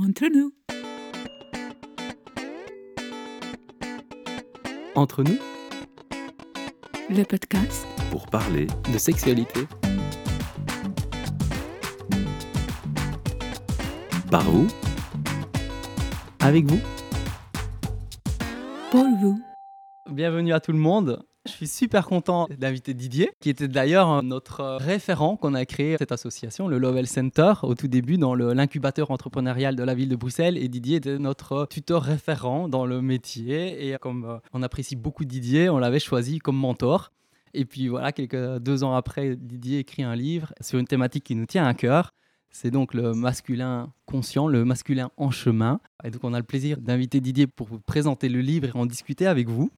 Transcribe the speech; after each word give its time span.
Entre 0.00 0.26
nous. 0.32 0.52
Entre 4.94 5.24
nous, 5.24 5.38
Le 7.10 7.24
podcast 7.24 7.84
pour 8.12 8.26
parler 8.26 8.68
de 8.92 8.98
sexualité. 8.98 9.62
Par 14.30 14.44
vous, 14.44 14.68
avec 16.38 16.64
vous. 16.66 16.78
pour 18.92 19.04
vous. 19.20 19.40
Bienvenue 20.12 20.52
à 20.52 20.60
tout 20.60 20.70
le 20.70 20.78
monde. 20.78 21.26
Je 21.48 21.54
suis 21.54 21.66
super 21.66 22.06
content 22.06 22.46
d'inviter 22.58 22.92
Didier, 22.92 23.30
qui 23.40 23.48
était 23.48 23.68
d'ailleurs 23.68 24.22
notre 24.22 24.76
référent 24.76 25.36
qu'on 25.36 25.54
a 25.54 25.64
créé 25.64 25.96
cette 25.98 26.12
association, 26.12 26.68
le 26.68 26.78
Lovell 26.78 27.06
Center, 27.06 27.54
au 27.62 27.74
tout 27.74 27.88
début 27.88 28.18
dans 28.18 28.34
l'incubateur 28.34 29.10
entrepreneurial 29.10 29.74
de 29.74 29.82
la 29.82 29.94
ville 29.94 30.10
de 30.10 30.14
Bruxelles. 30.14 30.58
Et 30.58 30.68
Didier 30.68 30.96
était 30.96 31.18
notre 31.18 31.66
tuteur 31.66 32.02
référent 32.02 32.68
dans 32.68 32.84
le 32.84 33.00
métier. 33.00 33.88
Et 33.88 33.96
comme 33.98 34.24
euh, 34.26 34.38
on 34.52 34.62
apprécie 34.62 34.94
beaucoup 34.94 35.24
Didier, 35.24 35.70
on 35.70 35.78
l'avait 35.78 36.00
choisi 36.00 36.38
comme 36.38 36.56
mentor. 36.56 37.12
Et 37.54 37.64
puis 37.64 37.88
voilà, 37.88 38.12
quelques 38.12 38.58
deux 38.58 38.84
ans 38.84 38.94
après, 38.94 39.34
Didier 39.34 39.78
écrit 39.78 40.02
un 40.02 40.14
livre 40.14 40.52
sur 40.60 40.78
une 40.78 40.86
thématique 40.86 41.24
qui 41.24 41.34
nous 41.34 41.46
tient 41.46 41.66
à 41.66 41.72
cœur. 41.72 42.12
C'est 42.50 42.70
donc 42.70 42.92
le 42.92 43.14
masculin 43.14 43.90
conscient, 44.04 44.48
le 44.48 44.66
masculin 44.66 45.10
en 45.16 45.30
chemin. 45.30 45.80
Et 46.04 46.10
donc 46.10 46.22
on 46.24 46.34
a 46.34 46.38
le 46.38 46.44
plaisir 46.44 46.76
d'inviter 46.78 47.20
Didier 47.20 47.46
pour 47.46 47.66
vous 47.66 47.80
présenter 47.80 48.28
le 48.28 48.42
livre 48.42 48.68
et 48.68 48.78
en 48.78 48.84
discuter 48.84 49.26
avec 49.26 49.48
vous. 49.48 49.70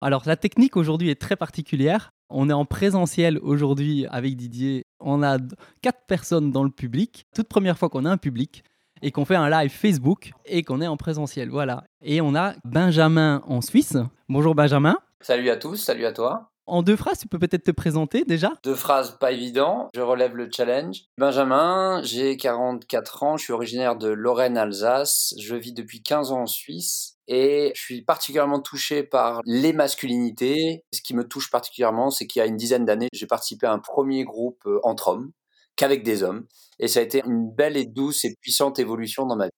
Alors 0.00 0.22
la 0.26 0.36
technique 0.36 0.76
aujourd'hui 0.76 1.10
est 1.10 1.20
très 1.20 1.36
particulière. 1.36 2.12
On 2.28 2.50
est 2.50 2.52
en 2.52 2.64
présentiel 2.64 3.38
aujourd'hui 3.38 4.06
avec 4.10 4.36
Didier. 4.36 4.84
On 5.00 5.22
a 5.22 5.38
quatre 5.80 6.06
personnes 6.06 6.50
dans 6.50 6.64
le 6.64 6.70
public. 6.70 7.26
Toute 7.34 7.48
première 7.48 7.78
fois 7.78 7.88
qu'on 7.88 8.04
a 8.04 8.10
un 8.10 8.16
public 8.18 8.62
et 9.02 9.10
qu'on 9.10 9.24
fait 9.24 9.36
un 9.36 9.48
live 9.48 9.70
Facebook 9.70 10.32
et 10.44 10.62
qu'on 10.62 10.80
est 10.80 10.86
en 10.86 10.96
présentiel. 10.96 11.50
Voilà. 11.50 11.84
Et 12.02 12.20
on 12.20 12.34
a 12.34 12.54
Benjamin 12.64 13.42
en 13.46 13.60
Suisse. 13.60 13.96
Bonjour 14.28 14.54
Benjamin. 14.54 14.96
Salut 15.20 15.50
à 15.50 15.56
tous, 15.56 15.76
salut 15.76 16.04
à 16.04 16.12
toi. 16.12 16.50
En 16.68 16.82
deux 16.82 16.96
phrases, 16.96 17.20
tu 17.20 17.28
peux 17.28 17.38
peut-être 17.38 17.62
te 17.62 17.70
présenter 17.70 18.24
déjà 18.24 18.52
Deux 18.64 18.74
phrases 18.74 19.18
pas 19.20 19.30
évident, 19.30 19.88
je 19.94 20.00
relève 20.00 20.34
le 20.34 20.48
challenge. 20.50 21.04
Benjamin, 21.16 22.02
j'ai 22.02 22.36
44 22.36 23.22
ans, 23.22 23.36
je 23.36 23.44
suis 23.44 23.52
originaire 23.52 23.94
de 23.94 24.08
Lorraine-Alsace, 24.08 25.34
je 25.38 25.54
vis 25.54 25.72
depuis 25.72 26.02
15 26.02 26.32
ans 26.32 26.42
en 26.42 26.46
Suisse 26.46 27.18
et 27.28 27.72
je 27.76 27.80
suis 27.80 28.02
particulièrement 28.02 28.60
touché 28.60 29.04
par 29.04 29.42
les 29.44 29.72
masculinités. 29.72 30.84
Ce 30.92 31.02
qui 31.02 31.14
me 31.14 31.26
touche 31.26 31.52
particulièrement, 31.52 32.10
c'est 32.10 32.26
qu'il 32.26 32.40
y 32.40 32.42
a 32.42 32.46
une 32.46 32.56
dizaine 32.56 32.84
d'années, 32.84 33.08
j'ai 33.12 33.26
participé 33.26 33.66
à 33.66 33.72
un 33.72 33.78
premier 33.78 34.24
groupe 34.24 34.60
euh, 34.66 34.80
entre 34.82 35.08
hommes 35.08 35.30
qu'avec 35.76 36.02
des 36.02 36.22
hommes 36.22 36.46
et 36.78 36.88
ça 36.88 37.00
a 37.00 37.02
été 37.02 37.22
une 37.24 37.50
belle 37.50 37.76
et 37.76 37.86
douce 37.86 38.24
et 38.24 38.34
puissante 38.40 38.78
évolution 38.78 39.26
dans 39.26 39.36
ma 39.36 39.46
vie. 39.46 39.50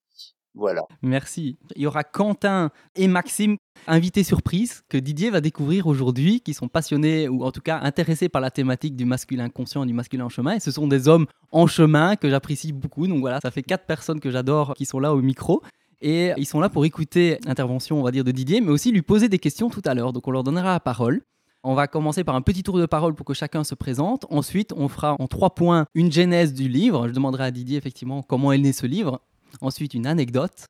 Voilà. 0.55 0.83
Merci. 1.01 1.57
Il 1.75 1.83
y 1.83 1.87
aura 1.87 2.03
Quentin 2.03 2.71
et 2.95 3.07
Maxime, 3.07 3.57
invités 3.87 4.23
surprise, 4.23 4.83
que 4.89 4.97
Didier 4.97 5.29
va 5.29 5.41
découvrir 5.41 5.87
aujourd'hui, 5.87 6.41
qui 6.41 6.53
sont 6.53 6.67
passionnés 6.67 7.29
ou 7.29 7.43
en 7.43 7.51
tout 7.51 7.61
cas 7.61 7.79
intéressés 7.81 8.29
par 8.29 8.41
la 8.41 8.51
thématique 8.51 8.95
du 8.95 9.05
masculin 9.05 9.49
conscient 9.49 9.83
et 9.83 9.87
du 9.87 9.93
masculin 9.93 10.25
en 10.25 10.29
chemin. 10.29 10.55
Et 10.55 10.59
ce 10.59 10.71
sont 10.71 10.87
des 10.87 11.07
hommes 11.07 11.27
en 11.51 11.67
chemin 11.67 12.15
que 12.15 12.29
j'apprécie 12.29 12.73
beaucoup. 12.73 13.07
Donc 13.07 13.19
voilà, 13.19 13.39
ça 13.41 13.51
fait 13.51 13.63
quatre 13.63 13.85
personnes 13.85 14.19
que 14.19 14.31
j'adore 14.31 14.73
qui 14.73 14.85
sont 14.85 14.99
là 14.99 15.13
au 15.13 15.21
micro. 15.21 15.61
Et 16.01 16.31
ils 16.37 16.45
sont 16.45 16.61
là 16.61 16.69
pour 16.69 16.85
écouter 16.85 17.39
l'intervention, 17.45 17.99
on 17.99 18.03
va 18.03 18.11
dire, 18.11 18.23
de 18.23 18.31
Didier, 18.31 18.61
mais 18.61 18.71
aussi 18.71 18.91
lui 18.91 19.01
poser 19.01 19.27
des 19.27 19.39
questions 19.39 19.69
tout 19.69 19.81
à 19.85 19.93
l'heure. 19.93 20.13
Donc 20.13 20.27
on 20.27 20.31
leur 20.31 20.43
donnera 20.43 20.71
la 20.71 20.79
parole. 20.79 21.21
On 21.61 21.75
va 21.75 21.87
commencer 21.87 22.23
par 22.23 22.35
un 22.35 22.41
petit 22.41 22.63
tour 22.63 22.79
de 22.79 22.85
parole 22.85 23.15
pour 23.15 23.25
que 23.25 23.33
chacun 23.33 23.65
se 23.65 23.75
présente. 23.75 24.25
Ensuite, 24.29 24.71
on 24.77 24.87
fera 24.87 25.17
en 25.19 25.27
trois 25.27 25.53
points 25.53 25.87
une 25.93 26.09
genèse 26.09 26.53
du 26.53 26.69
livre. 26.69 27.09
Je 27.09 27.13
demanderai 27.13 27.43
à 27.43 27.51
Didier 27.51 27.77
effectivement 27.77 28.21
comment 28.23 28.53
est 28.53 28.57
né 28.57 28.71
ce 28.71 28.85
livre. 28.85 29.19
Ensuite, 29.61 29.93
une 29.93 30.07
anecdote 30.07 30.65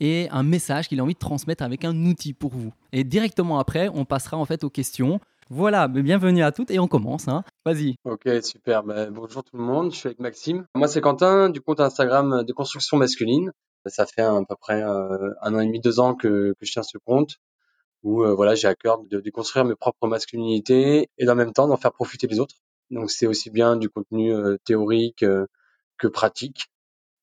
et 0.00 0.28
un 0.30 0.42
message 0.42 0.88
qu'il 0.88 1.00
a 1.00 1.02
envie 1.02 1.14
de 1.14 1.18
transmettre 1.18 1.62
avec 1.62 1.84
un 1.84 2.06
outil 2.06 2.32
pour 2.32 2.52
vous. 2.52 2.72
Et 2.92 3.04
directement 3.04 3.58
après, 3.58 3.88
on 3.92 4.04
passera 4.04 4.36
en 4.36 4.44
fait 4.44 4.64
aux 4.64 4.70
questions. 4.70 5.20
Voilà, 5.50 5.88
bienvenue 5.88 6.42
à 6.42 6.52
toutes 6.52 6.70
et 6.70 6.78
on 6.78 6.88
commence. 6.88 7.26
hein. 7.26 7.42
Vas-y. 7.64 7.96
Ok, 8.04 8.28
super. 8.42 8.82
Ben, 8.84 9.10
bonjour 9.10 9.42
tout 9.42 9.56
le 9.56 9.62
monde, 9.62 9.92
je 9.92 9.96
suis 9.96 10.06
avec 10.06 10.20
Maxime. 10.20 10.66
Moi, 10.74 10.88
c'est 10.88 11.00
Quentin 11.00 11.48
du 11.48 11.60
compte 11.60 11.80
Instagram 11.80 12.44
de 12.44 12.52
construction 12.52 12.96
masculine. 12.98 13.50
Ça 13.86 14.04
fait 14.04 14.20
à 14.22 14.38
peu 14.46 14.56
près 14.60 14.82
euh, 14.82 15.30
un 15.40 15.54
an 15.54 15.60
et 15.60 15.66
demi, 15.66 15.80
deux 15.80 16.00
ans 16.00 16.14
que, 16.14 16.54
je 16.60 16.70
tiens 16.70 16.82
ce 16.82 16.98
compte 16.98 17.36
où 18.02 18.22
euh, 18.22 18.34
voilà, 18.34 18.54
j'ai 18.54 18.68
à 18.68 18.74
cœur 18.74 18.98
de, 19.02 19.20
de 19.20 19.30
construire 19.30 19.64
mes 19.64 19.74
propres 19.74 20.06
masculinités 20.06 21.08
et 21.16 21.28
en 21.28 21.34
même 21.34 21.52
temps 21.52 21.66
d'en 21.66 21.76
faire 21.78 21.92
profiter 21.92 22.26
les 22.26 22.38
autres. 22.40 22.56
Donc, 22.90 23.10
c'est 23.10 23.26
aussi 23.26 23.50
bien 23.50 23.76
du 23.76 23.88
contenu 23.88 24.34
euh, 24.34 24.58
théorique 24.64 25.24
que 25.98 26.06
pratique. 26.08 26.66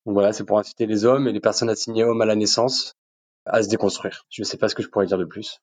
Donc 0.06 0.14
voilà, 0.14 0.34
c'est 0.34 0.44
pour 0.44 0.60
inciter 0.60 0.86
les 0.86 1.06
hommes 1.06 1.28
et 1.28 1.32
les 1.32 1.40
personnes 1.40 1.70
assignées 1.70 2.04
hommes 2.04 2.22
à 2.22 2.26
la 2.26 2.36
naissance 2.36 2.94
à 3.46 3.64
se 3.64 3.70
déconstruire. 3.70 4.26
Je 4.30 4.42
ne 4.42 4.46
sais 4.46 4.58
pas 4.58 4.70
ce 4.70 4.76
que 4.76 4.84
je 4.84 4.88
pourrais 4.88 5.06
dire 5.06 5.18
de 5.18 5.26
plus. 5.26 5.60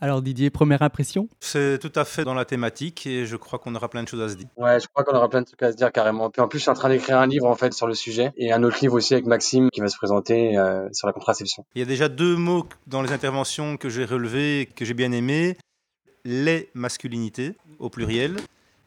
Alors 0.00 0.22
Didier, 0.22 0.50
première 0.50 0.82
impression? 0.82 1.28
C'est 1.40 1.78
tout 1.80 1.90
à 1.96 2.04
fait 2.04 2.22
dans 2.22 2.34
la 2.34 2.44
thématique 2.44 3.06
et 3.08 3.26
je 3.26 3.36
crois 3.36 3.58
qu'on 3.58 3.74
aura 3.74 3.88
plein 3.88 4.04
de 4.04 4.08
choses 4.08 4.20
à 4.20 4.28
se 4.28 4.36
dire. 4.36 4.46
Ouais, 4.56 4.78
je 4.78 4.86
crois 4.86 5.02
qu'on 5.02 5.16
aura 5.16 5.28
plein 5.28 5.40
de 5.40 5.46
trucs 5.46 5.62
à 5.62 5.72
se 5.72 5.76
dire 5.76 5.90
carrément. 5.90 6.30
Puis 6.30 6.40
en 6.40 6.46
plus, 6.46 6.58
je 6.58 6.62
suis 6.62 6.70
en 6.70 6.74
train 6.74 6.88
d'écrire 6.88 7.18
un 7.18 7.26
livre 7.26 7.46
en 7.46 7.56
fait 7.56 7.72
sur 7.72 7.88
le 7.88 7.94
sujet 7.94 8.32
et 8.36 8.52
un 8.52 8.62
autre 8.62 8.78
livre 8.80 8.94
aussi 8.94 9.14
avec 9.14 9.26
Maxime 9.26 9.68
qui 9.70 9.80
va 9.80 9.88
se 9.88 9.96
présenter 9.96 10.56
euh, 10.56 10.88
sur 10.92 11.08
la 11.08 11.12
contraception. 11.12 11.64
Il 11.74 11.80
y 11.80 11.82
a 11.82 11.86
déjà 11.86 12.08
deux 12.08 12.36
mots 12.36 12.66
dans 12.86 13.02
les 13.02 13.10
interventions 13.10 13.76
que 13.76 13.88
j'ai 13.88 14.04
relevés, 14.04 14.68
que 14.76 14.84
j'ai 14.84 14.94
bien 14.94 15.10
aimés. 15.10 15.56
Les 16.24 16.70
masculinités, 16.74 17.56
au 17.80 17.90
pluriel. 17.90 18.36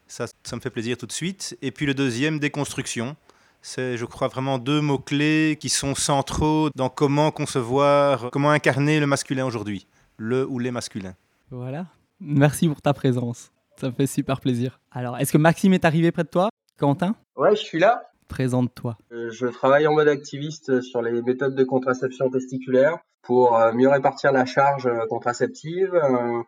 Ça, 0.07 0.27
ça 0.43 0.55
me 0.55 0.61
fait 0.61 0.69
plaisir 0.69 0.95
tout 0.95 1.07
de 1.07 1.11
suite. 1.11 1.57
Et 1.61 1.71
puis 1.71 1.85
le 1.85 1.93
deuxième, 1.93 2.39
déconstruction. 2.39 3.17
C'est, 3.65 3.95
je 3.95 4.03
crois, 4.03 4.27
vraiment 4.27 4.57
deux 4.57 4.81
mots-clés 4.81 5.57
qui 5.57 5.69
sont 5.69 5.95
centraux 5.95 6.69
dans 6.75 6.89
comment 6.89 7.31
concevoir, 7.31 8.29
comment 8.29 8.51
incarner 8.51 8.99
le 8.99 9.07
masculin 9.07 9.45
aujourd'hui. 9.45 9.87
Le 10.17 10.45
ou 10.45 10.59
les 10.59 10.69
masculins. 10.69 11.15
Voilà. 11.49 11.85
Merci 12.19 12.67
pour 12.67 12.81
ta 12.81 12.93
présence. 12.93 13.51
Ça 13.79 13.87
me 13.87 13.93
fait 13.93 14.05
super 14.05 14.41
plaisir. 14.41 14.81
Alors, 14.91 15.17
est-ce 15.17 15.31
que 15.31 15.37
Maxime 15.37 15.73
est 15.73 15.85
arrivé 15.85 16.11
près 16.11 16.23
de 16.25 16.27
toi? 16.29 16.49
Quentin? 16.77 17.15
Ouais, 17.37 17.55
je 17.55 17.61
suis 17.61 17.79
là. 17.79 18.11
Présente-toi. 18.27 18.97
Euh, 19.13 19.31
Je 19.31 19.47
travaille 19.47 19.87
en 19.87 19.93
mode 19.93 20.09
activiste 20.09 20.81
sur 20.81 21.01
les 21.01 21.21
méthodes 21.21 21.55
de 21.55 21.63
contraception 21.63 22.29
testiculaire 22.29 22.97
pour 23.21 23.55
euh, 23.55 23.71
mieux 23.71 23.87
répartir 23.87 24.33
la 24.33 24.45
charge 24.45 24.87
euh, 24.87 25.05
contraceptive, 25.09 25.93
euh, 25.95 26.43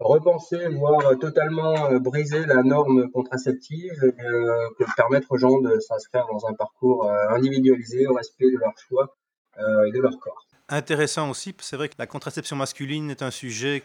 repenser, 0.00 0.68
voire 0.68 1.04
euh, 1.06 1.14
totalement 1.16 1.90
euh, 1.90 1.98
briser 1.98 2.46
la 2.46 2.62
norme 2.62 3.10
contraceptive 3.10 3.92
et 4.02 4.22
euh, 4.22 4.68
pour 4.78 4.86
permettre 4.96 5.28
aux 5.30 5.38
gens 5.38 5.60
de 5.60 5.78
s'inscrire 5.80 6.26
dans 6.32 6.46
un 6.46 6.54
parcours 6.54 7.06
euh, 7.06 7.28
individualisé 7.30 8.06
au 8.06 8.14
respect 8.14 8.46
de 8.46 8.58
leur 8.58 8.72
choix 8.88 9.16
euh, 9.58 9.88
et 9.88 9.92
de 9.92 10.00
leur 10.00 10.18
corps. 10.18 10.46
Intéressant 10.68 11.30
aussi, 11.30 11.54
c'est 11.60 11.76
vrai 11.76 11.88
que 11.88 11.94
la 11.98 12.06
contraception 12.06 12.54
masculine 12.54 13.10
est 13.10 13.22
un 13.22 13.30
sujet 13.30 13.82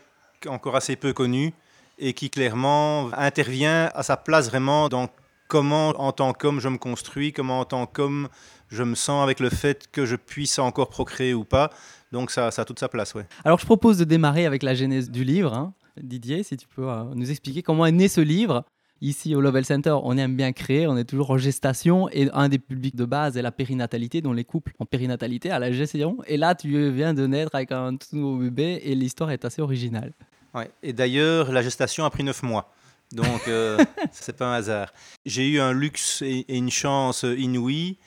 encore 0.47 0.75
assez 0.75 0.95
peu 0.95 1.13
connu 1.13 1.53
et 1.97 2.13
qui 2.13 2.29
clairement 2.29 3.09
intervient 3.13 3.89
à 3.93 4.03
sa 4.03 4.17
place 4.17 4.49
vraiment 4.49 4.89
dans 4.89 5.07
comment 5.47 5.89
en 5.89 6.11
tant 6.11 6.33
qu'homme 6.33 6.59
je 6.59 6.67
me 6.67 6.77
construis, 6.77 7.31
comment 7.31 7.61
en 7.61 7.65
tant 7.65 7.85
qu'homme 7.85 8.27
je 8.69 8.83
me 8.83 8.95
sens 8.95 9.23
avec 9.23 9.39
le 9.39 9.49
fait 9.49 9.87
que 9.91 10.05
je 10.05 10.15
puisse 10.15 10.59
encore 10.59 10.89
procréer 10.89 11.33
ou 11.33 11.43
pas. 11.43 11.69
Donc 12.11 12.31
ça, 12.31 12.51
ça 12.51 12.63
a 12.63 12.65
toute 12.65 12.79
sa 12.79 12.89
place, 12.89 13.13
ouais. 13.15 13.25
Alors, 13.45 13.59
je 13.59 13.65
propose 13.65 13.97
de 13.97 14.03
démarrer 14.03 14.45
avec 14.45 14.63
la 14.63 14.73
genèse 14.75 15.09
du 15.09 15.23
livre. 15.23 15.53
hein. 15.53 15.73
Didier, 16.01 16.43
si 16.43 16.57
tu 16.57 16.67
peux 16.67 16.89
euh, 16.89 17.03
nous 17.15 17.29
expliquer 17.29 17.61
comment 17.61 17.85
est 17.85 17.91
né 17.91 18.07
ce 18.07 18.21
livre. 18.21 18.65
Ici, 19.01 19.35
au 19.35 19.41
Lovell 19.41 19.65
Center, 19.65 19.95
on 20.03 20.17
aime 20.17 20.37
bien 20.37 20.53
créer, 20.53 20.87
on 20.87 20.95
est 20.95 21.03
toujours 21.03 21.31
en 21.31 21.37
gestation 21.37 22.07
et 22.09 22.29
un 22.31 22.47
des 22.47 22.57
publics 22.57 22.95
de 22.95 23.03
base 23.03 23.35
est 23.35 23.41
la 23.41 23.51
périnatalité, 23.51 24.21
dont 24.21 24.31
les 24.31 24.45
couples 24.45 24.71
en 24.79 24.85
périnatalité 24.85 25.51
à 25.51 25.59
la 25.59 25.73
gestation. 25.73 26.19
Et 26.25 26.37
là, 26.37 26.55
tu 26.55 26.89
viens 26.91 27.13
de 27.13 27.27
naître 27.27 27.53
avec 27.53 27.73
un 27.73 27.97
tout 27.97 28.15
nouveau 28.15 28.37
bébé 28.37 28.81
et 28.81 28.95
l'histoire 28.95 29.31
est 29.31 29.43
assez 29.43 29.61
originale. 29.61 30.13
Ouais. 30.53 30.71
Et 30.83 30.93
d'ailleurs, 30.93 31.51
la 31.51 31.61
gestation 31.61 32.05
a 32.05 32.09
pris 32.09 32.23
neuf 32.23 32.43
mois. 32.43 32.73
Donc, 33.11 33.47
euh, 33.49 33.77
c'est 34.13 34.37
pas 34.37 34.47
un 34.47 34.53
hasard. 34.53 34.93
J'ai 35.25 35.49
eu 35.49 35.59
un 35.59 35.73
luxe 35.73 36.21
et 36.21 36.45
et 36.47 36.57
une 36.57 36.71
chance 36.71 37.23
inouïe 37.23 37.97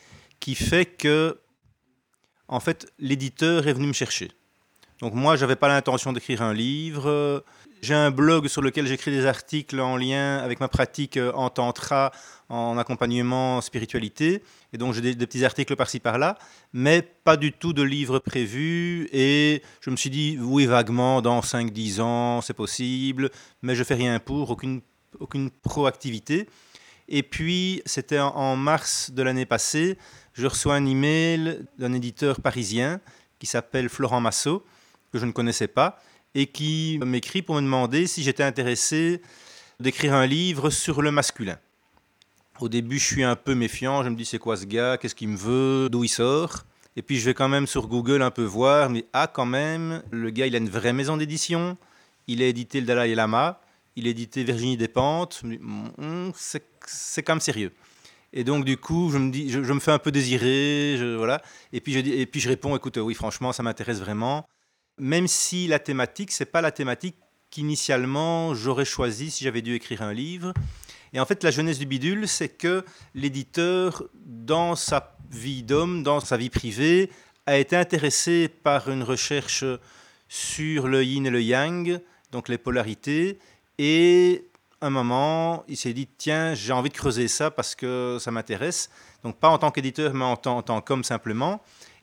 qui 0.41 0.55
fait 0.55 0.87
que, 0.87 1.39
en 2.49 2.61
fait, 2.61 2.91
l'éditeur 2.99 3.69
est 3.69 3.75
venu 3.75 3.89
me 3.89 3.93
chercher. 3.93 4.31
Donc, 5.01 5.13
moi, 5.13 5.37
j'avais 5.37 5.57
pas 5.57 5.69
l'intention 5.69 6.15
d'écrire 6.15 6.41
un 6.41 6.55
livre. 6.55 7.45
J'ai 7.83 7.95
un 7.95 8.11
blog 8.11 8.49
sur 8.49 8.63
lequel 8.63 8.87
j'écris 8.87 9.11
des 9.11 9.27
articles 9.27 9.79
en 9.81 9.97
lien 9.97 10.39
avec 10.39 10.61
ma 10.61 10.69
pratique 10.69 11.17
euh, 11.17 11.33
en 11.33 11.51
tantra, 11.51 12.11
en 12.49 12.79
accompagnement 12.79 13.61
spiritualité. 13.61 14.43
Et 14.73 14.79
donc, 14.79 14.95
j'ai 14.95 15.01
des, 15.01 15.27
petits 15.27 15.45
articles 15.45 15.77
par-ci 15.77 16.01
par-là, 16.01 16.39
mais 16.73 17.03
pas 17.03 17.37
du 17.37 17.53
tout 17.53 17.73
de 17.73 17.83
livre 17.83 18.19
prévu. 18.19 19.09
Et 19.13 19.63
je 19.81 19.91
me 19.91 19.97
suis 19.97 20.11
dit, 20.11 20.39
oui, 20.41 20.67
vaguement, 20.67 21.21
dans 21.21 21.41
5-10 21.41 22.01
ans, 22.01 22.41
c'est 22.41 22.55
possible, 22.55 23.31
mais 23.63 23.75
je 23.75 23.85
fais 23.85 23.95
rien 23.95 24.19
pour, 24.21 24.51
aucune, 24.51 24.81
aucune 25.21 25.51
proactivité. 25.51 26.49
Et 27.09 27.23
puis, 27.23 27.83
c'était 27.85 28.19
en 28.19 28.57
mars 28.57 29.11
de 29.13 29.23
l'année 29.23 29.47
passée, 29.47 29.97
je 30.33 30.47
reçois 30.47 30.75
un 30.75 30.85
email 30.85 31.65
d'un 31.79 31.93
éditeur 31.93 32.41
parisien 32.41 33.01
qui 33.39 33.47
s'appelle 33.47 33.89
Florent 33.89 34.21
Massot, 34.21 34.65
que 35.13 35.19
je 35.19 35.25
ne 35.25 35.33
connaissais 35.33 35.69
pas, 35.69 36.01
et 36.37 36.47
qui 36.47 37.01
m'écrit 37.03 37.41
pour 37.41 37.55
me 37.55 37.63
demander 37.63 38.07
si 38.07 38.23
j'étais 38.23 38.43
intéressé 38.43 39.23
d'écrire 39.81 40.13
un 40.13 40.27
livre 40.27 40.69
sur 40.69 41.01
le 41.01 41.11
masculin. 41.11 41.59
Au 42.61 42.69
début, 42.69 42.99
je 42.99 43.07
suis 43.07 43.25
un 43.25 43.37
peu 43.37 43.55
méfiant, 43.55 44.05
je 44.05 44.11
me 44.11 44.17
dis 44.17 44.27
c'est 44.27 44.39
quoi 44.39 44.59
ce 44.59 44.67
gars, 44.67 44.99
qu'est-ce 44.99 45.15
qu'il 45.15 45.29
me 45.29 45.37
veut, 45.37 45.89
d'où 45.89 46.05
il 46.05 46.09
sort? 46.09 46.65
Et 46.95 47.01
puis 47.01 47.19
je 47.19 47.25
vais 47.25 47.33
quand 47.33 47.49
même 47.49 47.67
sur 47.67 47.89
Google 47.89 48.21
un 48.21 48.31
peu 48.31 48.45
voir, 48.45 48.91
mais 48.91 49.07
ah 49.15 49.29
quand 49.33 49.47
même, 49.47 50.03
le 50.11 50.29
gars 50.29 50.47
il 50.47 50.55
a 50.55 50.59
une 50.59 50.69
vraie 50.69 50.93
maison 50.93 51.17
d'édition, 51.17 51.79
il 52.27 52.43
a 52.43 52.47
édité 52.47 52.81
le 52.81 52.87
Dalai 52.87 53.15
Lama, 53.15 53.59
il 53.97 54.07
a 54.07 54.11
édité 54.11 54.45
Virginie 54.45 54.77
Despentes, 54.77 55.43
hmm, 55.43 56.31
c'est 56.35 57.23
quand 57.23 57.33
même 57.33 57.41
sérieux. 57.41 57.73
Et 58.35 58.45
donc 58.45 58.67
du 58.67 58.77
coup, 58.77 59.09
je 59.11 59.17
me 59.17 59.31
dis, 59.31 59.49
je, 59.49 59.61
me 59.61 59.81
fais 59.81 59.93
un 59.93 59.99
peu 59.99 60.13
désirer, 60.13 60.97
je, 60.99 61.17
voilà. 61.17 61.41
Et 61.73 61.81
puis 61.81 61.95
je 61.95 62.01
dis, 62.01 62.13
et 62.13 62.27
puis 62.27 62.41
je 62.41 62.51
réponds, 62.51 62.77
écoute, 62.77 62.99
oui, 62.99 63.15
franchement, 63.15 63.53
ça 63.53 63.63
m'intéresse 63.63 64.01
vraiment. 64.01 64.47
Même 64.99 65.27
si 65.27 65.67
la 65.67 65.79
thématique, 65.79 66.33
c'est 66.33 66.47
pas 66.47 66.61
la 66.61 66.71
thématique 66.71 67.17
qu'initialement 67.51 68.55
j'aurais 68.55 68.85
choisi 68.85 69.31
si 69.31 69.45
j'avais 69.45 69.63
dû 69.63 69.75
écrire 69.75 70.03
un 70.03 70.13
livre. 70.13 70.53
Et 71.13 71.21
en 71.21 71.27
fait, 71.27 71.45
la 71.45 71.51
jeunesse 71.51 71.79
du 71.79 71.87
bidule, 71.87 72.29
c'est 72.29 72.49
que 72.49 72.85
l'éditeur, 73.15 74.05
dans 74.15 74.75
sa 74.75 75.17
vie 75.31 75.63
d'homme, 75.63 76.03
dans 76.03 76.21
sa 76.21 76.37
vie 76.37 76.51
privée, 76.51 77.11
a 77.47 77.57
été 77.59 77.77
intéressé 77.77 78.49
par 78.49 78.91
une 78.91 79.03
recherche 79.03 79.65
sur 80.29 80.89
le 80.89 81.05
yin 81.05 81.27
et 81.27 81.31
le 81.31 81.43
yang, 81.43 82.01
donc 82.33 82.49
les 82.49 82.59
polarités, 82.59 83.39
et 83.79 84.49
un 84.81 84.91
moment, 84.91 85.65
il 85.69 85.77
s'est 85.77 85.93
dit 85.93 86.09
tiens, 86.19 86.55
j'ai 86.55 86.73
envie 86.73 86.91
de 86.91 86.95
creuser 86.95 87.29
ça 87.29 87.51
parce 87.51 87.75
que 87.75 88.19
ça 88.21 88.31
m'intéresse. 88.31 88.91
Donc 89.23 89.37
pas 89.37 89.49
en 89.49 89.59
tant 89.59 89.71
qu'éditeur, 89.71 90.13
mais 90.15 90.25
en 90.25 90.37
tant, 90.37 90.81
qu'homme 90.81 91.05
simplement. 91.05 91.63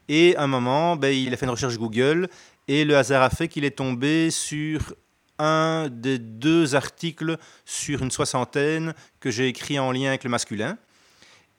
Et 0.09 0.35
un 0.37 0.47
moment, 0.47 0.95
ben, 0.95 1.13
il 1.13 1.33
a 1.33 1.37
fait 1.37 1.45
une 1.45 1.51
recherche 1.51 1.77
Google 1.77 2.29
et 2.67 2.85
le 2.85 2.97
hasard 2.97 3.23
a 3.23 3.29
fait 3.29 3.47
qu'il 3.47 3.65
est 3.65 3.77
tombé 3.77 4.31
sur 4.31 4.93
un 5.39 5.89
des 5.89 6.19
deux 6.19 6.75
articles 6.75 7.37
sur 7.65 8.01
une 8.03 8.11
soixantaine 8.11 8.93
que 9.19 9.31
j'ai 9.31 9.47
écrit 9.47 9.79
en 9.79 9.91
lien 9.91 10.09
avec 10.09 10.23
le 10.23 10.29
masculin. 10.29 10.77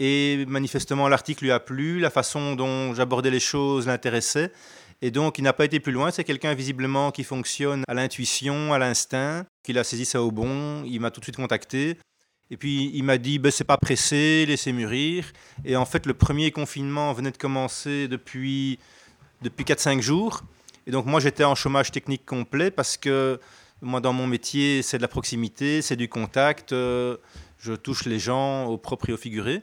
Et 0.00 0.44
manifestement, 0.48 1.08
l'article 1.08 1.44
lui 1.44 1.50
a 1.52 1.60
plu, 1.60 2.00
la 2.00 2.10
façon 2.10 2.56
dont 2.56 2.94
j'abordais 2.94 3.30
les 3.30 3.40
choses 3.40 3.86
l'intéressait. 3.86 4.52
Et 5.02 5.10
donc, 5.10 5.38
il 5.38 5.42
n'a 5.42 5.52
pas 5.52 5.66
été 5.66 5.80
plus 5.80 5.92
loin. 5.92 6.10
C'est 6.10 6.24
quelqu'un 6.24 6.54
visiblement 6.54 7.10
qui 7.10 7.24
fonctionne 7.24 7.84
à 7.86 7.94
l'intuition, 7.94 8.72
à 8.72 8.78
l'instinct, 8.78 9.44
qu'il 9.62 9.78
a 9.78 9.84
saisi 9.84 10.04
ça 10.04 10.22
au 10.22 10.30
bon. 10.30 10.82
Il 10.84 11.00
m'a 11.00 11.10
tout 11.10 11.20
de 11.20 11.26
suite 11.26 11.36
contacté. 11.36 11.98
Et 12.50 12.56
puis, 12.56 12.90
il 12.94 13.04
m'a 13.04 13.18
dit, 13.18 13.38
ben, 13.38 13.50
c'est 13.50 13.64
pas 13.64 13.76
pressé, 13.76 14.44
laissez 14.46 14.72
mûrir. 14.72 15.32
Et 15.64 15.76
en 15.76 15.84
fait, 15.84 16.06
le 16.06 16.14
premier 16.14 16.50
confinement 16.50 17.12
venait 17.12 17.30
de 17.30 17.36
commencer 17.36 18.08
depuis, 18.08 18.78
depuis 19.42 19.64
4-5 19.64 20.00
jours. 20.00 20.42
Et 20.86 20.90
donc, 20.90 21.06
moi, 21.06 21.20
j'étais 21.20 21.44
en 21.44 21.54
chômage 21.54 21.90
technique 21.90 22.26
complet 22.26 22.70
parce 22.70 22.96
que 22.96 23.40
moi, 23.82 24.00
dans 24.00 24.12
mon 24.12 24.26
métier, 24.26 24.82
c'est 24.82 24.98
de 24.98 25.02
la 25.02 25.08
proximité, 25.08 25.82
c'est 25.82 25.96
du 25.96 26.08
contact. 26.08 26.72
Euh, 26.72 27.16
je 27.58 27.72
touche 27.72 28.04
les 28.04 28.18
gens 28.18 28.66
au 28.66 28.78
propre 28.78 29.10
et 29.10 29.12
au 29.12 29.16
figuré. 29.16 29.62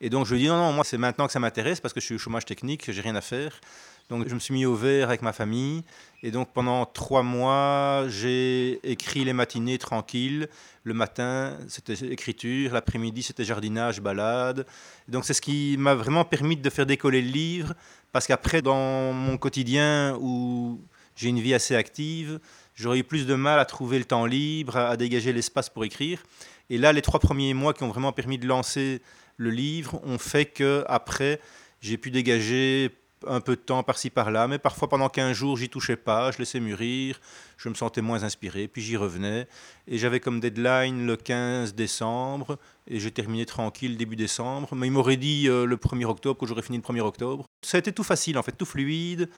Et 0.00 0.10
donc, 0.10 0.26
je 0.26 0.34
lui 0.34 0.42
dis, 0.42 0.48
non, 0.48 0.56
non, 0.56 0.72
moi, 0.72 0.84
c'est 0.84 0.98
maintenant 0.98 1.26
que 1.26 1.32
ça 1.32 1.40
m'intéresse 1.40 1.80
parce 1.80 1.92
que 1.94 2.00
je 2.00 2.06
suis 2.06 2.14
au 2.14 2.18
chômage 2.18 2.44
technique, 2.44 2.90
j'ai 2.90 3.00
rien 3.00 3.16
à 3.16 3.20
faire. 3.20 3.60
Donc 4.08 4.26
je 4.26 4.34
me 4.34 4.40
suis 4.40 4.54
mis 4.54 4.64
au 4.64 4.74
vert 4.74 5.08
avec 5.08 5.20
ma 5.20 5.32
famille. 5.32 5.84
Et 6.22 6.30
donc 6.30 6.48
pendant 6.54 6.86
trois 6.86 7.22
mois, 7.22 8.06
j'ai 8.08 8.80
écrit 8.82 9.24
les 9.24 9.34
matinées 9.34 9.76
tranquilles. 9.76 10.48
Le 10.82 10.94
matin, 10.94 11.58
c'était 11.68 11.92
écriture. 12.06 12.72
L'après-midi, 12.72 13.22
c'était 13.22 13.44
jardinage, 13.44 14.00
balade. 14.00 14.66
donc 15.08 15.26
c'est 15.26 15.34
ce 15.34 15.42
qui 15.42 15.76
m'a 15.78 15.94
vraiment 15.94 16.24
permis 16.24 16.56
de 16.56 16.70
faire 16.70 16.86
décoller 16.86 17.20
le 17.20 17.28
livre. 17.28 17.74
Parce 18.12 18.26
qu'après, 18.26 18.62
dans 18.62 19.12
mon 19.12 19.36
quotidien 19.36 20.16
où 20.20 20.80
j'ai 21.16 21.28
une 21.28 21.40
vie 21.40 21.54
assez 21.54 21.74
active, 21.74 22.40
j'aurais 22.74 22.98
eu 22.98 23.04
plus 23.04 23.26
de 23.26 23.34
mal 23.34 23.58
à 23.58 23.64
trouver 23.64 23.98
le 23.98 24.04
temps 24.04 24.24
libre, 24.24 24.76
à 24.76 24.96
dégager 24.96 25.32
l'espace 25.32 25.68
pour 25.68 25.84
écrire. 25.84 26.22
Et 26.70 26.78
là, 26.78 26.92
les 26.92 27.02
trois 27.02 27.20
premiers 27.20 27.54
mois 27.54 27.74
qui 27.74 27.82
ont 27.82 27.88
vraiment 27.88 28.12
permis 28.12 28.38
de 28.38 28.46
lancer 28.46 29.02
le 29.36 29.50
livre 29.50 30.00
ont 30.04 30.18
fait 30.18 30.46
que 30.46 30.84
après, 30.88 31.40
j'ai 31.80 31.96
pu 31.96 32.10
dégager 32.10 32.90
un 33.26 33.40
peu 33.40 33.56
de 33.56 33.60
temps 33.60 33.82
par-ci 33.82 34.10
par-là, 34.10 34.48
mais 34.48 34.58
parfois 34.58 34.88
pendant 34.88 35.08
15 35.08 35.32
jours, 35.32 35.56
j'y 35.56 35.68
touchais 35.68 35.96
pas, 35.96 36.30
je 36.30 36.38
laissais 36.38 36.60
mûrir, 36.60 37.20
je 37.56 37.68
me 37.68 37.74
sentais 37.74 38.00
moins 38.00 38.22
inspiré, 38.24 38.68
puis 38.68 38.82
j'y 38.82 38.96
revenais. 38.96 39.48
Et 39.86 39.98
j'avais 39.98 40.20
comme 40.20 40.40
deadline 40.40 41.06
le 41.06 41.16
15 41.16 41.74
décembre, 41.74 42.58
et 42.86 43.00
j'ai 43.00 43.10
terminé 43.10 43.46
tranquille 43.46 43.96
début 43.96 44.16
décembre. 44.16 44.74
Mais 44.74 44.86
il 44.86 44.92
m'aurait 44.92 45.16
dit 45.16 45.48
euh, 45.48 45.64
le 45.64 45.76
1er 45.76 46.04
octobre 46.04 46.38
que 46.38 46.46
j'aurais 46.46 46.62
fini 46.62 46.78
le 46.78 46.84
1er 46.84 47.00
octobre. 47.00 47.46
Ça 47.62 47.76
a 47.76 47.80
été 47.80 47.92
tout 47.92 48.04
facile, 48.04 48.38
en 48.38 48.42
fait, 48.42 48.52
tout 48.52 48.66
fluide. 48.66 49.28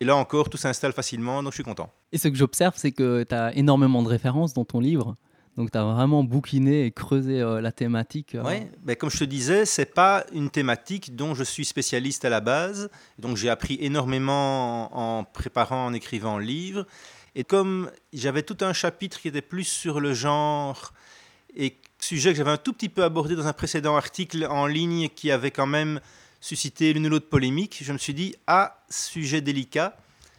Et 0.00 0.04
là 0.06 0.16
encore, 0.16 0.48
tout 0.48 0.56
s'installe 0.56 0.92
facilement, 0.92 1.42
donc 1.42 1.52
je 1.52 1.56
suis 1.56 1.64
content. 1.64 1.92
Et 2.12 2.18
ce 2.18 2.28
que 2.28 2.34
j'observe, 2.34 2.74
c'est 2.76 2.92
que 2.92 3.22
tu 3.22 3.34
as 3.34 3.54
énormément 3.54 4.02
de 4.02 4.08
références 4.08 4.54
dans 4.54 4.64
ton 4.64 4.80
livre. 4.80 5.16
Donc 5.60 5.72
tu 5.72 5.76
as 5.76 5.84
vraiment 5.84 6.24
bouquiné 6.24 6.86
et 6.86 6.90
creusé 6.90 7.42
euh, 7.42 7.60
la 7.60 7.70
thématique. 7.70 8.34
Euh. 8.34 8.42
Oui, 8.46 8.66
ben, 8.82 8.96
comme 8.96 9.10
je 9.10 9.18
te 9.18 9.24
disais, 9.24 9.66
c'est 9.66 9.84
pas 9.84 10.24
une 10.32 10.48
thématique 10.48 11.14
dont 11.14 11.34
je 11.34 11.44
suis 11.44 11.66
spécialiste 11.66 12.24
à 12.24 12.30
la 12.30 12.40
base. 12.40 12.88
Donc 13.18 13.36
j'ai 13.36 13.50
appris 13.50 13.76
énormément 13.78 15.18
en, 15.18 15.22
préparant, 15.22 15.84
en 15.84 15.92
écrivant 15.92 16.38
le 16.38 16.44
livre. 16.46 16.86
Et 17.34 17.44
comme 17.44 17.90
j'avais 18.14 18.42
tout 18.42 18.56
un 18.62 18.72
chapitre 18.72 19.20
qui 19.20 19.28
était 19.28 19.42
plus 19.42 19.64
sur 19.64 20.00
le 20.00 20.14
genre 20.14 20.94
et 21.54 21.76
sujet 21.98 22.30
que 22.30 22.38
j'avais 22.38 22.52
un 22.52 22.56
tout 22.56 22.72
petit 22.72 22.88
peu 22.88 23.04
abordé 23.04 23.36
dans 23.36 23.46
un 23.46 23.52
précédent 23.52 23.96
article 23.96 24.46
en 24.46 24.66
ligne 24.66 25.10
qui 25.10 25.30
avait 25.30 25.50
quand 25.50 25.66
même 25.66 26.00
suscité 26.40 26.94
l'une 26.94 27.04
ou 27.04 27.10
l'autre 27.10 27.28
polémique, 27.28 27.80
je 27.82 27.92
me 27.92 27.98
suis 27.98 28.14
dit, 28.14 28.34
ah, 28.46 28.82
sujet 28.88 29.42
délicat, 29.42 29.94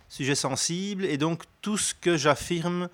sujet 0.09 0.33
sensible, 0.33 1.05
et 1.05 1.17
donc 1.17 1.43
tout 1.61 1.77
ce 1.77 1.93
que 1.93 2.17
j'affirme 2.17 2.89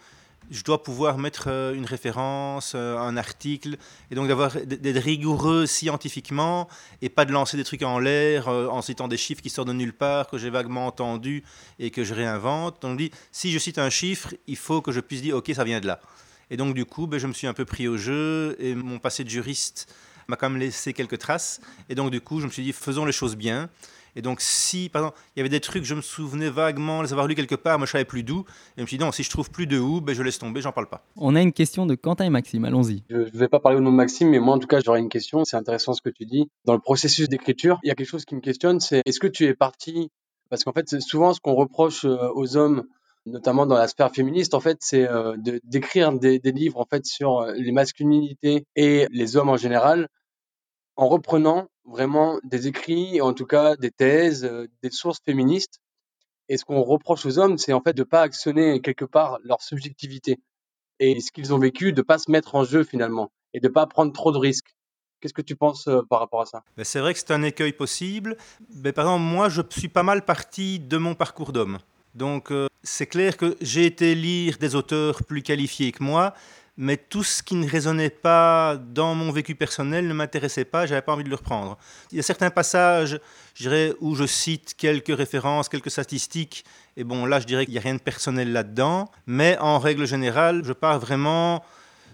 je 0.49 0.63
dois 0.63 0.83
pouvoir 0.83 1.17
mettre 1.17 1.45
euh, 1.47 1.73
une 1.73 1.85
référence, 1.85 2.73
euh, 2.75 2.97
un 2.97 3.17
article, 3.17 3.77
et 4.11 4.15
donc 4.15 4.27
d'être 4.65 5.03
rigoureux 5.03 5.65
scientifiquement 5.65 6.67
et 7.01 7.09
pas 7.09 7.25
de 7.25 7.31
lancer 7.31 7.57
des 7.57 7.63
trucs 7.63 7.83
en 7.83 7.99
l'air 7.99 8.47
euh, 8.47 8.67
en 8.67 8.81
citant 8.81 9.07
des 9.07 9.17
chiffres 9.17 9.41
qui 9.41 9.49
sortent 9.49 9.67
de 9.67 9.73
nulle 9.73 9.93
part, 9.93 10.27
que 10.27 10.37
j'ai 10.37 10.49
vaguement 10.49 10.87
entendus 10.87 11.43
et 11.79 11.91
que 11.91 12.03
je 12.03 12.13
réinvente. 12.13 12.81
Donc, 12.81 13.01
si 13.31 13.51
je 13.51 13.59
cite 13.59 13.77
un 13.77 13.89
chiffre, 13.89 14.33
il 14.47 14.57
faut 14.57 14.81
que 14.81 14.91
je 14.91 14.99
puisse 14.99 15.21
dire, 15.21 15.35
ok, 15.35 15.51
ça 15.53 15.63
vient 15.63 15.79
de 15.79 15.87
là. 15.87 15.99
Et 16.49 16.57
donc, 16.57 16.73
du 16.73 16.85
coup, 16.85 17.07
ben, 17.07 17.19
je 17.19 17.27
me 17.27 17.33
suis 17.33 17.47
un 17.47 17.53
peu 17.53 17.65
pris 17.65 17.87
au 17.87 17.97
jeu 17.97 18.55
et 18.59 18.73
mon 18.73 18.99
passé 18.99 19.23
de 19.23 19.29
juriste 19.29 19.93
m'a 20.27 20.35
quand 20.35 20.49
même 20.49 20.59
laissé 20.59 20.93
quelques 20.93 21.19
traces. 21.19 21.59
Et 21.89 21.95
donc, 21.95 22.11
du 22.11 22.21
coup, 22.21 22.39
je 22.39 22.45
me 22.45 22.51
suis 22.51 22.63
dit, 22.63 22.73
faisons 22.73 23.05
les 23.05 23.11
choses 23.11 23.35
bien. 23.35 23.69
Et 24.17 24.23
donc, 24.23 24.41
si, 24.41 24.89
par 24.89 25.03
exemple, 25.03 25.19
il 25.35 25.39
y 25.39 25.41
avait 25.41 25.49
des 25.49 25.59
trucs, 25.59 25.83
je 25.83 25.93
me 25.93 26.01
souvenais 26.01 26.49
vaguement 26.49 27.03
les 27.03 27.13
avoir 27.13 27.27
lus 27.27 27.35
quelque 27.35 27.53
part, 27.53 27.77
moi 27.77 27.85
je 27.85 27.91
savais 27.91 28.03
plus 28.03 28.23
d'où. 28.23 28.39
Et 28.39 28.77
je 28.77 28.81
me 28.81 28.87
suis 28.87 28.97
dit, 28.97 29.03
non, 29.03 29.11
si 29.11 29.21
je 29.21 29.29
trouve 29.29 29.51
plus 29.51 29.67
de 29.67 29.77
où, 29.77 30.01
ben, 30.01 30.15
je 30.15 30.23
laisse 30.23 30.39
tomber, 30.39 30.59
j'en 30.59 30.71
parle 30.71 30.89
pas. 30.89 31.05
On 31.17 31.35
a 31.35 31.41
une 31.41 31.53
question 31.53 31.85
de 31.85 31.93
Quentin 31.93 32.25
et 32.25 32.31
Maxime, 32.31 32.65
allons-y. 32.65 33.03
Je 33.11 33.17
ne 33.17 33.37
vais 33.37 33.47
pas 33.47 33.59
parler 33.59 33.77
au 33.77 33.81
nom 33.81 33.91
de 33.91 33.95
Maxime, 33.95 34.29
mais 34.29 34.39
moi 34.39 34.55
en 34.55 34.59
tout 34.59 34.67
cas, 34.67 34.79
j'aurais 34.83 35.01
une 35.01 35.09
question. 35.09 35.45
C'est 35.45 35.55
intéressant 35.55 35.93
ce 35.93 36.01
que 36.01 36.09
tu 36.09 36.25
dis. 36.25 36.49
Dans 36.65 36.73
le 36.73 36.79
processus 36.79 37.29
d'écriture, 37.29 37.79
il 37.83 37.89
y 37.89 37.91
a 37.91 37.95
quelque 37.95 38.09
chose 38.09 38.25
qui 38.25 38.33
me 38.33 38.41
questionne 38.41 38.79
c'est 38.79 39.03
est-ce 39.05 39.19
que 39.19 39.27
tu 39.27 39.45
es 39.45 39.53
parti? 39.53 40.09
Parce 40.49 40.63
qu'en 40.63 40.73
fait, 40.73 40.89
c'est 40.89 40.99
souvent 40.99 41.33
ce 41.33 41.39
qu'on 41.39 41.53
reproche 41.53 42.03
euh, 42.05 42.31
aux 42.33 42.57
hommes 42.57 42.85
notamment 43.27 43.65
dans 43.65 43.75
la 43.75 43.89
sphère 43.89 44.11
féministe, 44.11 44.53
en 44.53 44.61
fait, 44.61 44.77
c'est 44.79 45.05
euh, 45.05 45.35
d'écrire 45.65 46.13
des, 46.13 46.39
des, 46.39 46.53
livres 46.53 46.79
en 46.79 46.85
fait 46.85 47.05
sur 47.05 47.39
euh, 47.39 47.51
les 47.57 47.73
masculinités 47.73 48.65
et 48.77 49.05
les 49.11 49.35
hommes 49.35 49.49
en 49.49 49.57
général, 49.57 50.07
en 50.97 51.07
reprenant 51.07 51.67
vraiment 51.85 52.39
des 52.43 52.67
écrits, 52.67 53.21
en 53.21 53.33
tout 53.33 53.45
cas 53.45 53.75
des 53.75 53.91
thèses, 53.91 54.43
euh, 54.43 54.67
des 54.83 54.91
sources 54.91 55.19
féministes. 55.23 55.79
Et 56.49 56.57
ce 56.57 56.65
qu'on 56.65 56.81
reproche 56.81 57.25
aux 57.25 57.39
hommes, 57.39 57.57
c'est 57.57 57.73
en 57.73 57.81
fait 57.81 57.93
de 57.93 58.03
pas 58.03 58.21
actionner 58.21 58.81
quelque 58.81 59.05
part 59.05 59.37
leur 59.43 59.61
subjectivité 59.61 60.39
et 60.99 61.19
ce 61.19 61.31
qu'ils 61.31 61.53
ont 61.53 61.59
vécu, 61.59 61.93
de 61.93 62.01
pas 62.01 62.17
se 62.17 62.31
mettre 62.31 62.55
en 62.55 62.63
jeu 62.63 62.83
finalement 62.83 63.31
et 63.53 63.59
de 63.59 63.67
pas 63.67 63.85
prendre 63.85 64.11
trop 64.11 64.31
de 64.31 64.37
risques. 64.37 64.75
Qu'est-ce 65.19 65.33
que 65.33 65.41
tu 65.41 65.55
penses 65.55 65.87
euh, 65.87 66.01
par 66.09 66.19
rapport 66.19 66.41
à 66.41 66.45
ça? 66.45 66.63
Ben, 66.75 66.83
C'est 66.83 66.99
vrai 66.99 67.13
que 67.13 67.19
c'est 67.19 67.31
un 67.31 67.43
écueil 67.43 67.73
possible. 67.73 68.37
Mais 68.75 68.91
par 68.91 69.05
exemple, 69.05 69.23
moi, 69.23 69.49
je 69.49 69.61
suis 69.69 69.87
pas 69.87 70.03
mal 70.03 70.23
parti 70.25 70.79
de 70.79 70.97
mon 70.97 71.15
parcours 71.15 71.53
d'homme. 71.53 71.79
Donc, 72.13 72.51
euh, 72.51 72.67
c'est 72.83 73.07
clair 73.07 73.37
que 73.37 73.55
j'ai 73.61 73.85
été 73.85 74.15
lire 74.15 74.57
des 74.59 74.75
auteurs 74.75 75.23
plus 75.23 75.41
qualifiés 75.41 75.91
que 75.91 76.03
moi, 76.03 76.33
mais 76.77 76.97
tout 76.97 77.23
ce 77.23 77.41
qui 77.41 77.55
ne 77.55 77.67
résonnait 77.67 78.11
pas 78.11 78.77
dans 78.77 79.15
mon 79.15 79.31
vécu 79.31 79.55
personnel 79.55 80.07
ne 80.07 80.13
m'intéressait 80.13 80.65
pas, 80.65 80.85
j'avais 80.85 81.01
pas 81.01 81.13
envie 81.13 81.23
de 81.23 81.29
le 81.29 81.35
reprendre. 81.35 81.77
Il 82.11 82.17
y 82.17 82.19
a 82.19 82.23
certains 82.23 82.51
passages, 82.51 83.19
je 83.55 83.63
dirais, 83.63 83.93
où 83.99 84.13
je 84.15 84.25
cite 84.25 84.75
quelques 84.77 85.15
références, 85.15 85.69
quelques 85.69 85.89
statistiques, 85.89 86.63
et 86.95 87.03
bon, 87.03 87.25
là, 87.25 87.39
je 87.39 87.45
dirais 87.45 87.65
qu'il 87.65 87.73
n'y 87.73 87.79
a 87.79 87.81
rien 87.81 87.95
de 87.95 87.99
personnel 87.99 88.51
là-dedans, 88.51 89.09
mais 89.25 89.57
en 89.59 89.79
règle 89.79 90.05
générale, 90.05 90.61
je 90.63 90.73
pars 90.73 90.99
vraiment 90.99 91.63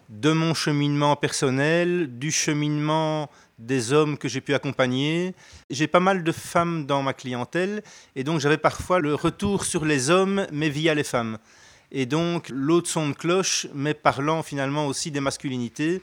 de 0.09 0.31
mon 0.31 0.53
cheminement 0.53 1.15
personnel, 1.15 2.17
du 2.17 2.31
cheminement 2.31 3.29
des 3.59 3.93
hommes 3.93 4.17
que 4.17 4.27
j'ai 4.27 4.41
pu 4.41 4.53
accompagner. 4.53 5.35
J'ai 5.69 5.87
pas 5.87 5.99
mal 5.99 6.23
de 6.23 6.31
femmes 6.31 6.85
dans 6.85 7.01
ma 7.01 7.13
clientèle, 7.13 7.83
et 8.15 8.23
donc 8.23 8.39
j'avais 8.39 8.57
parfois 8.57 8.99
le 8.99 9.13
retour 9.13 9.65
sur 9.65 9.83
les 9.85 10.09
hommes, 10.09 10.47
mais 10.51 10.69
via 10.69 10.93
les 10.93 11.03
femmes 11.03 11.37
et 11.93 12.05
donc 12.05 12.49
l'autre 12.49 12.89
son 12.89 13.09
de 13.09 13.13
cloche, 13.13 13.67
mais 13.73 13.93
parlant 13.93 14.43
finalement 14.43 14.87
aussi 14.87 15.11
des 15.11 15.21
masculinités. 15.21 16.01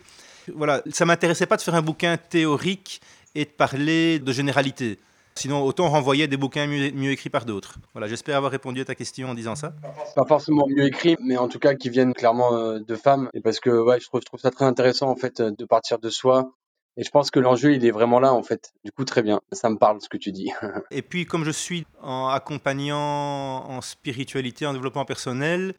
Voilà, 0.55 0.83
ça 0.91 1.05
m'intéressait 1.05 1.47
pas 1.47 1.57
de 1.57 1.63
faire 1.63 1.75
un 1.75 1.83
bouquin 1.83 2.17
théorique 2.17 3.01
et 3.35 3.45
de 3.45 3.51
parler 3.51 4.19
de 4.19 4.33
généralité. 4.33 4.99
Sinon, 5.35 5.63
autant 5.63 5.89
renvoyer 5.89 6.27
des 6.27 6.37
bouquins 6.37 6.67
mieux, 6.67 7.11
écrits 7.11 7.31
par 7.31 7.45
d'autres. 7.45 7.77
Voilà, 7.93 8.09
j'espère 8.09 8.37
avoir 8.37 8.53
répondu 8.53 8.81
à 8.81 8.85
ta 8.85 8.95
question 8.95 9.31
en 9.31 9.35
disant 9.35 9.55
ça. 9.55 9.73
Pas 10.15 10.25
forcément 10.27 10.67
mieux 10.69 10.85
écrits, 10.85 11.17
mais 11.21 11.37
en 11.37 11.49
tout 11.49 11.59
cas 11.59 11.75
qui 11.75 11.89
viennent 11.89 12.15
clairement 12.15 12.55
euh, 12.55 12.79
de 12.81 12.97
femmes. 12.97 13.31
Et 13.33 13.41
parce 13.41 13.61
que 13.61 13.71
ouais, 13.71 14.01
je 14.01 14.07
trouve, 14.07 14.21
je 14.21 14.27
trouve 14.27 14.41
ça 14.41 14.51
très 14.51 14.65
intéressant 14.65 15.09
en 15.09 15.17
fait 15.17 15.41
de 15.41 15.65
partir 15.65 15.99
de 15.99 16.11
soi 16.11 16.53
Et 17.01 17.03
je 17.03 17.11
pense 17.11 17.31
que 17.31 17.41
l'enjeu, 17.41 17.73
il 17.73 17.87
est 17.87 17.91
vraiment 17.91 18.21
là, 18.21 18.35
en 18.35 18.43
fait. 18.43 18.75
Du 18.85 18.93
coup, 18.93 19.07
très 19.07 19.23
bien. 19.23 19.41
Ça 19.53 19.71
me 19.71 19.79
parle, 19.79 20.03
ce 20.03 20.09
que 20.11 20.19
tu 20.19 20.33
dis. 20.33 20.53
Et 20.91 21.01
puis, 21.01 21.25
comme 21.25 21.47
je 21.47 21.51
suis 21.51 21.87
en 22.03 22.29
accompagnant 22.29 23.65
en 23.67 23.81
spiritualité, 23.81 24.67
en 24.67 24.75
développement 24.75 25.07
personnel, 25.07 25.73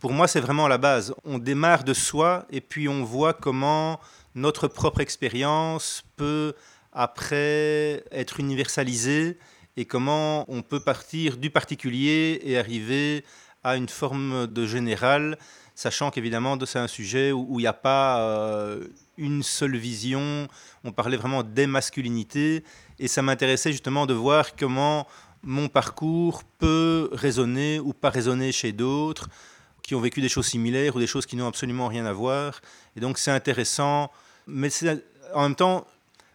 pour 0.00 0.12
moi, 0.12 0.28
c'est 0.28 0.40
vraiment 0.40 0.68
la 0.68 0.76
base. 0.76 1.14
On 1.24 1.38
démarre 1.38 1.82
de 1.82 1.94
soi 1.94 2.44
et 2.50 2.60
puis 2.60 2.90
on 2.90 3.04
voit 3.04 3.32
comment 3.32 3.98
notre 4.34 4.68
propre 4.68 5.00
expérience 5.00 6.04
peut 6.16 6.52
après 6.92 8.04
être 8.12 8.38
universalisée 8.38 9.38
et 9.78 9.86
comment 9.86 10.44
on 10.48 10.60
peut 10.60 10.80
partir 10.80 11.38
du 11.38 11.48
particulier 11.48 12.38
et 12.44 12.58
arriver 12.58 13.24
à 13.64 13.78
une 13.78 13.88
forme 13.88 14.46
de 14.46 14.66
général, 14.66 15.38
sachant 15.76 16.10
qu'évidemment, 16.10 16.58
c'est 16.64 16.78
un 16.78 16.88
sujet 16.88 17.30
où 17.30 17.60
il 17.60 17.62
n'y 17.62 17.66
a 17.68 17.74
pas 17.74 18.20
euh, 18.20 18.88
une 19.18 19.42
seule 19.42 19.76
vision. 19.76 20.48
On 20.82 20.90
parlait 20.90 21.18
vraiment 21.18 21.42
des 21.42 21.66
masculinités 21.66 22.64
et 22.98 23.06
ça 23.06 23.20
m'intéressait 23.22 23.70
justement 23.70 24.06
de 24.06 24.14
voir 24.14 24.56
comment 24.56 25.06
mon 25.42 25.68
parcours 25.68 26.44
peut 26.58 27.10
résonner 27.12 27.78
ou 27.78 27.92
pas 27.92 28.08
résonner 28.08 28.52
chez 28.52 28.72
d'autres 28.72 29.28
qui 29.82 29.94
ont 29.94 30.00
vécu 30.00 30.22
des 30.22 30.30
choses 30.30 30.46
similaires 30.46 30.96
ou 30.96 30.98
des 30.98 31.06
choses 31.06 31.26
qui 31.26 31.36
n'ont 31.36 31.46
absolument 31.46 31.88
rien 31.88 32.06
à 32.06 32.12
voir. 32.12 32.60
Et 32.96 33.00
donc 33.00 33.18
c'est 33.18 33.30
intéressant, 33.30 34.10
mais 34.46 34.70
en 35.34 35.42
même 35.42 35.54
temps, 35.54 35.86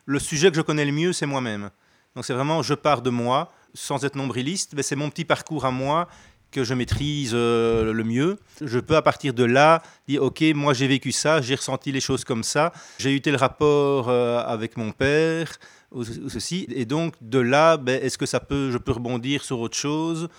le 0.05 0.19
sujet 0.19 0.51
que 0.51 0.55
je 0.55 0.62
connais 0.62 0.86
le 0.86 0.91
mieux, 0.91 1.13
c'est 1.13 1.25
moi-même. 1.25 1.71
Donc 2.15 2.25
c'est 2.25 2.33
vraiment, 2.33 2.62
je 2.62 2.75
pars 2.75 3.01
de 3.01 3.10
moi, 3.10 3.51
sans 3.74 4.05
être 4.05 4.15
nombriliste, 4.15 4.74
mais 4.75 4.83
c'est 4.83 4.95
mon 4.95 5.10
petit 5.10 5.25
parcours 5.25 5.65
à 5.65 5.71
moi 5.71 6.07
que 6.51 6.63
je 6.63 6.74
maîtrise 6.74 7.31
euh, 7.34 7.93
le 7.93 8.03
mieux. 8.03 8.38
Je 8.62 8.79
peux 8.79 8.96
à 8.96 9.01
partir 9.01 9.34
de 9.34 9.43
là 9.43 9.81
dire, 10.08 10.22
ok, 10.22 10.43
moi 10.53 10.74
j'ai 10.74 10.88
vécu 10.88 11.12
ça, 11.12 11.41
j'ai 11.41 11.55
ressenti 11.55 11.91
les 11.91 12.01
choses 12.01 12.24
comme 12.24 12.43
ça, 12.43 12.72
j'ai 13.00 13.13
eu 13.13 13.22
tel 13.22 13.36
rapport 13.36 14.10
euh, 14.10 14.43
avec 14.46 14.77
mon 14.77 14.91
père, 14.91 15.53
ou, 15.91 16.03
ceci, 16.03 16.67
et 16.74 16.86
donc 16.86 17.15
de 17.22 17.39
là, 17.39 17.77
ben, 17.77 18.01
est-ce 18.01 18.17
que 18.17 18.25
ça 18.25 18.39
peut, 18.39 18.72
je 18.72 18.77
peux 18.77 18.91
rebondir 18.91 19.43
sur 19.43 19.60
autre 19.60 19.77
chose? 19.77 20.29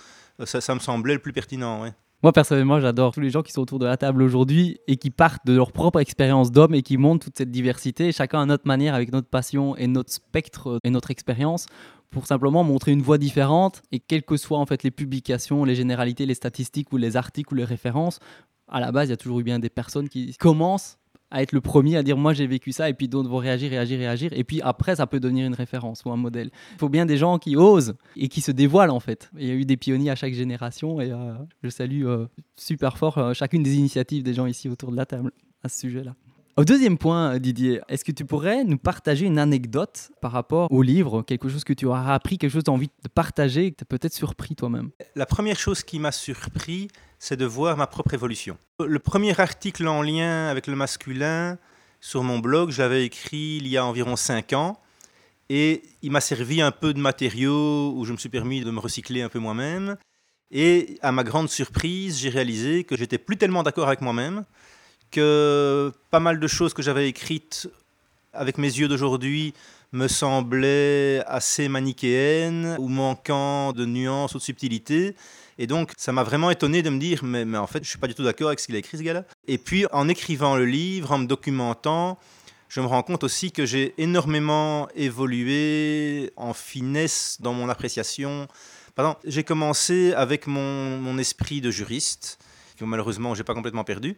Ça, 0.45 0.61
ça 0.61 0.73
me 0.73 0.79
semblait 0.79 1.13
le 1.13 1.19
plus 1.19 1.33
pertinent. 1.33 1.85
Moi, 2.23 2.31
personnellement, 2.31 2.79
j'adore 2.79 3.13
tous 3.13 3.19
les 3.19 3.29
gens 3.29 3.41
qui 3.41 3.51
sont 3.51 3.61
autour 3.61 3.79
de 3.79 3.85
la 3.85 3.97
table 3.97 4.23
aujourd'hui 4.23 4.79
et 4.87 4.95
qui 4.95 5.09
partent 5.09 5.45
de 5.45 5.53
leur 5.53 5.73
propre 5.73 5.99
expérience 5.99 6.53
d'homme 6.53 6.73
et 6.73 6.81
qui 6.81 6.95
montrent 6.95 7.25
toute 7.25 7.37
cette 7.37 7.51
diversité, 7.51 8.13
chacun 8.13 8.39
à 8.39 8.45
notre 8.45 8.65
manière, 8.65 8.95
avec 8.95 9.11
notre 9.11 9.27
passion 9.27 9.75
et 9.75 9.87
notre 9.87 10.13
spectre 10.13 10.79
et 10.85 10.89
notre 10.89 11.11
expérience, 11.11 11.65
pour 12.13 12.27
simplement 12.27 12.63
montrer 12.63 12.91
une 12.91 13.01
voie 13.01 13.17
différente. 13.17 13.81
Et 13.91 13.99
quelles 13.99 14.23
que 14.23 14.37
soient 14.37 14.59
en 14.59 14.65
fait 14.65 14.83
les 14.83 14.91
publications, 14.91 15.65
les 15.65 15.75
généralités, 15.75 16.25
les 16.25 16.35
statistiques 16.35 16.93
ou 16.93 16.97
les 16.97 17.17
articles 17.17 17.53
ou 17.53 17.57
les 17.57 17.65
références, 17.65 18.19
à 18.67 18.79
la 18.79 18.91
base, 18.91 19.09
il 19.09 19.11
y 19.11 19.13
a 19.13 19.17
toujours 19.17 19.39
eu 19.39 19.43
bien 19.43 19.59
des 19.59 19.69
personnes 19.69 20.09
qui 20.09 20.33
commencent 20.35 20.97
à 21.33 21.41
être 21.41 21.51
le 21.51 21.61
premier 21.61 21.97
à 21.97 22.03
dire 22.03 22.15
moi 22.15 22.31
j'ai 22.33 22.45
vécu 22.45 22.71
ça 22.71 22.89
et 22.89 22.93
puis 22.93 23.07
d'autres 23.07 23.27
vont 23.27 23.37
réagir, 23.37 23.71
réagir, 23.71 23.97
réagir 23.97 24.29
et 24.33 24.43
puis 24.43 24.61
après 24.61 24.95
ça 24.97 25.07
peut 25.07 25.19
devenir 25.19 25.47
une 25.47 25.55
référence 25.55 26.05
ou 26.05 26.11
un 26.11 26.15
modèle. 26.15 26.51
Il 26.73 26.77
faut 26.77 26.89
bien 26.89 27.07
des 27.07 27.17
gens 27.17 27.39
qui 27.39 27.55
osent 27.55 27.95
et 28.15 28.27
qui 28.29 28.39
se 28.39 28.51
dévoilent 28.51 28.91
en 28.91 28.99
fait. 28.99 29.31
Il 29.37 29.47
y 29.47 29.51
a 29.51 29.55
eu 29.55 29.65
des 29.65 29.75
pionniers 29.75 30.11
à 30.11 30.15
chaque 30.15 30.33
génération 30.33 31.01
et 31.01 31.11
euh, 31.11 31.33
je 31.63 31.69
salue 31.69 32.05
euh, 32.05 32.27
super 32.55 32.97
fort 32.99 33.17
euh, 33.17 33.33
chacune 33.33 33.63
des 33.63 33.75
initiatives 33.75 34.21
des 34.21 34.35
gens 34.35 34.45
ici 34.45 34.69
autour 34.69 34.91
de 34.91 34.95
la 34.95 35.07
table 35.07 35.31
à 35.63 35.69
ce 35.69 35.79
sujet-là. 35.79 36.13
Au 36.55 36.65
deuxième 36.65 36.99
point, 36.99 37.39
Didier, 37.39 37.81
est-ce 37.89 38.05
que 38.05 38.11
tu 38.11 38.25
pourrais 38.25 38.63
nous 38.63 38.77
partager 38.77 39.25
une 39.25 39.39
anecdote 39.39 40.11
par 40.21 40.31
rapport 40.31 40.71
au 40.71 40.83
livre, 40.83 41.23
quelque 41.23 41.49
chose 41.49 41.63
que 41.63 41.73
tu 41.73 41.87
auras 41.87 42.13
appris, 42.13 42.37
quelque 42.37 42.51
chose 42.51 42.61
que 42.61 42.65
tu 42.65 42.69
as 42.69 42.73
envie 42.75 42.91
de 43.03 43.09
partager, 43.09 43.71
que 43.71 43.77
tu 43.77 43.81
as 43.81 43.85
peut-être 43.85 44.13
surpris 44.13 44.55
toi-même? 44.55 44.91
La 45.15 45.25
première 45.25 45.57
chose 45.57 45.81
qui 45.81 45.97
m'a 45.97 46.11
surpris, 46.11 46.89
c'est 47.17 47.37
de 47.37 47.45
voir 47.45 47.75
ma 47.75 47.87
propre 47.87 48.13
évolution. 48.13 48.55
Le 48.79 48.99
premier 48.99 49.39
article 49.39 49.87
en 49.87 50.03
lien 50.03 50.47
avec 50.47 50.67
le 50.67 50.75
masculin 50.75 51.57
sur 52.01 52.21
mon 52.21 52.37
blog, 52.37 52.69
je 52.69 52.83
l'avais 52.83 53.03
écrit 53.03 53.57
il 53.59 53.67
y 53.67 53.75
a 53.75 53.83
environ 53.83 54.15
5 54.15 54.53
ans. 54.53 54.79
Et 55.49 55.81
il 56.03 56.11
m'a 56.11 56.21
servi 56.21 56.61
un 56.61 56.71
peu 56.71 56.93
de 56.93 56.99
matériaux 56.99 57.95
où 57.95 58.05
je 58.05 58.11
me 58.11 58.17
suis 58.17 58.29
permis 58.29 58.61
de 58.61 58.69
me 58.69 58.79
recycler 58.79 59.23
un 59.23 59.29
peu 59.29 59.39
moi-même. 59.39 59.97
Et 60.51 60.99
à 61.01 61.11
ma 61.11 61.23
grande 61.23 61.49
surprise, 61.49 62.19
j'ai 62.19 62.29
réalisé 62.29 62.83
que 62.83 62.95
j'étais 62.95 63.17
plus 63.17 63.37
tellement 63.37 63.63
d'accord 63.63 63.87
avec 63.87 64.01
moi-même, 64.01 64.45
que 65.13 65.93
pas 66.09 66.19
mal 66.19 66.39
de 66.39 66.47
choses 66.47 66.73
que 66.73 66.81
j'avais 66.81 67.07
écrites 67.07 67.69
avec 68.33 68.57
mes 68.57 68.67
yeux 68.67 68.87
d'aujourd'hui 68.87 69.53
me 69.91 70.07
semblaient 70.07 71.23
assez 71.27 71.69
manichéennes 71.69 72.75
ou 72.79 72.87
manquant 72.87 73.73
de 73.73 73.85
nuances 73.85 74.33
ou 74.33 74.39
de 74.39 74.43
subtilité. 74.43 75.15
Et 75.59 75.67
donc, 75.67 75.91
ça 75.97 76.11
m'a 76.11 76.23
vraiment 76.23 76.49
étonné 76.49 76.81
de 76.81 76.89
me 76.89 76.99
dire, 76.99 77.23
mais, 77.23 77.45
en 77.55 77.67
fait, 77.67 77.83
je 77.83 77.89
suis 77.89 77.99
pas 77.99 78.07
du 78.07 78.15
tout 78.15 78.23
d'accord 78.23 78.47
avec 78.47 78.59
ce 78.59 78.65
qu'il 78.65 78.75
a 78.75 78.79
écrit, 78.79 78.97
ce 78.97 79.03
gars-là. 79.03 79.23
Et 79.47 79.59
puis, 79.59 79.85
en 79.91 80.09
écrivant 80.09 80.55
le 80.55 80.65
livre, 80.65 81.11
en 81.11 81.19
me 81.19 81.27
documentant, 81.27 82.17
je 82.69 82.81
me 82.81 82.87
rends 82.87 83.03
compte 83.03 83.23
aussi 83.23 83.51
que 83.51 83.67
j'ai 83.67 83.93
énormément 83.99 84.87
évolué 84.95 86.33
en 86.37 86.53
finesse 86.53 87.37
dans 87.39 87.53
mon 87.53 87.69
appréciation. 87.69 88.47
J'ai 89.25 89.43
commencé 89.43 90.13
avec 90.13 90.47
mon, 90.47 90.97
mon 90.97 91.19
esprit 91.19 91.61
de 91.61 91.69
juriste, 91.69 92.39
que 92.77 92.85
malheureusement, 92.85 93.35
j'ai 93.35 93.43
pas 93.43 93.53
complètement 93.53 93.83
perdu 93.83 94.17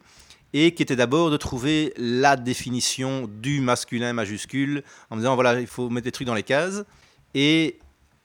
et 0.57 0.73
qui 0.73 0.81
était 0.81 0.95
d'abord 0.95 1.31
de 1.31 1.35
trouver 1.35 1.93
la 1.97 2.37
définition 2.37 3.29
du 3.29 3.59
masculin 3.59 4.13
majuscule 4.13 4.83
en 5.09 5.17
me 5.17 5.19
disant 5.19 5.35
voilà, 5.35 5.59
il 5.59 5.67
faut 5.67 5.89
mettre 5.89 6.05
des 6.05 6.13
trucs 6.13 6.27
dans 6.27 6.33
les 6.33 6.43
cases. 6.43 6.85
Et 7.33 7.77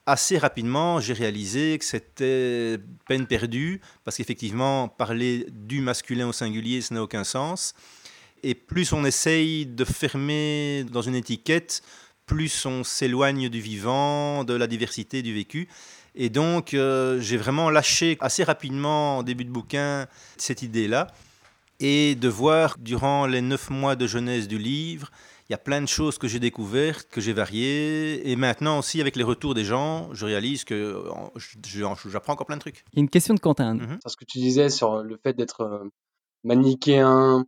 assez 0.06 0.38
rapidement, 0.38 1.00
j'ai 1.00 1.12
réalisé 1.12 1.76
que 1.76 1.84
c'était 1.84 2.78
peine 3.08 3.26
perdue, 3.26 3.80
parce 4.04 4.16
qu'effectivement, 4.16 4.86
parler 4.86 5.44
du 5.50 5.80
masculin 5.80 6.28
au 6.28 6.32
singulier, 6.32 6.80
ça 6.82 6.94
n'a 6.94 7.02
aucun 7.02 7.24
sens. 7.24 7.74
Et 8.44 8.54
plus 8.54 8.92
on 8.92 9.04
essaye 9.04 9.66
de 9.66 9.84
fermer 9.84 10.84
dans 10.84 11.02
une 11.02 11.16
étiquette, 11.16 11.82
plus 12.26 12.64
on 12.64 12.84
s'éloigne 12.84 13.48
du 13.48 13.60
vivant, 13.60 14.44
de 14.44 14.54
la 14.54 14.68
diversité 14.68 15.22
du 15.22 15.34
vécu. 15.34 15.66
Et 16.14 16.28
donc, 16.28 16.74
euh, 16.74 17.20
j'ai 17.20 17.36
vraiment 17.36 17.70
lâché 17.70 18.16
assez 18.20 18.44
rapidement, 18.44 19.18
en 19.18 19.22
début 19.24 19.44
de 19.44 19.50
bouquin, 19.50 20.06
cette 20.36 20.62
idée-là. 20.62 21.08
Et 21.80 22.14
de 22.14 22.28
voir, 22.28 22.76
durant 22.78 23.26
les 23.26 23.40
neuf 23.40 23.70
mois 23.70 23.96
de 23.96 24.06
jeunesse 24.06 24.46
du 24.46 24.58
livre, 24.58 25.10
il 25.48 25.52
y 25.52 25.54
a 25.54 25.58
plein 25.58 25.80
de 25.80 25.88
choses 25.88 26.16
que 26.18 26.28
j'ai 26.28 26.38
découvertes, 26.38 27.08
que 27.10 27.20
j'ai 27.20 27.32
variées. 27.32 28.30
Et 28.30 28.36
maintenant 28.36 28.78
aussi, 28.78 29.00
avec 29.00 29.16
les 29.16 29.24
retours 29.24 29.54
des 29.54 29.64
gens, 29.64 30.08
je 30.12 30.24
réalise 30.26 30.62
que 30.62 31.02
j'apprends 32.06 32.34
encore 32.34 32.46
plein 32.46 32.56
de 32.56 32.60
trucs. 32.60 32.84
Il 32.92 32.98
y 32.98 33.00
a 33.00 33.02
une 33.02 33.08
question 33.08 33.34
de 33.34 33.40
Quentin. 33.40 33.74
Mm 33.74 33.98
Ce 34.06 34.16
que 34.16 34.24
tu 34.24 34.38
disais 34.38 34.68
sur 34.68 35.02
le 35.02 35.16
fait 35.16 35.32
d'être 35.32 35.62
euh, 35.62 35.88
manichéen 36.44 37.46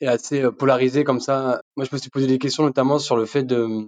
et 0.00 0.08
assez 0.08 0.42
euh, 0.42 0.50
polarisé 0.50 1.04
comme 1.04 1.20
ça, 1.20 1.62
moi 1.76 1.86
je 1.86 1.94
me 1.94 1.98
suis 1.98 2.10
posé 2.10 2.26
des 2.26 2.38
questions 2.38 2.64
notamment 2.64 2.98
sur 2.98 3.16
le 3.16 3.24
fait 3.24 3.44
de 3.44 3.86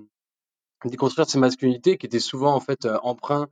déconstruire 0.84 1.28
ces 1.28 1.38
masculinités 1.38 1.98
qui 1.98 2.06
étaient 2.06 2.18
souvent 2.18 2.54
en 2.54 2.60
fait 2.60 2.86
euh, 2.86 2.98
emprunts 3.02 3.48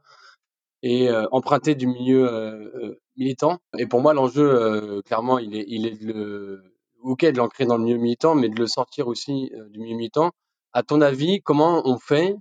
et 0.83 1.11
empruntés 1.33 1.75
du 1.75 1.87
milieu 1.87 2.99
militant. 3.17 3.59
Et 3.79 3.87
pour 3.87 4.01
moi, 4.01 4.15
l'enjeu, 4.15 5.03
clairement, 5.05 5.39
il 5.39 5.57
est, 5.57 5.65
il 5.69 5.87
est 5.87 6.03
de 6.05 6.63
ok 7.03 7.25
de 7.25 7.37
l'ancrer 7.37 7.67
dans 7.67 7.77
le 7.77 7.85
milieu 7.85 7.99
militant, 7.99 8.35
mais 8.35 8.49
de 8.49 8.59
le 8.59 8.67
sortir 8.67 9.09
aussi 9.09 9.51
euh, 9.55 9.69
du 9.69 9.79
milieu 9.79 9.97
militant. 9.97 10.33
À 10.73 10.83
ton 10.83 11.01
avis, 11.01 11.41
comment 11.41 11.83
on 11.85 11.99
fait 11.99 12.37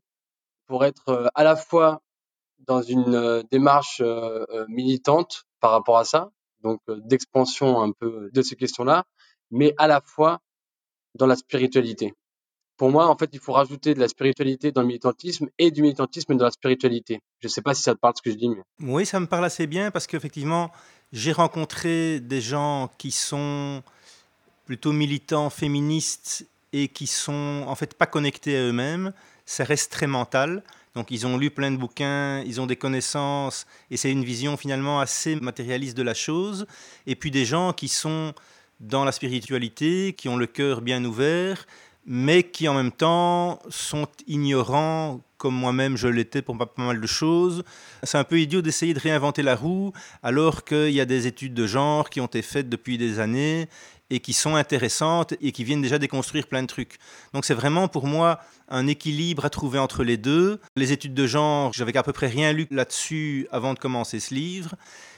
pour 0.68 0.86
être 0.86 1.10
euh, 1.10 1.28
à 1.36 1.44
la 1.44 1.56
fois 1.56 2.02
dans 2.60 2.82
une 2.82 3.16
euh, 3.16 3.44
démarche 3.52 4.02
militante 4.68 5.44
par 5.60 5.72
rapport 5.72 5.98
à 5.98 6.06
ça, 6.06 6.32
donc 6.62 6.82
d'expansion 6.88 7.82
un 7.82 7.92
peu 7.92 8.30
de 8.34 8.42
ces 8.42 8.56
questions-là, 8.56 9.06
mais 9.52 9.74
à 9.78 9.88
la 9.88 10.02
fois 10.02 10.40
dans 11.16 11.28
la 11.28 11.36
spiritualité? 11.36 12.14
Pour 12.78 12.92
moi, 12.92 13.08
en 13.08 13.18
fait, 13.18 13.30
il 13.34 13.40
faut 13.40 13.54
rajouter 13.54 13.96
de 13.96 14.00
la 14.00 14.08
spiritualité 14.08 14.72
dans 14.72 14.82
le 14.82 14.88
militantisme 14.88 15.48
et 15.58 15.72
du 15.72 15.82
militantisme 15.82 16.38
dans 16.38 16.46
la 16.46 16.52
spiritualité. 16.52 17.20
Je 17.42 17.48
ne 17.48 17.52
sais 17.52 17.64
pas 17.64 17.74
si 17.74 17.82
ça 17.82 17.96
te 17.96 18.00
parle 18.00 18.14
ce 18.16 18.22
que 18.22 18.30
je 18.30 18.36
dis, 18.36 18.50
mais... 18.50 18.62
Oui, 18.80 19.06
ça 19.06 19.20
me 19.20 19.26
parle 19.26 19.46
assez 19.46 19.66
bien 19.66 19.90
parce 19.90 20.06
qu'effectivement, 20.06 20.72
j'ai 21.12 21.32
rencontré 21.32 22.20
des 22.20 22.40
gens 22.40 22.92
qui 22.98 23.12
sont 23.12 23.82
plutôt 24.66 24.92
militants, 24.92 25.50
féministes 25.50 26.46
et 26.74 26.88
qui 26.90 27.08
sont 27.08 27.64
en 27.66 27.76
fait 27.76 27.96
pas 27.96 28.06
connectés 28.06 28.56
à 28.58 28.62
eux-mêmes. 28.62 29.14
Ça 29.46 29.64
reste 29.64 29.92
très 29.92 30.08
mental. 30.08 30.62
Donc 30.94 31.12
ils 31.12 31.26
ont 31.26 31.38
lu 31.38 31.52
plein 31.52 31.72
de 31.72 31.78
bouquins, 31.78 32.42
ils 32.42 32.60
ont 32.60 32.66
des 32.66 32.76
connaissances 32.76 33.68
et 33.92 33.98
c'est 33.98 34.12
une 34.12 34.24
vision 34.24 34.58
finalement 34.58 35.00
assez 35.00 35.36
matérialiste 35.36 35.96
de 35.96 36.04
la 36.04 36.14
chose. 36.14 36.66
Et 37.06 37.16
puis 37.16 37.32
des 37.32 37.46
gens 37.46 37.72
qui 37.72 37.88
sont 37.88 38.34
dans 38.80 39.06
la 39.06 39.12
spiritualité, 39.12 40.14
qui 40.14 40.28
ont 40.28 40.38
le 40.38 40.48
cœur 40.48 40.82
bien 40.82 41.04
ouvert, 41.06 41.66
mais 42.08 42.44
qui 42.44 42.70
en 42.70 42.74
même 42.74 42.94
temps 42.94 43.60
sont 43.70 44.08
ignorants, 44.28 45.20
comme 45.38 45.54
moi-même 45.54 45.98
je 45.98 46.08
l'étais 46.08 46.42
pour 46.42 46.58
pas 46.58 46.72
mal 46.78 47.02
de 47.02 47.08
choses. 47.08 47.64
C'est 48.02 48.18
un 48.18 48.24
peu 48.24 48.40
idiot 48.40 48.62
d'essayer 48.62 48.94
de 48.94 49.00
réinventer 49.00 49.44
la 49.44 49.56
roue 49.56 49.92
alors 50.24 50.64
qu'il 50.64 50.92
y 50.92 51.02
a 51.02 51.06
des 51.06 51.28
études 51.28 51.54
de 51.54 51.68
genre 51.68 52.10
qui 52.10 52.22
ont 52.22 52.26
été 52.26 52.42
faites 52.42 52.70
depuis 52.70 52.98
des 52.98 53.20
années 53.20 53.68
et 54.10 54.22
qui 54.22 54.32
sont 54.32 54.56
intéressantes 54.56 55.34
et 55.42 55.52
qui 55.52 55.66
viennent 55.66 55.82
déjà 55.82 56.00
déconstruire 56.00 56.48
plein 56.48 56.62
de 56.62 56.68
trucs. 56.68 56.98
Donc 57.34 57.44
c'est 57.44 57.54
vraiment 57.54 57.90
pour 57.90 58.08
moi 58.08 58.40
un 58.70 58.88
équilibre 58.88 59.44
à 59.44 59.50
trouver 59.50 59.80
entre 59.80 60.06
les 60.06 60.16
deux. 60.16 60.62
Les 60.78 60.94
études 60.94 61.14
de 61.14 61.28
genre, 61.28 61.74
j'avais 61.74 61.96
à 61.98 62.04
peu 62.04 62.14
près 62.14 62.28
rien 62.28 62.54
lu 62.54 62.68
là-dessus 62.72 63.48
avant 63.52 63.74
de 63.74 63.80
commencer 63.80 64.22
ce 64.22 64.34
livre. 64.34 64.76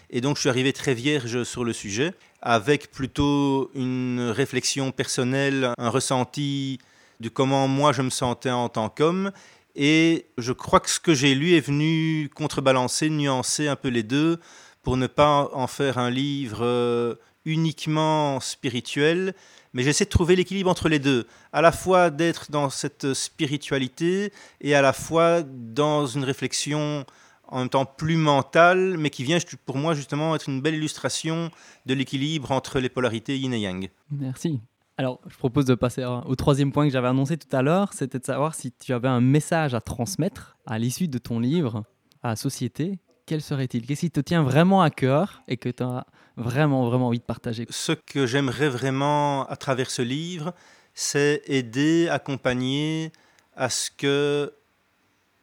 Et 0.09 0.21
donc 0.21 0.37
je 0.37 0.41
suis 0.41 0.49
arrivé 0.49 0.73
très 0.73 0.93
vierge 0.93 1.43
sur 1.43 1.63
le 1.63 1.73
sujet, 1.73 2.13
avec 2.41 2.91
plutôt 2.91 3.69
une 3.75 4.31
réflexion 4.33 4.91
personnelle, 4.91 5.73
un 5.77 5.89
ressenti 5.89 6.79
de 7.19 7.29
comment 7.29 7.67
moi 7.67 7.91
je 7.91 8.01
me 8.01 8.09
sentais 8.09 8.49
en 8.49 8.69
tant 8.69 8.89
qu'homme. 8.89 9.31
Et 9.75 10.25
je 10.37 10.51
crois 10.51 10.79
que 10.79 10.89
ce 10.89 10.99
que 10.99 11.13
j'ai 11.13 11.35
lu 11.35 11.53
est 11.53 11.59
venu 11.59 12.29
contrebalancer, 12.33 13.09
nuancer 13.09 13.67
un 13.67 13.75
peu 13.75 13.89
les 13.89 14.03
deux, 14.03 14.39
pour 14.81 14.97
ne 14.97 15.07
pas 15.07 15.49
en 15.53 15.67
faire 15.67 15.97
un 15.97 16.09
livre 16.09 16.63
euh, 16.63 17.15
uniquement 17.45 18.39
spirituel, 18.39 19.35
mais 19.73 19.83
j'essaie 19.83 20.05
de 20.05 20.09
trouver 20.09 20.35
l'équilibre 20.35 20.71
entre 20.71 20.89
les 20.89 20.99
deux, 20.99 21.27
à 21.53 21.61
la 21.61 21.71
fois 21.71 22.09
d'être 22.09 22.49
dans 22.49 22.69
cette 22.69 23.13
spiritualité 23.13 24.33
et 24.61 24.73
à 24.73 24.81
la 24.81 24.93
fois 24.93 25.43
dans 25.43 26.07
une 26.07 26.23
réflexion 26.23 27.05
en 27.51 27.59
même 27.59 27.69
temps 27.69 27.85
plus 27.85 28.15
mentale, 28.15 28.97
mais 28.97 29.09
qui 29.09 29.23
vient 29.23 29.37
pour 29.65 29.77
moi 29.77 29.93
justement 29.93 30.35
être 30.35 30.49
une 30.49 30.61
belle 30.61 30.75
illustration 30.75 31.51
de 31.85 31.93
l'équilibre 31.93 32.51
entre 32.51 32.79
les 32.79 32.89
polarités 32.89 33.37
yin 33.37 33.53
et 33.53 33.59
yang. 33.59 33.89
Merci. 34.11 34.61
Alors, 34.97 35.21
je 35.29 35.37
propose 35.37 35.65
de 35.65 35.75
passer 35.75 36.03
au 36.03 36.35
troisième 36.35 36.73
point 36.73 36.85
que 36.85 36.91
j'avais 36.91 37.07
annoncé 37.07 37.37
tout 37.37 37.55
à 37.55 37.61
l'heure, 37.61 37.93
c'était 37.93 38.19
de 38.19 38.25
savoir 38.25 38.53
si 38.53 38.73
tu 38.73 38.91
avais 38.91 39.07
un 39.07 39.21
message 39.21 39.73
à 39.73 39.79
transmettre 39.79 40.57
à 40.65 40.77
l'issue 40.77 41.07
de 41.07 41.17
ton 41.17 41.39
livre 41.39 41.85
à 42.21 42.29
la 42.29 42.35
société. 42.35 42.99
Quel 43.25 43.41
serait-il? 43.41 43.85
Qu'est-ce 43.85 44.01
qui 44.01 44.11
te 44.11 44.19
tient 44.19 44.43
vraiment 44.43 44.81
à 44.81 44.89
cœur 44.89 45.41
et 45.47 45.55
que 45.55 45.69
tu 45.69 45.83
as 45.83 46.05
vraiment, 46.35 46.85
vraiment 46.89 47.07
envie 47.07 47.19
de 47.19 47.23
partager? 47.23 47.65
Ce 47.69 47.93
que 47.93 48.25
j'aimerais 48.25 48.67
vraiment 48.67 49.45
à 49.45 49.55
travers 49.55 49.89
ce 49.89 50.01
livre, 50.01 50.53
c'est 50.93 51.43
aider, 51.45 52.09
accompagner 52.09 53.13
à 53.55 53.69
ce 53.69 53.91
que 53.91 54.51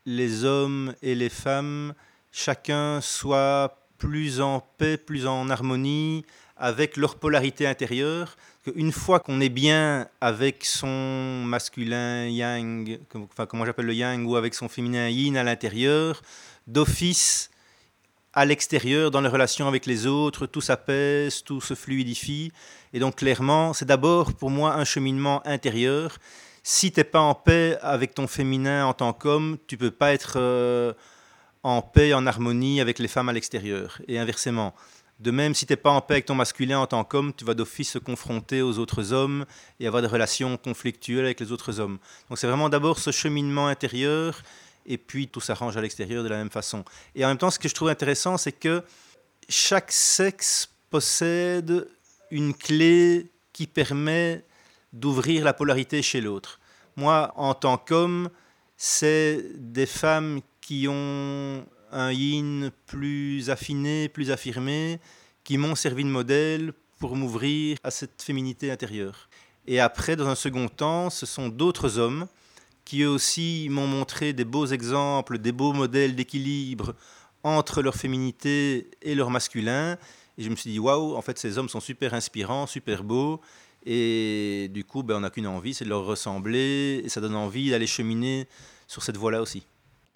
les 0.07 0.45
hommes 0.45 0.95
et 1.03 1.15
les 1.15 1.29
femmes, 1.29 1.93
chacun 2.33 3.01
soit 3.01 3.77
plus 3.99 4.41
en 4.41 4.61
paix, 4.79 4.97
plus 4.97 5.27
en 5.27 5.51
harmonie 5.51 6.25
avec 6.57 6.97
leur 6.97 7.17
polarité 7.17 7.67
intérieure. 7.67 8.37
Une 8.75 8.93
fois 8.93 9.21
qu'on 9.21 9.41
est 9.41 9.51
bien 9.51 10.09
avec 10.21 10.65
son 10.65 11.43
masculin 11.45 12.27
yang, 12.27 12.99
enfin 13.15 13.47
comment 13.47 13.65
j'appelle 13.65 13.87
le 13.87 13.95
yang, 13.95 14.27
ou 14.27 14.37
avec 14.37 14.55
son 14.55 14.69
féminin 14.69 15.09
yin 15.09 15.37
à 15.37 15.45
l'intérieur, 15.45 16.23
d'office, 16.67 17.51
à 18.33 18.45
l'extérieur, 18.45 19.11
dans 19.11 19.21
les 19.21 19.29
relations 19.29 19.69
avec 19.69 19.87
les 19.87 20.07
autres, 20.07 20.47
tout 20.47 20.61
s'apaise, 20.61 21.43
tout 21.43 21.61
se 21.61 21.75
fluidifie. 21.75 22.53
Et 22.93 22.99
donc 22.99 23.17
clairement, 23.17 23.73
c'est 23.73 23.85
d'abord 23.85 24.35
pour 24.35 24.51
moi 24.51 24.75
un 24.75 24.85
cheminement 24.85 25.47
intérieur. 25.47 26.19
Si 26.69 26.91
tu 26.91 26.99
n'es 26.99 27.05
pas 27.05 27.21
en 27.21 27.37
paix 27.37 27.79
avec 27.81 28.13
ton 28.13 28.27
féminin 28.27 28.87
en 28.87 28.93
tant 28.93 29.13
qu'homme, 29.13 29.57
tu 29.69 29.77
peux 29.77 29.93
pas 29.93 30.13
être 30.13 30.33
euh, 30.35 30.95
en 31.63 31.81
paix, 31.81 32.13
en 32.13 32.27
harmonie 32.27 32.81
avec 32.81 32.99
les 32.99 33.07
femmes 33.07 33.29
à 33.29 33.33
l'extérieur. 33.33 34.03
Et 34.09 34.19
inversement. 34.19 34.75
De 35.21 35.31
même, 35.31 35.55
si 35.55 35.65
tu 35.65 35.73
n'es 35.73 35.77
pas 35.77 35.93
en 35.93 36.01
paix 36.01 36.15
avec 36.15 36.25
ton 36.25 36.35
masculin 36.35 36.81
en 36.81 36.89
tant 36.89 37.05
qu'homme, 37.05 37.33
tu 37.35 37.45
vas 37.45 37.55
d'office 37.55 37.93
se 37.93 37.99
confronter 37.99 38.63
aux 38.63 38.81
autres 38.81 39.13
hommes 39.13 39.47
et 39.79 39.87
avoir 39.87 40.03
des 40.03 40.09
relations 40.09 40.57
conflictuelles 40.57 41.27
avec 41.27 41.39
les 41.39 41.53
autres 41.53 41.79
hommes. 41.79 41.99
Donc 42.29 42.39
c'est 42.39 42.49
vraiment 42.49 42.69
d'abord 42.69 42.99
ce 42.99 43.13
cheminement 43.13 43.69
intérieur 43.69 44.43
et 44.87 44.99
puis 44.99 45.29
tout 45.29 45.41
s'arrange 45.41 45.77
à 45.77 45.81
l'extérieur 45.81 46.25
de 46.25 46.29
la 46.29 46.39
même 46.39 46.51
façon. 46.51 46.85
Et 47.15 47.25
en 47.25 47.29
même 47.29 47.39
temps, 47.39 47.53
ce 47.53 47.61
que 47.61 47.69
je 47.69 47.75
trouve 47.77 47.91
intéressant, 47.91 48.39
c'est 48.39 48.51
que 48.51 48.83
chaque 49.49 49.93
sexe 49.93 50.69
possède 50.91 51.87
une 52.33 52.55
clé 52.55 53.31
qui 53.53 53.69
permet 53.69 54.43
d'ouvrir 55.01 55.45
la 55.45 55.53
polarité 55.53 56.03
chez 56.03 56.21
l'autre. 56.21 56.59
Moi, 56.97 57.33
en 57.37 57.55
tant 57.55 57.77
qu'homme, 57.77 58.31
c'est 58.77 59.45
des 59.57 59.87
femmes 59.87 60.41
qui 60.61 60.87
ont 60.89 61.65
un 61.93 62.13
yin 62.13 62.71
plus 62.87 63.51
affiné, 63.51 64.09
plus 64.09 64.31
affirmé, 64.31 64.99
qui 65.45 65.59
m'ont 65.59 65.75
servi 65.75 66.05
de 66.05 66.09
modèle 66.09 66.73
pour 66.99 67.15
m'ouvrir 67.15 67.79
à 67.85 67.91
cette 67.91 68.23
féminité 68.23 68.71
intérieure. 68.71 69.29
Et 69.67 69.81
après, 69.81 70.17
dans 70.17 70.29
un 70.29 70.35
second 70.35 70.69
temps, 70.69 71.11
ce 71.11 71.27
sont 71.27 71.49
d'autres 71.49 71.99
hommes 71.99 72.27
qui 72.85 73.03
eux 73.03 73.09
aussi 73.09 73.67
m'ont 73.69 73.87
montré 73.87 74.33
des 74.33 74.45
beaux 74.45 74.67
exemples, 74.67 75.39
des 75.39 75.53
beaux 75.53 75.73
modèles 75.73 76.15
d'équilibre 76.15 76.95
entre 77.43 77.83
leur 77.83 77.97
féminité 77.97 78.91
et 79.03 79.15
leur 79.15 79.31
masculin. 79.31 79.99
Et 80.39 80.43
je 80.43 80.51
me 80.51 80.57
suis 80.57 80.71
dit, 80.71 80.79
waouh, 80.79 81.17
en 81.17 81.23
fait, 81.23 81.39
ces 81.39 81.59
hommes 81.59 81.69
sont 81.69 81.81
super 81.81 82.15
inspirants, 82.15 82.67
super 82.67 83.03
beaux. 83.03 83.41
Et 83.87 84.69
du 84.75 84.85
coup, 84.85 85.03
ben, 85.03 85.17
on 85.17 85.21
n'a 85.21 85.31
qu'une 85.31 85.47
envie, 85.47 85.73
c'est 85.73 85.85
de 85.85 85.91
leur 85.91 86.05
ressembler. 86.05 87.01
Et 87.05 87.09
ça 87.09 87.21
donne 87.21 87.37
envie 87.37 87.71
d'aller 87.71 87.87
cheminer 87.87 88.49
sur 88.89 89.03
cette 89.03 89.17
voie-là 89.17 89.41
aussi. 89.41 89.65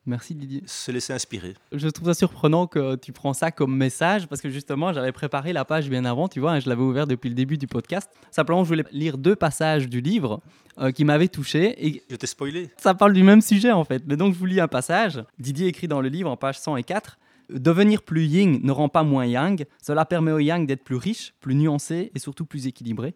Merci 0.06 0.34
Didier. 0.34 0.62
Se 0.66 0.90
laisser 0.90 1.12
inspirer. 1.12 1.54
Je 1.72 1.88
trouve 1.88 2.08
ça 2.08 2.14
surprenant 2.14 2.66
que 2.66 2.96
tu 2.96 3.12
prends 3.12 3.34
ça 3.34 3.50
comme 3.50 3.76
message 3.76 4.26
parce 4.26 4.40
que 4.40 4.48
justement, 4.48 4.92
j'avais 4.92 5.12
préparé 5.12 5.52
la 5.52 5.64
page 5.64 5.90
bien 5.90 6.04
avant, 6.04 6.26
tu 6.26 6.40
vois, 6.40 6.56
et 6.56 6.60
je 6.60 6.68
l'avais 6.68 6.82
ouvert 6.82 7.06
depuis 7.06 7.28
le 7.28 7.34
début 7.34 7.58
du 7.58 7.66
podcast. 7.66 8.10
Simplement, 8.30 8.64
je 8.64 8.68
voulais 8.68 8.84
lire 8.92 9.18
deux 9.18 9.36
passages 9.36 9.88
du 9.88 10.00
livre 10.00 10.40
euh, 10.78 10.90
qui 10.90 11.04
m'avaient 11.04 11.28
touché. 11.28 11.86
Et 11.86 12.02
je 12.10 12.16
t'ai 12.16 12.26
spoilé. 12.26 12.70
Ça 12.78 12.94
parle 12.94 13.12
du 13.12 13.22
même 13.22 13.42
sujet 13.42 13.72
en 13.72 13.84
fait. 13.84 14.02
Mais 14.06 14.16
donc, 14.16 14.34
je 14.34 14.38
vous 14.38 14.46
lis 14.46 14.60
un 14.60 14.68
passage. 14.68 15.22
Didier 15.38 15.68
écrit 15.68 15.86
dans 15.86 16.00
le 16.00 16.08
livre 16.08 16.30
en 16.30 16.36
page 16.36 16.58
104. 16.58 17.18
Devenir 17.50 18.02
plus 18.02 18.24
yin 18.24 18.60
ne 18.62 18.72
rend 18.72 18.88
pas 18.88 19.02
moins 19.02 19.26
yang. 19.26 19.64
Cela 19.82 20.06
permet 20.06 20.32
au 20.32 20.38
yang 20.38 20.66
d'être 20.66 20.84
plus 20.84 20.96
riche, 20.96 21.34
plus 21.40 21.54
nuancé 21.54 22.10
et 22.14 22.18
surtout 22.18 22.46
plus 22.46 22.66
équilibré. 22.66 23.14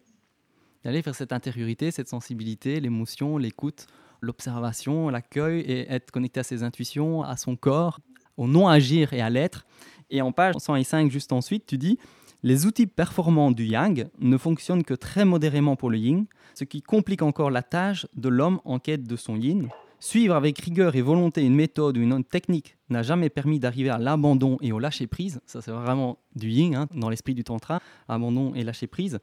D'aller 0.85 1.01
faire 1.01 1.15
cette 1.15 1.33
intériorité, 1.33 1.89
cette 1.89 2.07
sensibilité, 2.07 2.79
l'émotion, 2.79 3.39
l'écoute, 3.39 3.87
l'observation, 4.21 5.09
l'accueil 5.09 5.61
et 5.61 5.91
être 5.91 6.11
connecté 6.11 6.41
à 6.41 6.43
ses 6.43 6.61
intuitions, 6.61 7.23
à 7.23 7.37
son 7.37 7.55
corps, 7.55 7.99
au 8.37 8.47
non-agir 8.47 9.11
et 9.11 9.19
à 9.19 9.31
l'être. 9.31 9.65
Et 10.11 10.21
en 10.21 10.31
page 10.31 10.53
105, 10.59 11.09
juste 11.09 11.33
ensuite, 11.33 11.65
tu 11.65 11.79
dis 11.79 11.97
Les 12.43 12.67
outils 12.67 12.85
performants 12.85 13.49
du 13.49 13.65
yang 13.65 14.07
ne 14.19 14.37
fonctionnent 14.37 14.83
que 14.83 14.93
très 14.93 15.25
modérément 15.25 15.75
pour 15.75 15.89
le 15.89 15.97
yin, 15.97 16.27
ce 16.53 16.65
qui 16.65 16.83
complique 16.83 17.23
encore 17.23 17.49
la 17.49 17.63
tâche 17.63 18.05
de 18.15 18.29
l'homme 18.29 18.61
en 18.63 18.77
quête 18.77 19.05
de 19.05 19.15
son 19.15 19.37
yin. 19.37 19.69
Suivre 19.99 20.35
avec 20.35 20.59
rigueur 20.59 20.95
et 20.95 21.01
volonté 21.01 21.41
une 21.41 21.55
méthode 21.55 21.97
ou 21.97 22.01
une 22.01 22.23
technique 22.23 22.77
n'a 22.91 23.01
jamais 23.01 23.29
permis 23.29 23.59
d'arriver 23.59 23.89
à 23.89 23.97
l'abandon 23.97 24.59
et 24.61 24.71
au 24.71 24.77
lâcher-prise. 24.77 25.41
Ça, 25.47 25.63
c'est 25.63 25.71
vraiment 25.71 26.19
du 26.35 26.49
yin 26.49 26.75
hein, 26.75 26.87
dans 26.93 27.09
l'esprit 27.09 27.33
du 27.33 27.43
tantra, 27.43 27.79
abandon 28.07 28.53
et 28.53 28.63
lâcher-prise. 28.63 29.19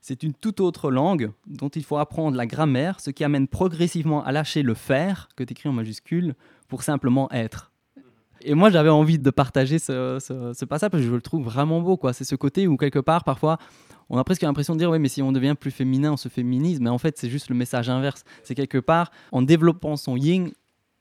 C'est 0.00 0.22
une 0.22 0.32
toute 0.32 0.60
autre 0.60 0.90
langue 0.90 1.30
dont 1.46 1.68
il 1.68 1.84
faut 1.84 1.98
apprendre 1.98 2.36
la 2.36 2.46
grammaire, 2.46 3.00
ce 3.00 3.10
qui 3.10 3.22
amène 3.22 3.48
progressivement 3.48 4.24
à 4.24 4.32
lâcher 4.32 4.62
le 4.62 4.74
faire, 4.74 5.28
que 5.36 5.44
tu 5.44 5.52
écris 5.52 5.68
en 5.68 5.72
majuscule, 5.72 6.34
pour 6.68 6.82
simplement 6.82 7.30
être. 7.30 7.70
Et 8.42 8.54
moi, 8.54 8.70
j'avais 8.70 8.88
envie 8.88 9.18
de 9.18 9.30
partager 9.30 9.78
ce, 9.78 10.64
passage 10.64 10.90
parce 10.90 11.02
que 11.02 11.08
je 11.08 11.14
le 11.14 11.20
trouve 11.20 11.44
vraiment 11.44 11.80
beau. 11.82 12.00
C'est 12.12 12.24
ce 12.24 12.34
côté 12.34 12.66
où, 12.66 12.76
quelque 12.76 12.98
part, 12.98 13.24
parfois, 13.24 13.58
on 14.08 14.16
a 14.16 14.24
presque 14.24 14.42
l'impression 14.42 14.74
de 14.74 14.78
dire, 14.78 14.90
oui, 14.90 14.98
mais 14.98 15.08
si 15.08 15.20
on 15.20 15.32
devient 15.32 15.54
plus 15.58 15.70
féminin, 15.70 16.12
on 16.12 16.16
se 16.16 16.28
féminise. 16.28 16.80
Mais 16.80 16.88
en 16.88 16.98
fait, 16.98 17.18
c'est 17.18 17.28
juste 17.28 17.50
le 17.50 17.54
message 17.54 17.90
inverse. 17.90 18.24
C'est 18.42 18.54
quelque 18.54 18.78
part, 18.78 19.10
en 19.32 19.42
développant 19.42 19.96
son 19.96 20.16
yin, 20.16 20.50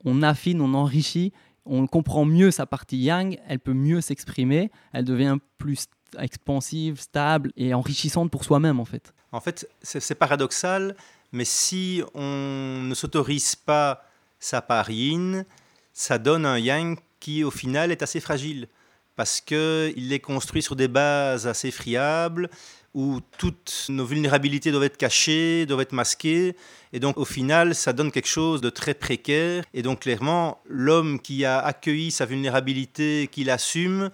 on 0.03 0.21
affine, 0.21 0.59
on 0.61 0.73
enrichit, 0.73 1.31
on 1.65 1.87
comprend 1.87 2.25
mieux 2.25 2.51
sa 2.51 2.65
partie 2.65 2.97
yang, 2.97 3.37
elle 3.47 3.59
peut 3.59 3.73
mieux 3.73 4.01
s'exprimer, 4.01 4.71
elle 4.91 5.05
devient 5.05 5.37
plus 5.57 5.87
expansive, 6.19 6.99
stable 6.99 7.51
et 7.57 7.73
enrichissante 7.73 8.31
pour 8.31 8.43
soi-même 8.43 8.79
en 8.79 8.85
fait. 8.85 9.13
En 9.31 9.41
fait, 9.41 9.69
c'est 9.83 10.15
paradoxal, 10.15 10.95
mais 11.31 11.45
si 11.45 12.01
on 12.15 12.81
ne 12.83 12.95
s'autorise 12.95 13.55
pas 13.55 14.03
sa 14.39 14.61
part 14.61 14.89
yin, 14.89 15.45
ça 15.93 16.17
donne 16.17 16.45
un 16.45 16.57
yang 16.57 16.97
qui 17.19 17.43
au 17.43 17.51
final 17.51 17.91
est 17.91 18.01
assez 18.01 18.19
fragile 18.19 18.67
parce 19.15 19.41
qu'il 19.41 20.13
est 20.13 20.19
construit 20.19 20.61
sur 20.61 20.75
des 20.75 20.87
bases 20.87 21.45
assez 21.45 21.71
friables 21.71 22.49
où 22.93 23.19
toutes 23.37 23.85
nos 23.89 24.05
vulnérabilités 24.05 24.71
doivent 24.71 24.85
être 24.85 24.97
cachées, 24.97 25.65
doivent 25.65 25.81
être 25.81 25.93
masquées. 25.93 26.55
Et 26.93 26.99
donc 26.99 27.17
au 27.17 27.25
final, 27.25 27.75
ça 27.75 27.93
donne 27.93 28.11
quelque 28.11 28.27
chose 28.27 28.61
de 28.61 28.69
très 28.69 28.93
précaire. 28.93 29.63
Et 29.73 29.81
donc 29.81 30.01
clairement, 30.01 30.61
l'homme 30.65 31.19
qui 31.19 31.45
a 31.45 31.59
accueilli 31.59 32.11
sa 32.11 32.25
vulnérabilité, 32.25 33.29
qui 33.31 33.43
l'assume, 33.43 34.09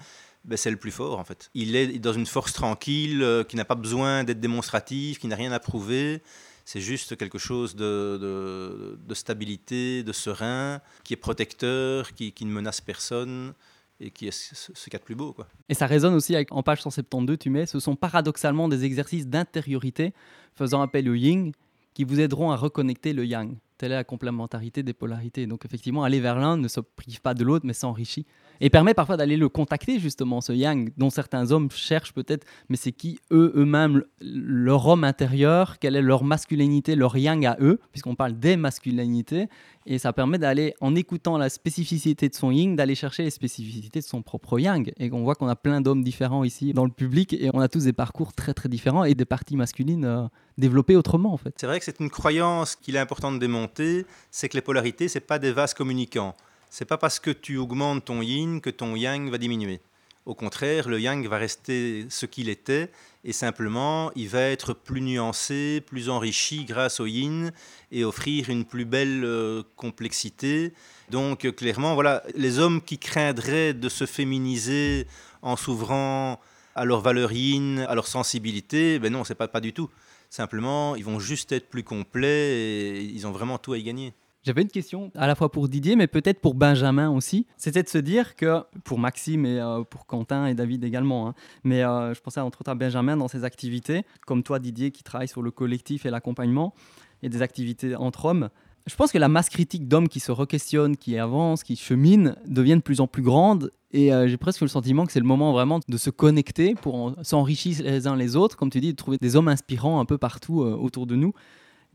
ben, 0.45 0.57
c'est 0.57 0.71
le 0.71 0.77
plus 0.77 0.91
fort 0.91 1.19
en 1.19 1.23
fait. 1.23 1.49
Il 1.53 1.75
est 1.75 1.99
dans 1.99 2.13
une 2.13 2.25
force 2.25 2.53
tranquille, 2.53 3.21
euh, 3.23 3.43
qui 3.43 3.55
n'a 3.55 3.65
pas 3.65 3.75
besoin 3.75 4.23
d'être 4.23 4.39
démonstratif, 4.39 5.19
qui 5.19 5.27
n'a 5.27 5.35
rien 5.35 5.51
à 5.51 5.59
prouver. 5.59 6.21
C'est 6.65 6.81
juste 6.81 7.15
quelque 7.17 7.37
chose 7.37 7.75
de, 7.75 8.97
de, 8.97 9.13
stabilité, 9.13 10.01
de 10.01 10.11
serein, 10.11 10.81
qui 11.03 11.13
est 11.13 11.17
protecteur, 11.17 12.13
qui, 12.13 12.33
ne 12.41 12.51
menace 12.51 12.81
personne 12.81 13.53
et 13.99 14.09
qui 14.09 14.27
est 14.27 14.31
ce, 14.31 14.71
qu'il 14.71 14.93
y 14.93 14.95
a 14.95 14.99
de 14.99 15.03
plus 15.03 15.13
beau. 15.13 15.31
Quoi. 15.31 15.47
Et 15.69 15.75
ça 15.75 15.85
résonne 15.85 16.15
aussi 16.15 16.35
en 16.49 16.63
page 16.63 16.81
172, 16.81 17.37
tu 17.37 17.51
mets, 17.51 17.67
ce 17.67 17.79
sont 17.79 17.95
paradoxalement 17.95 18.67
des 18.67 18.83
exercices 18.83 19.27
d'intériorité 19.27 20.13
faisant 20.55 20.81
appel 20.81 21.07
au 21.07 21.13
yin 21.13 21.51
qui 21.93 22.03
vous 22.03 22.19
aideront 22.19 22.51
à 22.51 22.55
reconnecter 22.55 23.13
le 23.13 23.25
yang. 23.25 23.55
Telle 23.77 23.91
est 23.91 23.95
la 23.95 24.03
complémentarité 24.03 24.81
des 24.81 24.93
polarités. 24.93 25.45
Donc 25.45 25.65
effectivement, 25.65 26.03
aller 26.03 26.19
vers 26.19 26.37
l'un 26.39 26.57
ne 26.57 26.67
se 26.67 26.79
prive 26.79 27.21
pas 27.21 27.35
de 27.35 27.43
l'autre, 27.43 27.65
mais 27.65 27.73
s'enrichit 27.73 28.25
Et 28.61 28.69
permet 28.69 28.93
parfois 28.93 29.17
d'aller 29.17 29.37
le 29.37 29.49
contacter, 29.49 29.99
justement, 29.99 30.41
ce 30.41 30.53
yang, 30.53 30.91
dont 30.97 31.09
certains 31.09 31.51
hommes 31.51 31.69
cherchent 31.71 32.13
peut-être, 32.13 32.45
mais 32.69 32.77
c'est 32.77 32.91
qui 32.91 33.19
eux, 33.31 33.51
eux-mêmes, 33.55 34.03
leur 34.21 34.87
homme 34.87 35.03
intérieur, 35.03 35.79
quelle 35.79 35.95
est 35.95 36.01
leur 36.01 36.23
masculinité, 36.23 36.95
leur 36.95 37.17
yang 37.17 37.45
à 37.45 37.57
eux, 37.59 37.79
puisqu'on 37.91 38.15
parle 38.15 38.33
des 38.39 38.55
masculinités. 38.57 39.47
Et 39.85 39.99
ça 39.99 40.13
permet 40.13 40.39
d'aller, 40.39 40.73
en 40.81 40.95
écoutant 40.95 41.37
la 41.37 41.49
spécificité 41.49 42.27
de 42.29 42.33
son 42.33 42.49
yin, 42.49 42.75
d'aller 42.75 42.95
chercher 42.95 43.23
les 43.23 43.29
spécificités 43.29 43.99
de 43.99 44.05
son 44.05 44.21
propre 44.21 44.59
yang. 44.59 44.91
Et 44.97 45.11
on 45.11 45.23
voit 45.23 45.35
qu'on 45.35 45.47
a 45.47 45.55
plein 45.55 45.81
d'hommes 45.81 46.03
différents 46.03 46.43
ici 46.43 46.73
dans 46.73 46.85
le 46.85 46.91
public, 46.91 47.33
et 47.33 47.49
on 47.53 47.59
a 47.59 47.67
tous 47.67 47.83
des 47.83 47.93
parcours 47.93 48.33
très 48.33 48.53
très 48.53 48.69
différents 48.69 49.03
et 49.03 49.13
des 49.13 49.25
parties 49.25 49.57
masculines 49.57 50.05
euh, 50.05 50.23
développées 50.57 50.95
autrement, 50.95 51.33
en 51.33 51.37
fait. 51.37 51.53
C'est 51.57 51.67
vrai 51.67 51.79
que 51.79 51.85
c'est 51.85 51.99
une 51.99 52.09
croyance 52.09 52.75
qu'il 52.75 52.95
est 52.95 52.99
important 52.99 53.31
de 53.31 53.37
démonter, 53.37 54.05
c'est 54.31 54.49
que 54.49 54.57
les 54.57 54.61
polarités, 54.61 55.07
c'est 55.07 55.19
pas 55.19 55.39
des 55.39 55.51
vases 55.51 55.73
communicants 55.73 56.35
c'est 56.69 56.85
pas 56.85 56.97
parce 56.97 57.19
que 57.19 57.31
tu 57.31 57.57
augmentes 57.57 58.05
ton 58.05 58.21
yin 58.21 58.61
que 58.61 58.69
ton 58.69 58.95
yang 58.95 59.29
va 59.29 59.37
diminuer. 59.37 59.81
Au 60.25 60.33
contraire, 60.33 60.89
le 60.89 60.99
yang 60.99 61.27
va 61.27 61.37
rester 61.37 62.07
ce 62.09 62.25
qu'il 62.25 62.49
était 62.49 62.91
et 63.23 63.31
simplement 63.31 64.11
il 64.15 64.27
va 64.27 64.41
être 64.41 64.73
plus 64.73 65.01
nuancé, 65.01 65.83
plus 65.85 66.09
enrichi 66.09 66.65
grâce 66.65 66.99
au 66.99 67.05
yin 67.05 67.51
et 67.91 68.03
offrir 68.03 68.49
une 68.49 68.65
plus 68.65 68.85
belle 68.85 69.23
euh, 69.23 69.61
complexité. 69.75 70.73
Donc 71.11 71.49
clairement, 71.55 71.93
voilà, 71.93 72.23
les 72.33 72.57
hommes 72.57 72.81
qui 72.81 72.97
craindraient 72.97 73.75
de 73.75 73.87
se 73.87 74.07
féminiser 74.07 75.05
en 75.43 75.55
s'ouvrant 75.55 76.39
à 76.73 76.85
leur 76.85 77.01
valeur 77.01 77.31
yin, 77.31 77.85
à 77.87 77.93
leur 77.93 78.07
sensibilité, 78.07 78.97
ben 78.97 79.13
non, 79.13 79.23
c'est 79.23 79.35
pas 79.35 79.47
pas 79.47 79.61
du 79.61 79.73
tout. 79.73 79.91
Simplement, 80.31 80.95
ils 80.95 81.05
vont 81.05 81.19
juste 81.19 81.51
être 81.51 81.69
plus 81.69 81.83
complets 81.83 82.57
et 82.57 83.01
ils 83.01 83.27
ont 83.27 83.31
vraiment 83.31 83.59
tout 83.59 83.73
à 83.73 83.77
y 83.77 83.83
gagner. 83.83 84.13
J'avais 84.45 84.61
une 84.61 84.69
question 84.69 85.09
à 85.15 85.25
la 85.25 85.33
fois 85.33 85.51
pour 85.51 85.67
Didier, 85.67 85.95
mais 85.95 86.05
peut-être 86.05 86.39
pour 86.39 86.53
Benjamin 86.53 87.09
aussi. 87.09 87.47
C'était 87.57 87.81
de 87.81 87.89
se 87.89 87.97
dire 87.97 88.35
que, 88.35 88.61
pour 88.83 88.99
Maxime 88.99 89.43
et 89.43 89.59
euh, 89.59 89.81
pour 89.81 90.05
Quentin 90.05 90.45
et 90.45 90.53
David 90.53 90.83
également, 90.83 91.27
hein, 91.27 91.33
mais 91.63 91.83
euh, 91.83 92.13
je 92.13 92.21
pensais 92.21 92.39
entre 92.39 92.61
autres 92.61 92.69
à 92.69 92.75
Benjamin 92.75 93.17
dans 93.17 93.27
ses 93.27 93.43
activités, 93.43 94.05
comme 94.27 94.43
toi 94.43 94.59
Didier 94.59 94.91
qui 94.91 95.01
travaille 95.01 95.27
sur 95.27 95.41
le 95.41 95.49
collectif 95.49 96.05
et 96.05 96.11
l'accompagnement, 96.11 96.75
et 97.23 97.29
des 97.29 97.41
activités 97.41 97.95
entre 97.95 98.25
hommes. 98.25 98.49
Je 98.85 98.95
pense 98.95 99.11
que 99.11 99.17
la 99.17 99.29
masse 99.29 99.49
critique 99.49 99.87
d'hommes 99.87 100.07
qui 100.07 100.19
se 100.19 100.31
requestionnent, 100.31 100.95
qui 100.95 101.17
avancent, 101.17 101.63
qui 101.63 101.75
cheminent, 101.75 102.35
devient 102.45 102.75
de 102.75 102.81
plus 102.81 103.01
en 103.01 103.07
plus 103.07 103.23
grande. 103.23 103.71
Et 103.93 104.13
euh, 104.13 104.27
j'ai 104.27 104.37
presque 104.37 104.61
le 104.61 104.67
sentiment 104.67 105.07
que 105.07 105.11
c'est 105.11 105.19
le 105.19 105.25
moment 105.25 105.53
vraiment 105.53 105.79
de 105.87 105.97
se 105.97 106.11
connecter 106.11 106.75
pour 106.75 107.15
s'enrichir 107.23 107.77
les 107.83 108.05
uns 108.05 108.15
les 108.15 108.35
autres, 108.35 108.57
comme 108.57 108.69
tu 108.69 108.79
dis, 108.79 108.91
de 108.91 108.95
trouver 108.95 109.17
des 109.19 109.35
hommes 109.35 109.47
inspirants 109.47 109.99
un 109.99 110.05
peu 110.05 110.19
partout 110.19 110.59
autour 110.59 111.07
de 111.07 111.15
nous, 111.15 111.33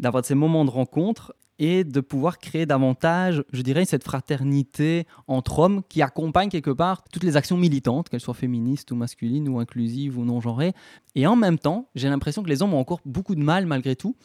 d'avoir 0.01 0.25
ces 0.25 0.35
moments 0.35 0.65
de 0.65 0.71
rencontre 0.71 1.33
et 1.61 1.85
de 1.85 2.01
pouvoir 2.01 2.39
créer 2.39 2.65
davantage, 2.65 3.45
je 3.53 3.61
dirais, 3.61 3.85
cette 3.85 4.03
fraternité 4.03 5.07
entre 5.29 5.59
hommes 5.59 5.83
qui 5.91 6.01
accompagne 6.01 6.49
quelque 6.49 6.71
part 6.71 7.05
toutes 7.13 7.23
les 7.23 7.37
actions 7.37 7.59
militantes, 7.59 8.09
qu'elles 8.09 8.21
soient 8.21 8.35
féministes 8.35 8.91
ou 8.91 8.97
masculines 8.97 9.47
ou 9.47 9.61
inclusives 9.61 10.19
ou 10.19 10.25
non 10.25 10.41
genrées. 10.41 10.73
Et 11.15 11.27
en 11.27 11.37
même 11.37 11.59
temps, 11.59 11.91
j'ai 11.95 12.09
l'impression 12.09 12.43
que 12.43 12.49
les 12.49 12.63
hommes 12.63 12.73
ont 12.73 12.81
encore 12.81 13.01
beaucoup 13.05 13.35
de 13.35 13.43
mal, 13.43 13.67
malgré 13.67 13.95
tout, 13.95 14.17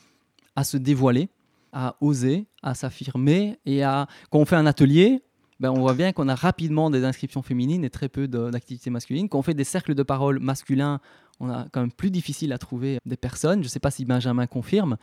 à 0.55 0.63
se 0.63 0.77
dévoiler, 0.77 1.27
à 1.73 1.97
oser, 1.99 2.47
à 2.63 2.73
s'affirmer. 2.73 3.59
Et 3.65 3.81
quand 3.81 4.39
on 4.39 4.45
fait 4.45 4.55
un 4.55 4.65
atelier, 4.65 5.21
ben 5.59 5.71
on 5.71 5.81
voit 5.81 5.93
bien 5.93 6.13
qu'on 6.13 6.29
a 6.29 6.35
rapidement 6.35 6.89
des 6.89 7.03
inscriptions 7.03 7.41
féminines 7.41 7.83
et 7.83 7.89
très 7.89 8.07
peu 8.07 8.29
d'activités 8.29 8.89
masculines. 8.89 9.27
Quand 9.27 9.39
on 9.39 9.43
fait 9.43 9.53
des 9.53 9.65
cercles 9.65 9.93
de 9.93 10.03
parole 10.03 10.39
masculins, 10.39 11.01
on 11.41 11.49
a 11.49 11.67
quand 11.73 11.81
même 11.81 11.91
plus 11.91 12.11
difficile 12.11 12.53
à 12.53 12.57
trouver 12.57 12.99
des 13.05 13.17
personnes. 13.17 13.59
Je 13.59 13.67
ne 13.67 13.69
sais 13.69 13.81
pas 13.81 13.91
si 13.91 14.05
Benjamin 14.05 14.47
confirme 14.47 14.95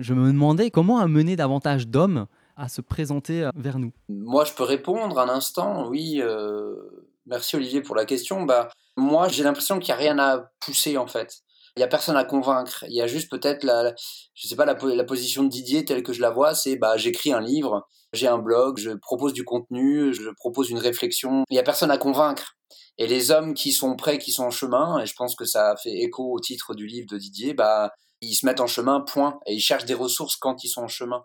je 0.00 0.14
me 0.14 0.26
demandais 0.28 0.70
comment 0.70 0.98
amener 0.98 1.36
davantage 1.36 1.86
d'hommes 1.86 2.26
à 2.56 2.68
se 2.68 2.80
présenter 2.80 3.44
euh, 3.44 3.50
vers 3.54 3.78
nous. 3.78 3.92
Moi, 4.08 4.44
je 4.44 4.52
peux 4.52 4.64
répondre 4.64 5.18
un 5.18 5.28
instant. 5.28 5.88
Oui, 5.88 6.20
euh, 6.20 6.74
merci 7.26 7.56
Olivier 7.56 7.80
pour 7.80 7.94
la 7.94 8.04
question. 8.04 8.42
Bah, 8.42 8.68
moi, 8.96 9.28
j'ai 9.28 9.42
l'impression 9.42 9.78
qu'il 9.78 9.94
n'y 9.94 9.98
a 9.98 10.02
rien 10.02 10.18
à 10.18 10.50
pousser 10.60 10.98
en 10.98 11.06
fait. 11.06 11.38
Il 11.76 11.80
n'y 11.80 11.84
a 11.84 11.88
personne 11.88 12.16
à 12.16 12.24
convaincre. 12.24 12.84
Il 12.88 12.94
y 12.94 13.00
a 13.00 13.06
juste 13.06 13.30
peut-être 13.30 13.62
la, 13.62 13.94
je 14.34 14.48
sais 14.48 14.56
pas, 14.56 14.66
la, 14.66 15.04
position 15.04 15.44
de 15.44 15.48
Didier 15.48 15.84
telle 15.84 16.02
que 16.02 16.12
je 16.12 16.20
la 16.20 16.30
vois, 16.30 16.54
c'est 16.54 16.76
bah 16.76 16.96
j'écris 16.96 17.32
un 17.32 17.40
livre, 17.40 17.86
j'ai 18.12 18.26
un 18.26 18.38
blog, 18.38 18.78
je 18.78 18.90
propose 18.90 19.32
du 19.32 19.44
contenu, 19.44 20.12
je 20.12 20.30
propose 20.36 20.70
une 20.70 20.78
réflexion. 20.78 21.44
Il 21.48 21.54
n'y 21.54 21.60
a 21.60 21.62
personne 21.62 21.92
à 21.92 21.96
convaincre. 21.96 22.56
Et 22.98 23.06
les 23.06 23.30
hommes 23.30 23.54
qui 23.54 23.72
sont 23.72 23.94
prêts, 23.94 24.18
qui 24.18 24.32
sont 24.32 24.44
en 24.44 24.50
chemin, 24.50 25.00
et 25.00 25.06
je 25.06 25.14
pense 25.16 25.36
que 25.36 25.44
ça 25.44 25.74
fait 25.82 26.02
écho 26.02 26.32
au 26.32 26.40
titre 26.40 26.74
du 26.74 26.86
livre 26.86 27.06
de 27.08 27.16
Didier, 27.16 27.54
bah 27.54 27.92
ils 28.20 28.34
se 28.34 28.46
mettent 28.46 28.60
en 28.60 28.66
chemin, 28.66 29.00
point, 29.00 29.40
et 29.46 29.54
ils 29.54 29.60
cherchent 29.60 29.86
des 29.86 29.94
ressources 29.94 30.36
quand 30.36 30.64
ils 30.64 30.68
sont 30.68 30.82
en 30.82 30.88
chemin. 30.88 31.24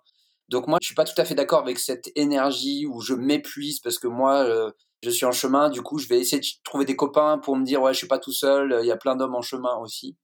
Donc 0.49 0.67
moi, 0.67 0.77
je 0.81 0.85
suis 0.85 0.95
pas 0.95 1.05
tout 1.05 1.19
à 1.19 1.25
fait 1.25 1.35
d'accord 1.35 1.61
avec 1.61 1.79
cette 1.79 2.11
énergie 2.15 2.85
où 2.85 3.01
je 3.01 3.13
m'épuise 3.13 3.79
parce 3.79 3.97
que 3.97 4.07
moi, 4.07 4.43
euh, 4.43 4.71
je 5.01 5.09
suis 5.09 5.25
en 5.25 5.31
chemin. 5.31 5.69
Du 5.69 5.81
coup, 5.81 5.97
je 5.97 6.07
vais 6.07 6.19
essayer 6.19 6.39
de 6.39 6.47
trouver 6.63 6.85
des 6.85 6.95
copains 6.95 7.39
pour 7.39 7.55
me 7.55 7.65
dire 7.65 7.81
ouais, 7.81 7.93
je 7.93 7.97
suis 7.97 8.07
pas 8.07 8.19
tout 8.19 8.31
seul. 8.31 8.79
Il 8.81 8.87
y 8.87 8.91
a 8.91 8.97
plein 8.97 9.15
d'hommes 9.15 9.35
en 9.35 9.41
chemin 9.41 9.75
aussi. 9.77 10.17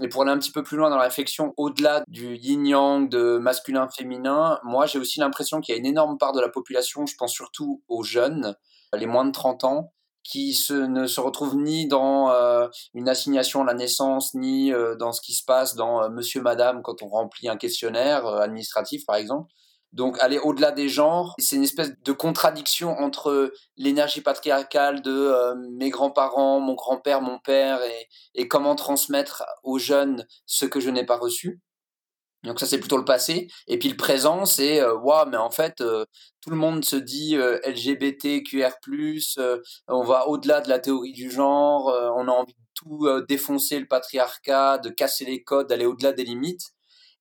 Et 0.00 0.08
pour 0.08 0.22
aller 0.22 0.30
un 0.30 0.38
petit 0.38 0.52
peu 0.52 0.62
plus 0.62 0.76
loin 0.76 0.88
dans 0.88 0.96
la 0.96 1.04
réflexion, 1.04 1.52
au-delà 1.56 2.02
du 2.08 2.36
yin-yang, 2.36 3.08
de 3.08 3.36
masculin-féminin, 3.36 4.58
moi 4.64 4.86
j'ai 4.86 4.98
aussi 4.98 5.20
l'impression 5.20 5.60
qu'il 5.60 5.74
y 5.74 5.76
a 5.76 5.78
une 5.78 5.86
énorme 5.86 6.16
part 6.16 6.32
de 6.32 6.40
la 6.40 6.48
population, 6.48 7.04
je 7.04 7.14
pense 7.16 7.32
surtout 7.32 7.82
aux 7.88 8.02
jeunes, 8.02 8.56
les 8.94 9.04
moins 9.04 9.26
de 9.26 9.32
30 9.32 9.64
ans, 9.64 9.92
qui 10.24 10.54
se, 10.54 10.72
ne 10.72 11.06
se 11.06 11.20
retrouve 11.20 11.56
ni 11.56 11.86
dans 11.86 12.30
euh, 12.30 12.68
une 12.94 13.08
assignation 13.08 13.62
à 13.62 13.64
la 13.64 13.74
naissance, 13.74 14.34
ni 14.34 14.72
euh, 14.72 14.94
dans 14.96 15.12
ce 15.12 15.20
qui 15.20 15.32
se 15.32 15.44
passe 15.44 15.74
dans 15.74 16.02
euh, 16.02 16.08
Monsieur, 16.08 16.42
Madame 16.42 16.82
quand 16.82 17.02
on 17.02 17.08
remplit 17.08 17.48
un 17.48 17.56
questionnaire 17.56 18.26
administratif, 18.26 19.04
par 19.06 19.16
exemple. 19.16 19.50
Donc 19.92 20.18
aller 20.20 20.38
au-delà 20.38 20.72
des 20.72 20.88
genres, 20.88 21.34
c'est 21.38 21.56
une 21.56 21.64
espèce 21.64 21.92
de 22.02 22.12
contradiction 22.12 22.96
entre 22.98 23.52
l'énergie 23.76 24.22
patriarcale 24.22 25.02
de 25.02 25.54
mes 25.76 25.90
grands-parents, 25.90 26.60
mon 26.60 26.72
grand-père, 26.72 27.20
mon 27.20 27.38
père, 27.38 27.82
et, 27.82 28.08
et 28.34 28.48
comment 28.48 28.74
transmettre 28.74 29.44
aux 29.64 29.78
jeunes 29.78 30.26
ce 30.46 30.64
que 30.64 30.80
je 30.80 30.88
n'ai 30.88 31.04
pas 31.04 31.18
reçu. 31.18 31.60
Donc 32.44 32.58
ça 32.58 32.66
c'est 32.66 32.78
plutôt 32.78 32.96
le 32.96 33.04
passé. 33.04 33.48
Et 33.68 33.78
puis 33.78 33.88
le 33.88 33.96
présent 33.96 34.44
c'est 34.44 34.80
euh, 34.80 34.94
waouh 34.94 35.28
mais 35.28 35.36
en 35.36 35.50
fait 35.50 35.80
euh, 35.80 36.04
tout 36.40 36.50
le 36.50 36.56
monde 36.56 36.84
se 36.84 36.96
dit 36.96 37.36
euh, 37.36 37.58
LGBTQR+, 37.64 38.72
euh, 39.38 39.58
on 39.88 40.02
va 40.02 40.26
au-delà 40.28 40.60
de 40.60 40.68
la 40.68 40.78
théorie 40.80 41.12
du 41.12 41.30
genre, 41.30 41.86
on 42.16 42.26
a 42.28 42.32
envie 42.32 42.54
de 42.54 42.58
tout 42.74 43.08
défoncer 43.28 43.78
le 43.78 43.86
patriarcat, 43.86 44.78
de 44.78 44.90
casser 44.90 45.24
les 45.24 45.42
codes, 45.44 45.68
d'aller 45.68 45.86
au-delà 45.86 46.12
des 46.12 46.24
limites. 46.24 46.72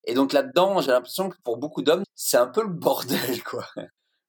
Et 0.06 0.16
donc 0.16 0.34
là-dedans, 0.34 0.82
j'ai 0.82 0.92
l'impression 0.92 1.30
que 1.30 1.38
pour 1.44 1.58
beaucoup 1.58 1.84
d'hommes, 1.84 2.04
c'est 2.16 2.38
un 2.38 2.48
peu 2.48 2.64
le 2.64 2.70
bordel 2.70 3.44
quoi. 3.46 3.66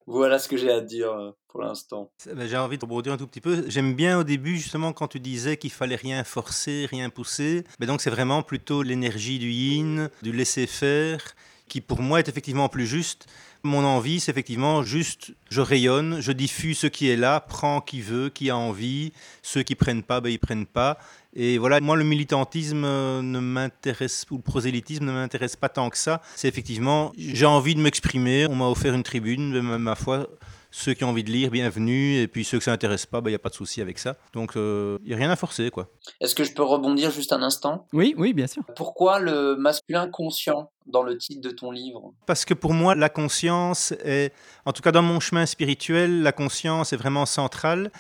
Voilà 0.07 0.39
ce 0.39 0.49
que 0.49 0.57
j'ai 0.57 0.71
à 0.71 0.81
dire 0.81 1.13
euh, 1.13 1.31
pour 1.49 1.63
l'instant. 1.63 2.11
Ben, 2.27 2.47
j'ai 2.47 2.57
envie 2.57 2.79
de 2.79 2.85
rebondir 2.85 3.13
un 3.13 3.17
tout 3.17 3.27
petit 3.27 3.41
peu. 3.41 3.65
J'aime 3.69 3.95
bien 3.95 4.19
au 4.19 4.25
début, 4.25 4.57
justement, 4.57 4.93
quand 4.93 5.09
tu 5.09 5.21
disais 5.21 5.57
qu'il 5.57 5.71
fallait 5.71 5.97
rien 5.97 6.25
forcer, 6.25 6.87
rien 6.91 7.11
pousser. 7.11 7.65
Mais 7.79 7.87
donc, 7.87 8.01
c'est 8.01 8.11
vraiment 8.11 8.43
plutôt 8.43 8.83
l'énergie 8.83 9.39
du 9.39 9.51
yin, 9.51 10.11
du 10.23 10.33
laisser-faire, 10.33 11.35
qui 11.69 11.81
pour 11.81 12.03
moi 12.03 12.19
est 12.19 12.29
effectivement 12.29 12.69
plus 12.69 12.87
juste. 12.87 13.27
Mon 13.65 13.85
envie, 13.85 14.19
c'est 14.19 14.33
effectivement 14.33 14.83
juste, 14.83 15.35
je 15.49 15.61
rayonne, 15.61 16.21
je 16.21 16.33
diffuse 16.33 16.79
ce 16.79 16.89
qui 16.89 17.09
est 17.09 17.17
là, 17.17 17.39
prends 17.39 17.81
qui 17.81 18.01
veut, 18.01 18.29
qui 18.29 18.51
a 18.51 18.57
envie. 18.57 19.13
Ceux 19.43 19.63
qui 19.63 19.77
prennent 19.77 20.03
pas, 20.03 20.21
ben, 20.21 20.31
ils 20.31 20.39
prennent 20.39 20.67
pas. 20.67 20.99
Et 21.35 21.57
voilà, 21.59 21.81
moi, 21.81 21.97
le 21.97 22.05
militantisme 22.05 22.85
euh, 22.85 23.23
ne 23.23 23.39
m'intéresse, 23.41 24.27
ou 24.31 24.37
le 24.37 24.43
prosélytisme 24.43 25.07
ne 25.07 25.13
m'intéresse 25.13 25.57
pas 25.57 25.71
tant 25.71 25.89
que 25.89 25.97
ça. 25.97 26.21
C'est 26.37 26.49
effectivement, 26.49 27.13
j'ai 27.17 27.47
envie 27.47 27.75
de 27.75 27.81
m'exprimer, 27.81 28.47
on 28.51 28.55
m'a 28.55 28.69
offert 28.69 28.95
une 28.95 29.03
tribune, 29.03 29.61
mais 29.63 29.79
ma 29.79 29.95
foi, 29.95 30.29
ceux 30.71 30.93
qui 30.93 31.05
ont 31.05 31.09
envie 31.09 31.25
de 31.25 31.31
lire, 31.31 31.51
bienvenue, 31.51 32.17
et 32.19 32.29
puis 32.29 32.45
ceux 32.45 32.59
que 32.59 32.65
ça 32.65 32.71
n'intéresse 32.71 33.07
pas, 33.07 33.19
il 33.19 33.23
bah, 33.23 33.31
n'y 33.31 33.37
a 33.37 33.39
pas 33.39 33.49
de 33.49 33.55
souci 33.55 33.81
avec 33.81 33.99
ça. 33.99 34.17
Donc, 34.35 34.53
il 34.57 34.61
euh, 34.61 34.99
n'y 35.07 35.15
a 35.15 35.17
rien 35.17 35.31
à 35.31 35.37
forcer, 35.37 35.71
quoi. 35.71 35.89
Est-ce 36.21 36.35
que 36.35 36.45
je 36.45 36.53
peux 36.53 36.63
rebondir 36.63 37.11
juste 37.11 37.33
un 37.33 37.43
instant? 37.43 37.87
Oui, 37.95 38.15
oui, 38.19 38.35
bien 38.35 38.47
sûr. 38.47 38.63
Pourquoi 38.77 39.19
le 39.19 39.57
masculin 39.57 40.09
conscient 40.09 40.71
dans 40.87 41.03
le 41.03 41.17
titre 41.17 41.41
de 41.41 41.51
ton 41.51 41.71
livre? 41.71 42.13
Parce 42.27 42.45
que 42.45 42.55
pour 42.55 42.75
moi, 42.75 42.95
la 42.95 43.09
conscience 43.09 43.93
est, 44.05 44.35
en 44.67 44.73
tout 44.73 44.83
cas 44.83 44.93
dans 44.93 45.03
mon 45.03 45.21
chemin 45.21 45.47
spirituel, 45.47 46.23
la 46.23 46.33
conscience 46.33 46.93
est 46.93 46.97
vraiment 46.97 47.27
centrale. 47.27 47.91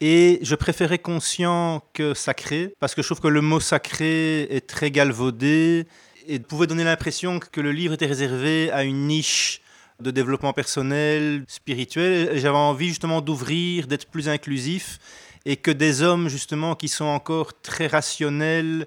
Et 0.00 0.38
je 0.40 0.54
préférais 0.54 0.98
conscient 0.98 1.82
que 1.92 2.14
sacré, 2.14 2.74
parce 2.80 2.94
que 2.94 3.02
je 3.02 3.08
trouve 3.08 3.20
que 3.20 3.28
le 3.28 3.42
mot 3.42 3.60
sacré 3.60 4.42
est 4.44 4.66
très 4.66 4.90
galvaudé 4.90 5.86
et 6.26 6.38
pouvait 6.38 6.66
donner 6.66 6.84
l'impression 6.84 7.38
que 7.38 7.60
le 7.60 7.70
livre 7.70 7.92
était 7.92 8.06
réservé 8.06 8.70
à 8.70 8.82
une 8.82 9.06
niche 9.06 9.60
de 10.00 10.10
développement 10.10 10.54
personnel, 10.54 11.44
spirituel. 11.48 12.30
J'avais 12.38 12.56
envie 12.56 12.88
justement 12.88 13.20
d'ouvrir, 13.20 13.86
d'être 13.86 14.06
plus 14.06 14.30
inclusif 14.30 14.98
et 15.44 15.56
que 15.56 15.70
des 15.70 16.00
hommes 16.00 16.28
justement 16.28 16.74
qui 16.74 16.88
sont 16.88 17.04
encore 17.04 17.60
très 17.60 17.86
rationnels, 17.86 18.86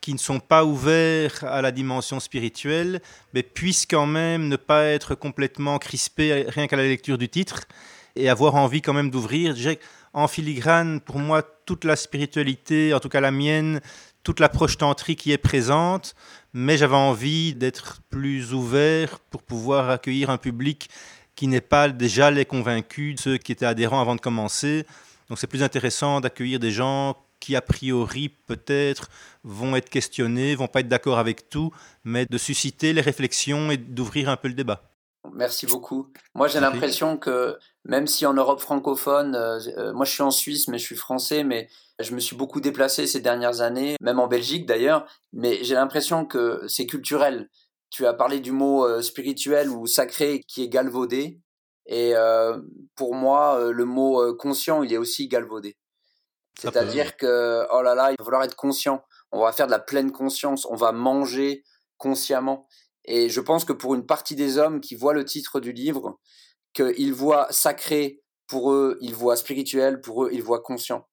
qui 0.00 0.14
ne 0.14 0.18
sont 0.18 0.40
pas 0.40 0.64
ouverts 0.64 1.44
à 1.44 1.60
la 1.60 1.72
dimension 1.72 2.20
spirituelle, 2.20 3.02
mais 3.34 3.42
puissent 3.42 3.86
quand 3.86 4.06
même 4.06 4.48
ne 4.48 4.56
pas 4.56 4.84
être 4.84 5.14
complètement 5.14 5.78
crispés 5.78 6.46
rien 6.48 6.66
qu'à 6.68 6.76
la 6.76 6.84
lecture 6.84 7.18
du 7.18 7.28
titre 7.28 7.64
et 8.16 8.30
avoir 8.30 8.54
envie 8.54 8.80
quand 8.80 8.92
même 8.92 9.10
d'ouvrir 9.10 9.54
en 10.14 10.28
filigrane, 10.28 11.00
pour 11.00 11.18
moi, 11.18 11.42
toute 11.42 11.84
la 11.84 11.96
spiritualité, 11.96 12.94
en 12.94 13.00
tout 13.00 13.08
cas 13.08 13.20
la 13.20 13.32
mienne, 13.32 13.80
toute 14.22 14.40
l'approche 14.40 14.78
tantrique 14.78 15.26
y 15.26 15.32
est 15.32 15.38
présente, 15.38 16.14
mais 16.52 16.78
j'avais 16.78 16.96
envie 16.96 17.54
d'être 17.54 18.00
plus 18.08 18.54
ouvert 18.54 19.18
pour 19.18 19.42
pouvoir 19.42 19.90
accueillir 19.90 20.30
un 20.30 20.38
public 20.38 20.88
qui 21.34 21.48
n'est 21.48 21.60
pas 21.60 21.88
déjà 21.88 22.30
les 22.30 22.44
convaincus, 22.44 23.20
ceux 23.20 23.36
qui 23.38 23.52
étaient 23.52 23.66
adhérents 23.66 24.00
avant 24.00 24.14
de 24.14 24.20
commencer. 24.20 24.86
Donc 25.28 25.38
c'est 25.38 25.48
plus 25.48 25.62
intéressant 25.62 26.20
d'accueillir 26.20 26.60
des 26.60 26.70
gens 26.70 27.16
qui 27.40 27.56
a 27.56 27.60
priori 27.60 28.28
peut-être 28.28 29.10
vont 29.42 29.74
être 29.76 29.90
questionnés, 29.90 30.54
vont 30.54 30.68
pas 30.68 30.80
être 30.80 30.88
d'accord 30.88 31.18
avec 31.18 31.50
tout, 31.50 31.72
mais 32.04 32.24
de 32.24 32.38
susciter 32.38 32.92
les 32.92 33.02
réflexions 33.02 33.70
et 33.70 33.76
d'ouvrir 33.76 34.28
un 34.28 34.36
peu 34.36 34.48
le 34.48 34.54
débat. 34.54 34.82
Merci 35.34 35.66
beaucoup. 35.66 36.12
Moi, 36.34 36.48
j'ai 36.48 36.60
l'impression 36.60 37.16
que 37.16 37.58
même 37.84 38.06
si 38.06 38.24
en 38.26 38.34
Europe 38.34 38.60
francophone, 38.60 39.34
euh, 39.34 39.58
euh, 39.76 39.92
moi 39.92 40.04
je 40.04 40.12
suis 40.12 40.22
en 40.22 40.30
Suisse, 40.30 40.68
mais 40.68 40.78
je 40.78 40.84
suis 40.84 40.96
français, 40.96 41.44
mais 41.44 41.68
je 42.00 42.14
me 42.14 42.20
suis 42.20 42.36
beaucoup 42.36 42.60
déplacé 42.60 43.06
ces 43.06 43.20
dernières 43.20 43.60
années, 43.60 43.96
même 44.00 44.18
en 44.18 44.26
Belgique 44.26 44.66
d'ailleurs, 44.66 45.06
mais 45.32 45.62
j'ai 45.62 45.74
l'impression 45.74 46.24
que 46.24 46.64
c'est 46.66 46.86
culturel. 46.86 47.50
Tu 47.90 48.06
as 48.06 48.14
parlé 48.14 48.40
du 48.40 48.52
mot 48.52 48.86
euh, 48.86 49.02
spirituel 49.02 49.68
ou 49.68 49.86
sacré 49.86 50.40
qui 50.48 50.62
est 50.62 50.68
galvaudé, 50.68 51.40
et 51.86 52.14
pour 52.96 53.14
moi, 53.14 53.70
le 53.70 53.84
mot 53.84 54.34
conscient, 54.36 54.82
il 54.82 54.90
est 54.94 54.96
aussi 54.96 55.28
galvaudé. 55.28 55.76
C'est-à-dire 56.58 57.18
que, 57.18 57.66
oh 57.70 57.82
là 57.82 57.94
là, 57.94 58.10
il 58.10 58.16
va 58.18 58.24
falloir 58.24 58.42
être 58.42 58.56
conscient. 58.56 59.04
On 59.32 59.42
va 59.42 59.52
faire 59.52 59.66
de 59.66 59.70
la 59.70 59.78
pleine 59.78 60.10
conscience. 60.10 60.66
On 60.70 60.76
va 60.76 60.92
manger 60.92 61.62
consciemment. 61.98 62.66
Et 63.04 63.28
je 63.28 63.40
pense 63.42 63.66
que 63.66 63.74
pour 63.74 63.94
une 63.94 64.06
partie 64.06 64.34
des 64.34 64.56
hommes 64.56 64.80
qui 64.80 64.94
voient 64.94 65.12
le 65.12 65.26
titre 65.26 65.60
du 65.60 65.72
livre, 65.72 66.18
qu'ils 66.74 67.14
voient 67.14 67.46
sacré 67.50 68.20
pour 68.46 68.72
eux, 68.72 68.98
ils 69.00 69.14
voient 69.14 69.36
spirituel 69.36 70.00
pour 70.00 70.24
eux, 70.24 70.30
ils 70.32 70.42
voient 70.42 70.60
conscient. 70.60 71.06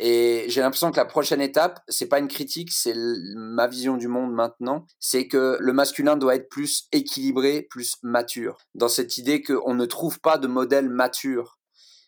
Et 0.00 0.44
j'ai 0.48 0.60
l'impression 0.60 0.92
que 0.92 0.96
la 0.96 1.04
prochaine 1.04 1.40
étape, 1.40 1.80
c'est 1.88 2.06
pas 2.06 2.20
une 2.20 2.28
critique, 2.28 2.70
c'est 2.72 2.94
ma 3.34 3.66
vision 3.66 3.96
du 3.96 4.06
monde 4.06 4.32
maintenant, 4.32 4.86
c'est 5.00 5.26
que 5.26 5.56
le 5.58 5.72
masculin 5.72 6.16
doit 6.16 6.36
être 6.36 6.48
plus 6.48 6.86
équilibré, 6.92 7.62
plus 7.62 7.96
mature. 8.02 8.58
Dans 8.74 8.88
cette 8.88 9.18
idée 9.18 9.42
qu'on 9.42 9.74
ne 9.74 9.86
trouve 9.86 10.20
pas 10.20 10.38
de 10.38 10.46
modèle 10.46 10.88
mature 10.88 11.58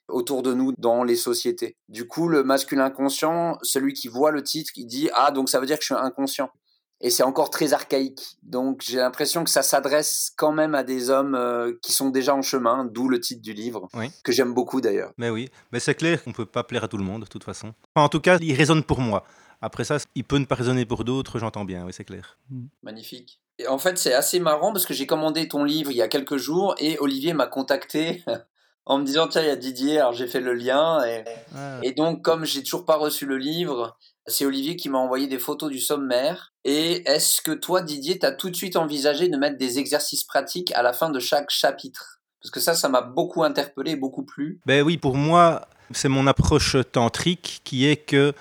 autour 0.07 0.43
de 0.43 0.55
nous 0.55 0.73
dans 0.79 1.03
les 1.03 1.17
sociétés. 1.17 1.77
Du 1.89 2.07
coup, 2.07 2.29
le 2.29 2.45
masculin 2.45 2.91
conscient, 2.91 3.59
celui 3.63 3.93
qui 3.93 4.07
voit 4.07 4.31
le 4.31 4.43
titre, 4.43 4.71
il 4.77 4.87
dit 4.87 5.11
ah 5.15 5.33
donc 5.33 5.49
ça 5.49 5.59
veut 5.59 5.67
dire 5.67 5.77
que 5.77 5.85
je 5.85 5.95
suis 5.95 6.03
inconscient 6.03 6.51
et 7.01 7.11
c'est 7.11 7.23
encore 7.23 7.51
très 7.51 7.73
archaïque. 7.73 8.37
Donc 8.43 8.83
j'ai 8.85 8.99
l'impression 8.99 9.45
que 9.45 9.51
ça 9.51 9.63
s'adresse 9.63 10.33
quand 10.37 10.53
même 10.53 10.75
à 10.75 10.83
des 10.83 11.11
hommes 11.11 11.35
euh, 11.35 11.73
qui 11.83 11.93
sont 11.93 12.11
déjà 12.11 12.35
en 12.35 12.43
chemin, 12.43 12.85
d'où 12.85 13.09
le 13.09 13.21
titre 13.21 13.43
du 13.43 13.53
livre, 13.53 13.89
que 14.23 14.33
j'aime 14.33 14.55
beaucoup 14.55 14.81
d'ailleurs. 14.81 15.13
Mais 15.17 15.31
oui, 15.31 15.49
mais 15.73 15.81
c'est 15.81 15.95
clair 15.95 16.23
qu'on 16.23 16.31
ne 16.31 16.35
peut 16.35 16.47
pas 16.47 16.65
plaire 16.65 16.85
à 16.85 16.89
tout 16.89 16.99
le 16.99 17.05
monde 17.05 17.23
de 17.23 17.27
toute 17.27 17.45
façon. 17.45 17.73
en 17.95 18.09
tout 18.09 18.21
cas, 18.21 18.39
il 18.41 18.55
résonne 18.55 18.85
pour 18.85 19.01
moi. 19.01 19.25
Après 19.63 19.85
ça, 19.85 19.99
il 20.15 20.25
peut 20.25 20.39
ne 20.39 20.47
pas 20.47 20.55
résonner 20.55 20.87
pour 20.87 21.05
d'autres, 21.05 21.39
j'entends 21.39 21.65
bien, 21.65 21.85
oui, 21.85 21.93
c'est 21.93 22.05
clair. 22.05 22.39
Mm. 22.51 22.67
Magnifique. 22.83 23.41
Et 23.59 23.67
en 23.67 23.79
fait, 23.79 23.99
c'est 23.99 24.15
assez 24.15 24.41
marrant 24.41 24.73
parce 24.73 24.87
que 24.87 24.95
j'ai 24.95 25.07
commandé 25.07 25.47
ton 25.49 25.65
livre 25.65 25.91
il 25.91 25.97
y 25.97 26.03
a 26.03 26.09
quelques 26.09 26.39
jours 26.39 26.75
et 26.79 26.99
Olivier 26.99 27.35
m'a 27.35 27.47
contacté 27.47 28.25
en 28.87 28.99
me 28.99 29.05
disant 29.05 29.29
tiens, 29.29 29.43
il 29.43 29.49
y 29.49 29.51
a 29.51 29.57
Didier, 29.57 29.99
alors 29.99 30.15
j'ai 30.15 30.27
fait 30.27 30.41
le 30.41 30.55
lien. 30.55 31.05
Et, 31.05 31.25
ah. 31.55 31.79
et 31.83 31.93
donc, 31.93 32.23
comme 32.23 32.47
j'ai 32.47 32.63
toujours 32.63 32.87
pas 32.87 32.97
reçu 32.97 33.27
le 33.27 33.37
livre, 33.37 33.99
c'est 34.27 34.45
Olivier 34.45 34.77
qui 34.77 34.89
m'a 34.89 34.99
envoyé 34.99 35.27
des 35.27 35.39
photos 35.39 35.71
du 35.71 35.79
sommaire. 35.79 36.53
Et 36.65 37.09
est-ce 37.09 37.41
que 37.43 37.53
toi, 37.53 37.83
Didier, 37.83 38.19
tu 38.19 38.27
as 38.27 38.33
tout 38.33 38.51
de 38.51 38.57
suite 38.57 38.77
envisagé 38.77 39.29
de 39.29 39.37
mettre 39.37 39.57
des 39.57 39.79
exercices 39.79 40.25
pratiques 40.25 40.73
à 40.75 40.83
la 40.83 40.93
fin 40.93 41.11
de 41.11 41.19
chaque 41.19 41.51
chapitre? 41.51 42.21
Parce 42.43 42.51
que 42.51 42.61
ça, 42.61 42.75
ça 42.75 42.89
m'a 42.89 43.03
beaucoup 43.03 43.43
interpellé, 43.43 43.97
beaucoup 43.97 44.25
plu. 44.25 44.61
Ben 44.67 44.83
oui, 44.83 44.97
pour 44.97 45.17
moi, 45.17 45.69
c'est 45.91 46.09
mon 46.09 46.27
approche 46.27 46.77
tantrique 46.93 47.61
qui 47.65 47.87
est 47.87 47.97
que 47.97 48.33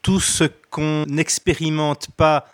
tout 0.00 0.20
ce 0.20 0.44
qu'on 0.70 1.04
n'expérimente 1.06 2.08
pas 2.16 2.46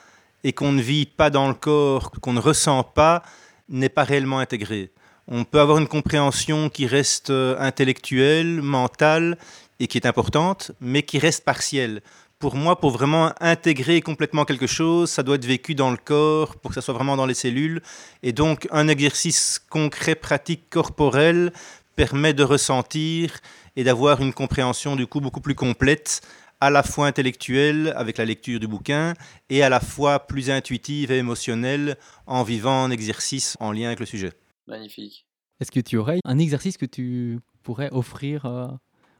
et 0.45 0.53
qu'on 0.53 0.73
ne 0.73 0.83
vit 0.83 1.07
pas 1.07 1.31
dans 1.31 1.49
le 1.49 1.55
corps, 1.55 2.11
qu'on 2.21 2.33
ne 2.33 2.41
ressent 2.41 2.83
pas, 2.83 3.23
n'est 3.69 3.89
pas 3.89 4.05
réellement 4.05 4.39
intégré. 4.39 4.91
On 5.27 5.45
peut 5.45 5.61
avoir 5.61 5.79
une 5.79 5.89
compréhension 5.89 6.71
qui 6.71 6.87
reste 6.87 7.31
euh, 7.31 7.57
intellectuelle, 7.59 8.63
mentale 8.63 9.37
et 9.79 9.87
qui 9.87 9.99
est 9.99 10.07
importante, 10.07 10.73
mais 10.81 11.03
qui 11.03 11.19
reste 11.19 11.45
partielle 11.45 12.01
pour 12.39 12.55
moi, 12.55 12.79
pour 12.79 12.91
vraiment 12.91 13.33
intégrer 13.41 14.01
complètement 14.01 14.45
quelque 14.45 14.67
chose, 14.67 15.11
ça 15.11 15.23
doit 15.23 15.37
être 15.37 15.45
vécu 15.45 15.75
dans 15.75 15.91
le 15.91 15.97
corps, 15.97 16.57
pour 16.57 16.71
que 16.71 16.75
ça 16.75 16.81
soit 16.81 16.95
vraiment 16.95 17.17
dans 17.17 17.27
les 17.27 17.35
cellules. 17.35 17.83
Et 18.23 18.33
donc, 18.33 18.69
un 18.71 18.89
exercice 18.89 19.61
concret, 19.71 20.15
pratique, 20.15 20.71
corporel 20.71 21.53
permet 21.97 22.35
de 22.35 22.45
ressentir 22.45 23.39
et 23.75 23.83
d'avoir 23.83 24.21
une 24.23 24.33
compréhension 24.33 24.95
du 24.95 25.07
coup 25.07 25.21
beaucoup 25.21 25.41
plus 25.41 25.57
complète, 25.57 26.21
à 26.61 26.71
la 26.71 26.83
fois 26.83 27.07
intellectuelle 27.07 27.93
avec 27.97 28.19
la 28.19 28.25
lecture 28.25 28.59
du 28.61 28.67
bouquin 28.67 29.15
et 29.49 29.63
à 29.63 29.69
la 29.69 29.81
fois 29.81 30.27
plus 30.27 30.51
intuitive 30.51 31.13
et 31.13 31.19
émotionnelle 31.19 31.97
en 32.27 32.43
vivant 32.43 32.85
un 32.85 32.91
exercice 32.91 33.57
en 33.61 33.73
lien 33.73 33.87
avec 33.89 34.01
le 34.01 34.07
sujet. 34.07 34.33
Magnifique. 34.67 35.27
Est-ce 35.61 35.71
que 35.71 35.81
tu 35.81 35.97
aurais 35.97 36.21
un 36.25 36.39
exercice 36.39 36.77
que 36.77 36.87
tu 36.87 37.41
pourrais 37.63 37.91
offrir 37.93 38.47
euh, 38.47 38.69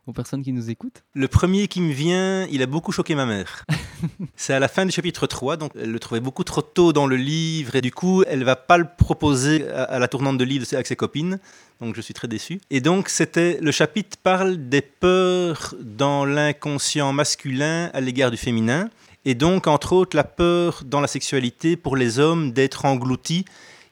aux 0.09 0.13
personnes 0.13 0.43
qui 0.43 0.53
nous 0.53 0.71
écoutent? 0.71 1.05
Le 1.15 1.29
premier 1.29 1.69
qui 1.69 1.81
me 1.81 1.93
vient, 1.93 2.47
il 2.51 2.63
a 2.63 2.67
beaucoup 2.67 2.93
choqué 2.93 3.15
ma 3.15 3.27
mère. 3.27 3.65
c'est 4.37 4.55
à 4.55 4.59
la 4.59 4.69
fin 4.69 4.87
du 4.87 4.93
chapitre 4.93 5.27
3, 5.27 5.57
donc 5.57 5.73
elle 5.79 5.93
le 5.93 6.01
trouvait 6.01 6.21
beaucoup 6.21 6.45
trop 6.45 6.63
tôt 6.63 6.93
dans 6.93 7.07
le 7.07 7.17
livre 7.17 7.77
et 7.77 7.81
du 7.81 7.93
coup 7.93 8.23
elle 8.27 8.45
va 8.45 8.57
pas 8.57 8.79
le 8.79 8.87
proposer 8.97 9.69
à, 9.69 9.99
la 9.99 10.09
tournante 10.09 10.39
de 10.39 10.45
livre 10.45 10.67
avec 10.73 10.87
ses 10.87 10.97
copines. 10.97 11.39
Donc 11.81 11.95
je 11.95 12.01
suis 12.01 12.15
très 12.15 12.27
déçu. 12.27 12.61
Et 12.71 12.81
donc 12.81 13.09
c'était 13.09 13.59
le 13.61 13.71
chapitre 13.71 14.17
parle 14.23 14.69
des 14.69 14.81
peurs 14.81 15.75
dans 15.81 16.25
l'inconscient 16.25 17.13
masculin 17.13 17.91
à 17.93 18.01
l'égard 18.01 18.31
du 18.31 18.37
féminin. 18.37 18.91
Et 19.25 19.35
donc, 19.35 19.67
entre 19.67 19.93
autres, 19.93 20.17
la 20.17 20.25
peur 20.25 20.85
dans 20.87 21.01
la 21.01 21.09
sexualité 21.09 21.77
pour 21.77 21.97
les 21.97 22.19
hommes 22.19 22.53
d'être 22.53 22.87
engloutis 22.87 23.45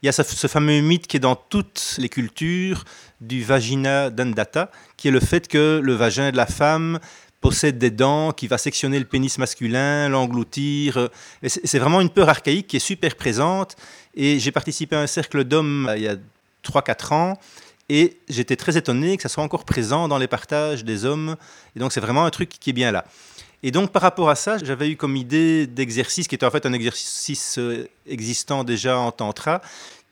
il 0.02 0.07
y 0.07 0.09
a 0.09 0.12
ce, 0.12 0.46
fameux 0.46 0.81
mythe 0.81 1.07
qui 1.07 1.16
est 1.16 1.20
dans 1.20 1.35
toutes 1.37 1.96
les 1.98 2.09
cultures 2.09 2.85
du 3.20 3.42
vagina 3.42 4.11
dandata, 4.11 4.70
qui 4.96 5.09
est 5.09 5.11
le 5.11 5.20
fait 5.20 5.48
que 5.48 5.81
le 5.83 5.94
vagin 5.94 6.31
de 6.31 6.37
la 6.37 6.46
femme 6.46 6.98
possède 7.40 7.79
des 7.79 7.90
dents, 7.90 8.33
qui 8.33 8.46
va 8.46 8.59
sectionner 8.59 8.98
le 8.98 9.05
pénis 9.05 9.38
masculin, 9.38 10.09
l'engloutir. 10.09 11.11
C'est 11.46 11.79
vraiment 11.79 12.00
une 12.00 12.11
peur 12.11 12.29
archaïque 12.29 12.66
qui 12.66 12.76
est 12.76 12.81
super 12.81 13.14
présente. 13.14 13.76
Et 14.14 14.38
j'ai 14.40 14.50
participé 14.50 14.96
à 14.96 15.00
un 15.00 15.07
cercle 15.07 15.44
d'hommes 15.44 15.88
euh, 15.88 15.96
il 15.96 16.02
y 16.02 16.09
a 16.09 16.16
3-4 16.64 17.14
ans. 17.14 17.38
Et 17.88 18.18
j'étais 18.29 18.57
très 18.57 18.76
étonné 18.76 19.16
que 19.16 19.22
ça 19.22 19.29
soit 19.29 19.44
encore 19.44 19.64
présent 19.64 20.09
dans 20.09 20.18
les 20.18 20.26
partages 20.26 20.85
des 20.85 21.05
hommes. 21.05 21.37
Et 21.76 21.79
donc 21.79 21.92
c'est 21.92 22.00
vraiment 22.00 22.24
un 22.24 22.31
truc 22.31 22.48
qui 22.48 22.70
est 22.70 22.72
bien 22.72 22.90
là. 22.90 23.05
Et 23.62 23.70
donc 23.70 23.92
par 23.92 24.02
rapport 24.02 24.29
à 24.29 24.35
ça, 24.35 24.59
j'avais 24.59 24.90
eu 24.90 24.96
comme 24.96 25.16
idée 25.16 25.66
d'exercice, 25.66 26.26
qui 26.26 26.35
était 26.35 26.46
en 26.46 26.50
fait 26.50 26.66
un 26.66 26.72
exercice 26.72 27.59
euh, 27.59 27.88
existant 28.09 28.64
déjà 28.64 28.98
en 28.98 29.12
tantra, 29.12 29.61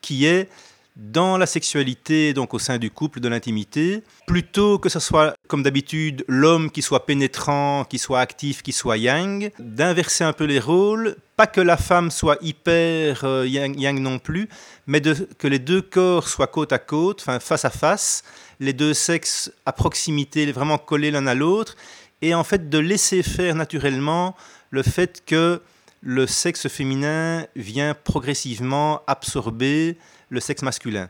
qui 0.00 0.26
est 0.26 0.48
dans 0.96 1.36
la 1.38 1.46
sexualité, 1.46 2.34
donc 2.34 2.54
au 2.54 2.60
sein 2.60 2.78
du 2.78 2.90
couple, 2.90 3.18
de 3.18 3.28
l'intimité, 3.28 4.04
plutôt 4.26 4.78
que 4.78 4.88
ce 4.88 5.00
soit 5.00 5.34
comme 5.48 5.64
d'habitude 5.64 6.24
l'homme 6.28 6.70
qui 6.70 6.82
soit 6.82 7.04
pénétrant, 7.04 7.84
qui 7.84 7.98
soit 7.98 8.20
actif, 8.20 8.62
qui 8.62 8.72
soit 8.72 8.96
yang, 8.96 9.50
d'inverser 9.58 10.22
un 10.22 10.32
peu 10.32 10.44
les 10.44 10.60
rôles, 10.60 11.16
pas 11.36 11.48
que 11.48 11.60
la 11.60 11.76
femme 11.76 12.12
soit 12.12 12.38
hyper 12.40 13.24
euh, 13.24 13.44
yang, 13.46 13.98
non 13.98 14.20
plus, 14.20 14.48
mais 14.86 15.00
que 15.00 15.48
les 15.48 15.58
deux 15.58 15.82
corps 15.82 16.28
soient 16.28 16.46
côte 16.46 16.72
à 16.72 16.78
côte, 16.78 17.22
enfin 17.22 17.40
face 17.40 17.64
à 17.64 17.70
face, 17.70 18.22
les 18.60 18.72
deux 18.72 18.94
sexes 18.94 19.50
à 19.66 19.72
proximité, 19.72 20.50
vraiment 20.52 20.78
collés 20.78 21.10
l'un 21.10 21.26
à 21.26 21.34
l'autre, 21.34 21.74
et 22.22 22.34
en 22.34 22.44
fait 22.44 22.70
de 22.70 22.78
laisser 22.78 23.24
faire 23.24 23.56
naturellement 23.56 24.36
le 24.70 24.84
fait 24.84 25.24
que 25.26 25.60
le 26.02 26.26
sexe 26.26 26.68
féminin 26.68 27.46
vient 27.56 27.94
progressivement 27.94 29.00
absorber 29.06 29.96
le 30.28 30.40
sexe 30.40 30.62
masculin. 30.62 31.08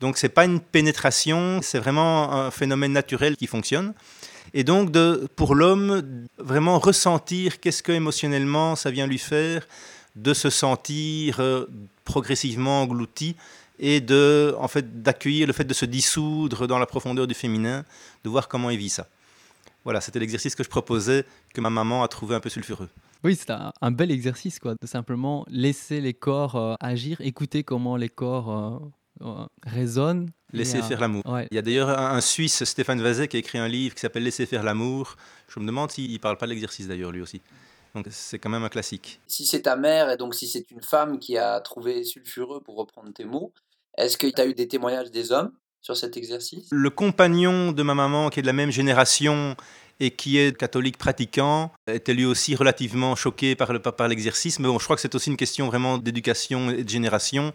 Donc 0.00 0.16
ce 0.16 0.26
n'est 0.26 0.32
pas 0.32 0.44
une 0.44 0.60
pénétration, 0.60 1.60
c'est 1.62 1.78
vraiment 1.78 2.32
un 2.32 2.50
phénomène 2.50 2.92
naturel 2.92 3.36
qui 3.36 3.46
fonctionne. 3.46 3.92
Et 4.54 4.64
donc 4.64 4.90
de, 4.90 5.28
pour 5.36 5.54
l'homme, 5.54 6.26
vraiment 6.38 6.78
ressentir 6.78 7.60
qu'est-ce 7.60 7.82
que 7.82 7.92
émotionnellement 7.92 8.76
ça 8.76 8.90
vient 8.90 9.06
lui 9.06 9.18
faire, 9.18 9.66
de 10.16 10.34
se 10.34 10.50
sentir 10.50 11.40
euh, 11.40 11.66
progressivement 12.04 12.82
englouti 12.82 13.36
et 13.78 14.00
de, 14.00 14.54
en 14.58 14.68
fait, 14.68 15.02
d'accueillir 15.02 15.46
le 15.46 15.52
fait 15.52 15.64
de 15.64 15.72
se 15.72 15.86
dissoudre 15.86 16.66
dans 16.66 16.78
la 16.78 16.86
profondeur 16.86 17.26
du 17.26 17.34
féminin, 17.34 17.84
de 18.24 18.28
voir 18.28 18.48
comment 18.48 18.68
il 18.70 18.78
vit 18.78 18.90
ça. 18.90 19.06
Voilà, 19.84 20.02
c'était 20.02 20.18
l'exercice 20.18 20.54
que 20.54 20.62
je 20.62 20.68
proposais, 20.68 21.24
que 21.54 21.60
ma 21.62 21.70
maman 21.70 22.02
a 22.02 22.08
trouvé 22.08 22.34
un 22.34 22.40
peu 22.40 22.50
sulfureux. 22.50 22.90
Oui, 23.22 23.36
c'est 23.36 23.50
un, 23.50 23.90
bel 23.90 24.10
exercice, 24.10 24.58
quoi, 24.58 24.74
de 24.80 24.86
simplement 24.86 25.44
laisser 25.48 26.00
les 26.00 26.14
corps 26.14 26.56
euh, 26.56 26.74
agir, 26.80 27.20
écouter 27.20 27.64
comment 27.64 27.96
les 27.96 28.08
corps 28.08 28.50
euh, 28.50 29.26
euh, 29.26 29.46
résonnent. 29.62 30.30
Laisser 30.52 30.82
faire 30.82 31.00
l'amour. 31.00 31.22
Il 31.50 31.54
y 31.54 31.58
a 31.58 31.62
d'ailleurs 31.62 31.90
un, 31.90 32.20
Suisse, 32.20 32.64
Stéphane 32.64 33.00
Vazet, 33.00 33.28
qui 33.28 33.36
a 33.36 33.40
écrit 33.40 33.58
un 33.58 33.68
livre 33.68 33.94
qui 33.94 34.00
s'appelle 34.00 34.24
Laisser 34.24 34.46
faire 34.46 34.62
l'amour. 34.62 35.16
Je 35.48 35.60
me 35.60 35.66
demande 35.66 35.90
s'il 35.90 36.12
ne 36.12 36.18
parle 36.18 36.38
pas 36.38 36.46
de 36.46 36.52
l'exercice 36.52 36.88
d'ailleurs, 36.88 37.12
lui 37.12 37.20
aussi. 37.20 37.40
Donc 37.94 38.06
c'est 38.10 38.38
quand 38.38 38.48
même 38.48 38.64
un 38.64 38.68
classique. 38.68 39.20
Si 39.26 39.46
c'est 39.46 39.62
ta 39.62 39.76
mère 39.76 40.10
et 40.10 40.16
donc 40.16 40.34
si 40.34 40.48
c'est 40.48 40.70
une 40.70 40.82
femme 40.82 41.18
qui 41.18 41.36
a 41.36 41.60
trouvé 41.60 42.04
sulfureux, 42.04 42.60
pour 42.60 42.76
reprendre 42.76 43.12
tes 43.12 43.24
mots, 43.24 43.52
est-ce 43.96 44.16
que 44.16 44.26
tu 44.26 44.40
as 44.40 44.46
eu 44.46 44.54
des 44.54 44.66
témoignages 44.66 45.10
des 45.10 45.30
hommes 45.30 45.52
sur 45.80 45.96
cet 45.96 46.16
exercice? 46.16 46.68
Le 46.70 46.90
compagnon 46.90 47.72
de 47.72 47.82
ma 47.82 47.94
maman, 47.94 48.30
qui 48.30 48.40
est 48.40 48.42
de 48.42 48.46
la 48.46 48.52
même 48.52 48.70
génération 48.70 49.56
et 50.00 50.10
qui 50.10 50.38
est 50.38 50.56
catholique 50.56 50.96
pratiquant, 50.96 51.70
était 51.86 52.14
lui 52.14 52.24
aussi 52.24 52.56
relativement 52.56 53.14
choqué 53.14 53.54
par, 53.54 53.72
le, 53.72 53.78
par 53.78 54.08
l'exercice. 54.08 54.58
Mais 54.58 54.66
bon, 54.66 54.78
je 54.78 54.84
crois 54.84 54.96
que 54.96 55.02
c'est 55.02 55.14
aussi 55.14 55.30
une 55.30 55.36
question 55.36 55.66
vraiment 55.66 55.98
d'éducation 55.98 56.70
et 56.70 56.82
de 56.82 56.88
génération. 56.88 57.52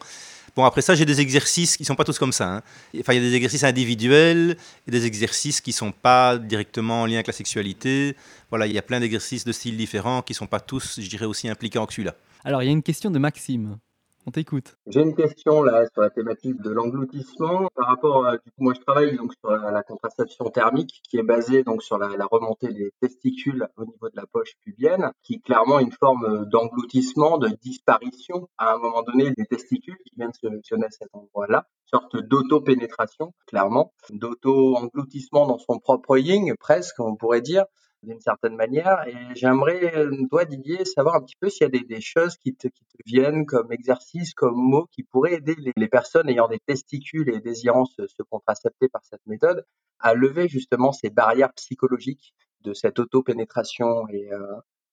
Bon, 0.55 0.63
après 0.63 0.81
ça, 0.81 0.95
j'ai 0.95 1.03
des 1.03 1.19
exercices 1.19 1.75
qui 1.75 1.83
ne 1.83 1.87
sont 1.87 1.95
pas 1.95 2.05
tous 2.05 2.17
comme 2.17 2.31
ça. 2.31 2.47
Hein. 2.47 2.61
Enfin, 2.99 3.13
il 3.13 3.21
y 3.21 3.25
a 3.25 3.29
des 3.29 3.35
exercices 3.35 3.65
individuels 3.65 4.55
et 4.87 4.91
des 4.91 5.05
exercices 5.05 5.59
qui 5.59 5.71
ne 5.71 5.75
sont 5.75 5.91
pas 5.91 6.37
directement 6.37 7.01
en 7.01 7.05
lien 7.05 7.15
avec 7.15 7.27
la 7.27 7.33
sexualité. 7.33 8.15
Voilà, 8.49 8.65
il 8.67 8.73
y 8.73 8.77
a 8.77 8.81
plein 8.81 9.01
d'exercices 9.01 9.43
de 9.43 9.51
styles 9.51 9.75
différents 9.75 10.21
qui 10.21 10.31
ne 10.31 10.37
sont 10.37 10.47
pas 10.47 10.61
tous, 10.61 11.01
je 11.01 11.09
dirais, 11.09 11.25
aussi 11.25 11.49
impliquants 11.49 11.85
que 11.85 11.93
celui-là. 11.93 12.15
Alors, 12.45 12.63
il 12.63 12.67
y 12.67 12.69
a 12.69 12.71
une 12.71 12.83
question 12.83 13.11
de 13.11 13.19
Maxime. 13.19 13.79
On 14.27 14.31
t'écoute. 14.31 14.75
J'ai 14.87 15.01
une 15.01 15.13
question 15.13 15.61
là 15.61 15.85
sur 15.93 16.01
la 16.01 16.09
thématique 16.09 16.59
de 16.59 16.71
l'engloutissement. 16.71 17.69
Par 17.75 17.87
rapport 17.87 18.25
à, 18.25 18.37
du 18.37 18.49
coup, 18.51 18.63
moi 18.63 18.73
je 18.73 18.81
travaille 18.81 19.15
donc 19.15 19.33
sur 19.35 19.51
la, 19.51 19.83
contraception 19.83 20.45
thermique 20.49 21.01
qui 21.07 21.17
est 21.17 21.23
basée 21.23 21.63
donc 21.63 21.83
sur 21.83 21.99
la, 21.99 22.09
remontée 22.25 22.73
des 22.73 22.91
testicules 22.99 23.67
au 23.77 23.85
niveau 23.85 24.09
de 24.09 24.15
la 24.15 24.25
poche 24.25 24.53
pubienne, 24.61 25.11
qui 25.21 25.35
est 25.35 25.45
clairement 25.45 25.77
une 25.79 25.91
forme 25.91 26.45
d'engloutissement, 26.49 27.37
de 27.37 27.49
disparition. 27.61 28.49
À 28.57 28.73
un 28.73 28.77
moment 28.79 29.03
donné 29.03 29.31
des 29.37 29.45
testicules 29.45 29.97
qui 30.07 30.15
viennent 30.15 30.33
se 30.33 30.39
solutionner 30.47 30.87
à 30.87 30.91
cet 30.91 31.09
endroit-là, 31.13 31.67
sorte 31.85 32.17
d'auto-pénétration 32.17 33.33
clairement, 33.45 33.93
d'auto-engloutissement 34.09 35.45
dans 35.45 35.59
son 35.59 35.77
propre 35.77 36.17
yin 36.17 36.55
presque 36.59 36.99
on 36.99 37.15
pourrait 37.15 37.41
dire 37.41 37.65
d'une 38.05 38.19
certaine 38.19 38.55
manière. 38.55 39.05
Et 39.07 39.15
j'aimerais, 39.35 39.95
euh, 39.95 40.11
toi 40.29 40.45
Didier, 40.45 40.85
savoir 40.85 41.15
un 41.15 41.21
petit 41.21 41.35
peu 41.39 41.49
s'il 41.49 41.63
y 41.63 41.77
a 41.77 41.83
des, 41.83 42.01
choses 42.01 42.37
qui 42.37 42.55
te, 42.55 42.67
viennent 43.05 43.45
comme 43.45 43.71
exercice, 43.71 44.33
comme 44.33 44.55
mots 44.55 44.87
qui 44.91 45.03
pourraient 45.03 45.35
aider 45.35 45.55
les, 45.75 45.87
personnes 45.87 46.29
ayant 46.29 46.47
des 46.47 46.59
testicules 46.59 47.29
et 47.29 47.39
désirant 47.39 47.85
se, 47.85 48.03
contracepter 48.29 48.87
par 48.89 49.03
cette 49.03 49.25
méthode 49.25 49.65
à 49.99 50.13
lever 50.13 50.47
justement 50.47 50.91
ces 50.91 51.09
barrières 51.09 51.53
psychologiques 51.53 52.33
de 52.61 52.73
cette 52.73 52.99
auto-pénétration 52.99 54.05
euh, 54.13 54.37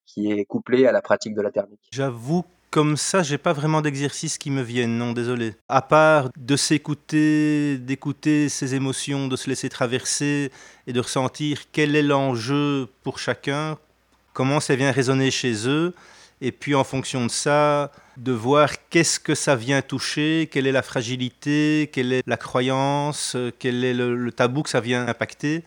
qui 0.07 0.31
est 0.31 0.45
couplée 0.45 0.87
à 0.87 0.93
la 0.93 1.03
pratique 1.03 1.35
de 1.35 1.41
la 1.41 1.51
thermique. 1.51 1.89
J'avoue 1.93 2.45
comme 2.73 2.97
ça, 2.97 3.23
j'ai 3.23 3.37
pas 3.37 3.53
vraiment 3.53 3.83
d'exercice 3.83 4.39
qui 4.39 4.51
me 4.51 4.63
viennent, 4.63 4.97
non, 4.97 5.13
désolé. 5.13 5.55
À 5.69 5.83
part 5.83 6.31
de 6.39 6.57
s'écouter, 6.57 7.77
d'écouter 7.77 8.49
ses 8.49 8.75
émotions, 8.75 9.29
de 9.29 9.37
se 9.37 9.51
laisser 9.51 9.69
traverser 9.69 10.51
et 10.87 10.95
de 10.95 11.01
ressentir 11.01 11.65
quel 11.71 11.95
est 11.95 12.03
l'enjeu 12.03 12.89
pour 13.03 13.19
chacun, 13.19 13.77
comment 14.33 14.59
ça 14.59 14.75
vient 14.75 14.91
résonner 14.91 15.31
chez 15.31 15.69
eux, 15.69 15.95
et 16.41 16.51
puis 16.51 16.75
en 16.75 16.83
fonction 16.83 17.27
de 17.27 17.31
ça, 17.31 17.93
de 18.17 18.33
voir 18.33 18.71
qu'est-ce 18.89 19.21
que 19.21 19.35
ça 19.35 19.55
vient 19.55 19.83
toucher, 19.83 20.49
quelle 20.51 20.67
est 20.67 20.73
la 20.73 20.83
fragilité, 20.83 21.91
quelle 21.93 22.11
est 22.11 22.23
la 22.27 22.39
croyance, 22.39 23.37
quel 23.59 23.85
est 23.85 23.95
le, 23.95 24.17
le 24.17 24.33
tabou 24.33 24.63
que 24.63 24.71
ça 24.71 24.81
vient 24.81 25.07
impacter 25.07 25.63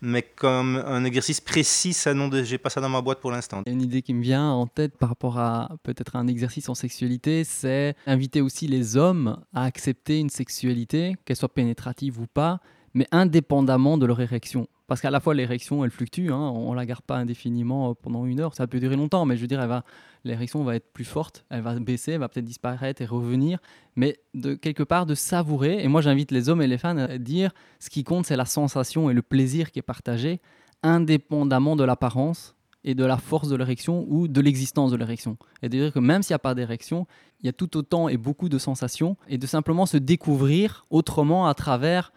mais 0.00 0.22
comme 0.22 0.76
un 0.76 1.04
exercice 1.04 1.40
précis, 1.40 1.92
ça 1.92 2.14
non, 2.14 2.30
j'ai 2.32 2.58
pas 2.58 2.70
ça 2.70 2.80
dans 2.80 2.88
ma 2.88 3.00
boîte 3.00 3.20
pour 3.20 3.30
l'instant. 3.30 3.62
Une 3.66 3.82
idée 3.82 4.02
qui 4.02 4.14
me 4.14 4.22
vient 4.22 4.50
en 4.50 4.66
tête 4.66 4.96
par 4.96 5.08
rapport 5.08 5.38
à 5.38 5.70
peut-être 5.82 6.16
un 6.16 6.26
exercice 6.26 6.68
en 6.68 6.74
sexualité, 6.74 7.44
c'est 7.44 7.94
inviter 8.06 8.40
aussi 8.40 8.66
les 8.66 8.96
hommes 8.96 9.42
à 9.54 9.64
accepter 9.64 10.18
une 10.18 10.30
sexualité, 10.30 11.16
qu'elle 11.24 11.36
soit 11.36 11.52
pénétrative 11.52 12.20
ou 12.20 12.26
pas, 12.26 12.60
mais 12.96 13.06
indépendamment 13.12 13.98
de 13.98 14.06
leur 14.06 14.20
érection. 14.20 14.68
Parce 14.86 15.02
qu'à 15.02 15.10
la 15.10 15.20
fois, 15.20 15.34
l'érection, 15.34 15.84
elle 15.84 15.90
fluctue, 15.90 16.30
hein, 16.30 16.50
on 16.54 16.70
ne 16.70 16.76
la 16.76 16.86
garde 16.86 17.02
pas 17.02 17.16
indéfiniment 17.16 17.90
euh, 17.90 17.94
pendant 17.94 18.24
une 18.24 18.40
heure, 18.40 18.54
ça 18.54 18.66
peut 18.66 18.80
durer 18.80 18.96
longtemps, 18.96 19.26
mais 19.26 19.36
je 19.36 19.42
veux 19.42 19.46
dire, 19.46 19.82
l'érection 20.24 20.64
va 20.64 20.76
être 20.76 20.90
plus 20.94 21.04
forte, 21.04 21.44
elle 21.50 21.60
va 21.60 21.78
baisser, 21.78 22.12
elle 22.12 22.20
va 22.20 22.30
peut-être 22.30 22.46
disparaître 22.46 23.02
et 23.02 23.04
revenir, 23.04 23.58
mais 23.96 24.18
de 24.32 24.54
quelque 24.54 24.82
part 24.82 25.04
de 25.04 25.14
savourer, 25.14 25.84
et 25.84 25.88
moi 25.88 26.00
j'invite 26.00 26.30
les 26.30 26.48
hommes 26.48 26.62
et 26.62 26.66
les 26.66 26.78
femmes 26.78 26.96
à 26.96 27.18
dire, 27.18 27.52
ce 27.80 27.90
qui 27.90 28.02
compte, 28.02 28.24
c'est 28.24 28.36
la 28.36 28.46
sensation 28.46 29.10
et 29.10 29.12
le 29.14 29.22
plaisir 29.22 29.72
qui 29.72 29.78
est 29.78 29.82
partagé, 29.82 30.40
indépendamment 30.82 31.76
de 31.76 31.84
l'apparence 31.84 32.56
et 32.82 32.94
de 32.94 33.04
la 33.04 33.18
force 33.18 33.50
de 33.50 33.56
l'érection 33.56 34.06
ou 34.08 34.26
de 34.26 34.40
l'existence 34.40 34.90
de 34.90 34.96
l'érection. 34.96 35.36
Et 35.60 35.68
de 35.68 35.76
dire 35.76 35.92
que 35.92 35.98
même 35.98 36.22
s'il 36.22 36.32
n'y 36.32 36.36
a 36.36 36.38
pas 36.38 36.54
d'érection, 36.54 37.06
il 37.40 37.46
y 37.46 37.48
a 37.50 37.52
tout 37.52 37.76
autant 37.76 38.08
et 38.08 38.16
beaucoup 38.16 38.48
de 38.48 38.56
sensations, 38.56 39.18
et 39.28 39.36
de 39.36 39.46
simplement 39.46 39.84
se 39.84 39.98
découvrir 39.98 40.86
autrement 40.88 41.46
à 41.46 41.52
travers 41.52 42.12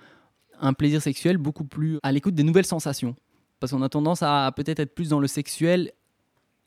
un 0.59 0.73
plaisir 0.73 1.01
sexuel 1.01 1.37
beaucoup 1.37 1.65
plus 1.65 1.99
à 2.03 2.11
l'écoute 2.11 2.35
des 2.35 2.43
nouvelles 2.43 2.65
sensations. 2.65 3.15
Parce 3.59 3.71
qu'on 3.71 3.81
a 3.81 3.89
tendance 3.89 4.23
à 4.23 4.51
peut-être 4.55 4.79
être 4.79 4.95
plus 4.95 5.09
dans 5.09 5.19
le 5.19 5.27
sexuel 5.27 5.91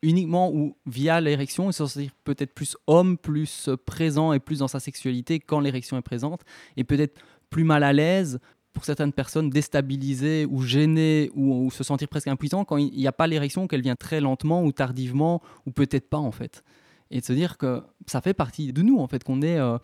uniquement 0.03 0.53
ou 0.53 0.77
via 0.85 1.21
l'érection 1.21 1.71
et 1.71 1.73
se 1.73 1.87
sentir 1.87 2.11
peut-être 2.25 2.53
plus 2.53 2.77
homme, 2.87 3.17
plus 3.17 3.71
présent 3.87 4.33
et 4.33 4.41
plus 4.41 4.59
dans 4.59 4.69
sa 4.69 4.81
sexualité 4.81 5.39
quand 5.39 5.61
l'érection 5.61 5.97
est 5.97 6.03
présente 6.03 6.43
et 6.77 6.85
peut-être 6.85 7.21
plus 7.51 7.65
mal 7.65 7.85
à 7.85 7.93
l'aise 7.93 8.41
pour 8.73 8.85
certaines 8.85 9.13
personnes 9.13 9.51
déstabilisées 9.51 10.47
ou 10.51 10.63
gênées 10.63 11.31
ou, 11.35 11.71
se 11.71 11.85
sentir 11.85 12.09
presque 12.09 12.29
impuissant 12.29 12.65
quand 12.65 12.79
il 12.79 12.91
n'y 12.97 13.07
a 13.07 13.13
pas 13.13 13.27
l'érection, 13.27 13.69
qu'elle 13.69 13.83
vient 13.83 13.97
très 13.97 14.21
lentement 14.21 14.65
ou 14.65 14.73
tardivement 14.73 15.43
ou 15.67 15.71
peut-être 15.71 16.09
pas 16.09 16.19
en 16.19 16.33
fait. 16.33 16.65
Et 17.11 17.21
de 17.21 17.25
se 17.25 17.35
dire 17.35 17.59
que 17.59 17.83
ça 18.07 18.23
fait 18.23 18.35
partie 18.35 18.73
de 18.73 18.83
nous 18.83 18.99
en 18.99 19.07
fait, 19.07 19.23
qu'on 19.23 19.43
est 19.43 19.59
euh, 19.59 19.77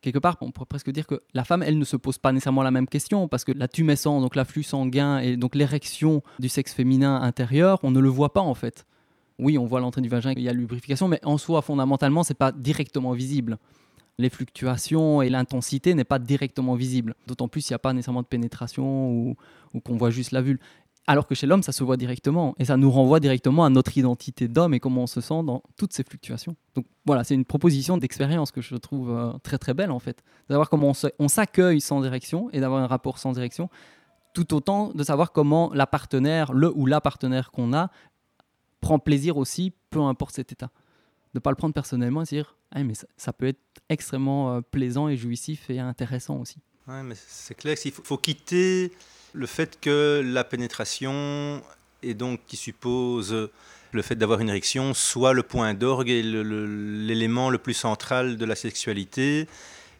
quelque 0.00 0.18
part, 0.18 0.36
on 0.40 0.50
pourrait 0.50 0.66
presque 0.66 0.90
dire 0.90 1.06
que 1.06 1.22
la 1.34 1.44
femme, 1.44 1.62
elle 1.62 1.78
ne 1.78 1.84
se 1.84 1.96
pose 1.96 2.18
pas 2.18 2.32
nécessairement 2.32 2.62
la 2.62 2.70
même 2.70 2.86
question 2.86 3.28
parce 3.28 3.44
que 3.44 3.52
la 3.52 3.68
tumescence, 3.68 4.22
donc 4.22 4.36
l'afflux 4.36 4.62
sanguin 4.62 5.18
et 5.18 5.36
donc 5.36 5.54
l'érection 5.54 6.22
du 6.38 6.48
sexe 6.48 6.72
féminin 6.72 7.20
intérieur, 7.22 7.78
on 7.82 7.90
ne 7.90 8.00
le 8.00 8.08
voit 8.08 8.32
pas 8.32 8.40
en 8.40 8.54
fait. 8.54 8.86
Oui, 9.38 9.56
on 9.56 9.66
voit 9.66 9.80
l'entrée 9.80 10.00
du 10.00 10.08
vagin, 10.08 10.32
il 10.36 10.42
y 10.42 10.48
a 10.48 10.52
lubrification, 10.52 11.06
mais 11.06 11.20
en 11.24 11.38
soi, 11.38 11.62
fondamentalement, 11.62 12.24
c'est 12.24 12.34
pas 12.34 12.50
directement 12.50 13.12
visible. 13.12 13.58
Les 14.18 14.30
fluctuations 14.30 15.22
et 15.22 15.30
l'intensité 15.30 15.94
n'est 15.94 16.02
pas 16.02 16.18
directement 16.18 16.74
visible. 16.74 17.14
D'autant 17.28 17.46
plus 17.46 17.60
s'il 17.60 17.72
n'y 17.72 17.76
a 17.76 17.78
pas 17.78 17.92
nécessairement 17.92 18.22
de 18.22 18.26
pénétration 18.26 19.10
ou, 19.10 19.36
ou 19.74 19.80
qu'on 19.80 19.96
voit 19.96 20.10
juste 20.10 20.32
la 20.32 20.42
vulve. 20.42 20.58
Alors 21.08 21.26
que 21.26 21.34
chez 21.34 21.46
l'homme, 21.46 21.62
ça 21.62 21.72
se 21.72 21.82
voit 21.82 21.96
directement 21.96 22.54
et 22.58 22.66
ça 22.66 22.76
nous 22.76 22.90
renvoie 22.90 23.18
directement 23.18 23.64
à 23.64 23.70
notre 23.70 23.96
identité 23.96 24.46
d'homme 24.46 24.74
et 24.74 24.78
comment 24.78 25.04
on 25.04 25.06
se 25.06 25.22
sent 25.22 25.42
dans 25.42 25.62
toutes 25.78 25.94
ces 25.94 26.04
fluctuations. 26.04 26.54
Donc 26.74 26.84
voilà, 27.06 27.24
c'est 27.24 27.34
une 27.34 27.46
proposition 27.46 27.96
d'expérience 27.96 28.50
que 28.50 28.60
je 28.60 28.76
trouve 28.76 29.10
euh, 29.10 29.32
très 29.42 29.56
très 29.56 29.72
belle 29.72 29.90
en 29.90 30.00
fait. 30.00 30.22
D'avoir 30.50 30.68
comment 30.68 30.92
on 31.18 31.28
s'accueille 31.28 31.80
sans 31.80 32.02
direction 32.02 32.50
et 32.52 32.60
d'avoir 32.60 32.82
un 32.82 32.86
rapport 32.86 33.16
sans 33.16 33.32
direction, 33.32 33.70
tout 34.34 34.52
autant 34.52 34.92
de 34.92 35.02
savoir 35.02 35.32
comment 35.32 35.72
la 35.72 35.86
partenaire, 35.86 36.52
le 36.52 36.70
ou 36.76 36.84
la 36.84 37.00
partenaire 37.00 37.52
qu'on 37.52 37.72
a, 37.72 37.90
prend 38.82 38.98
plaisir 38.98 39.38
aussi, 39.38 39.72
peu 39.88 40.02
importe 40.02 40.34
cet 40.34 40.52
état. 40.52 40.70
De 41.32 41.38
ne 41.38 41.40
pas 41.40 41.50
le 41.50 41.56
prendre 41.56 41.72
personnellement 41.72 42.20
et 42.20 42.26
se 42.26 42.34
dire, 42.34 42.58
ah, 42.72 42.84
mais 42.84 42.92
ça, 43.16 43.32
peut 43.32 43.46
être 43.46 43.62
extrêmement 43.88 44.56
euh, 44.56 44.60
plaisant 44.60 45.08
et 45.08 45.16
jouissif 45.16 45.70
et 45.70 45.80
intéressant 45.80 46.36
aussi. 46.36 46.58
Ouais, 46.86 47.02
mais 47.02 47.14
c'est 47.16 47.54
clair 47.54 47.78
qu'il 47.78 47.92
faut 47.92 48.18
quitter 48.18 48.92
le 49.32 49.46
fait 49.46 49.78
que 49.80 50.22
la 50.24 50.44
pénétration, 50.44 51.62
et 52.02 52.14
donc 52.14 52.40
qui 52.46 52.56
suppose 52.56 53.50
le 53.92 54.02
fait 54.02 54.14
d'avoir 54.14 54.40
une 54.40 54.48
érection, 54.48 54.94
soit 54.94 55.32
le 55.32 55.42
point 55.42 55.74
d'orgue 55.74 56.10
et 56.10 56.22
l'élément 56.22 57.50
le, 57.50 57.58
plus 57.58 57.74
central 57.74 58.36
de 58.36 58.44
la 58.44 58.54
sexualité, 58.54 59.48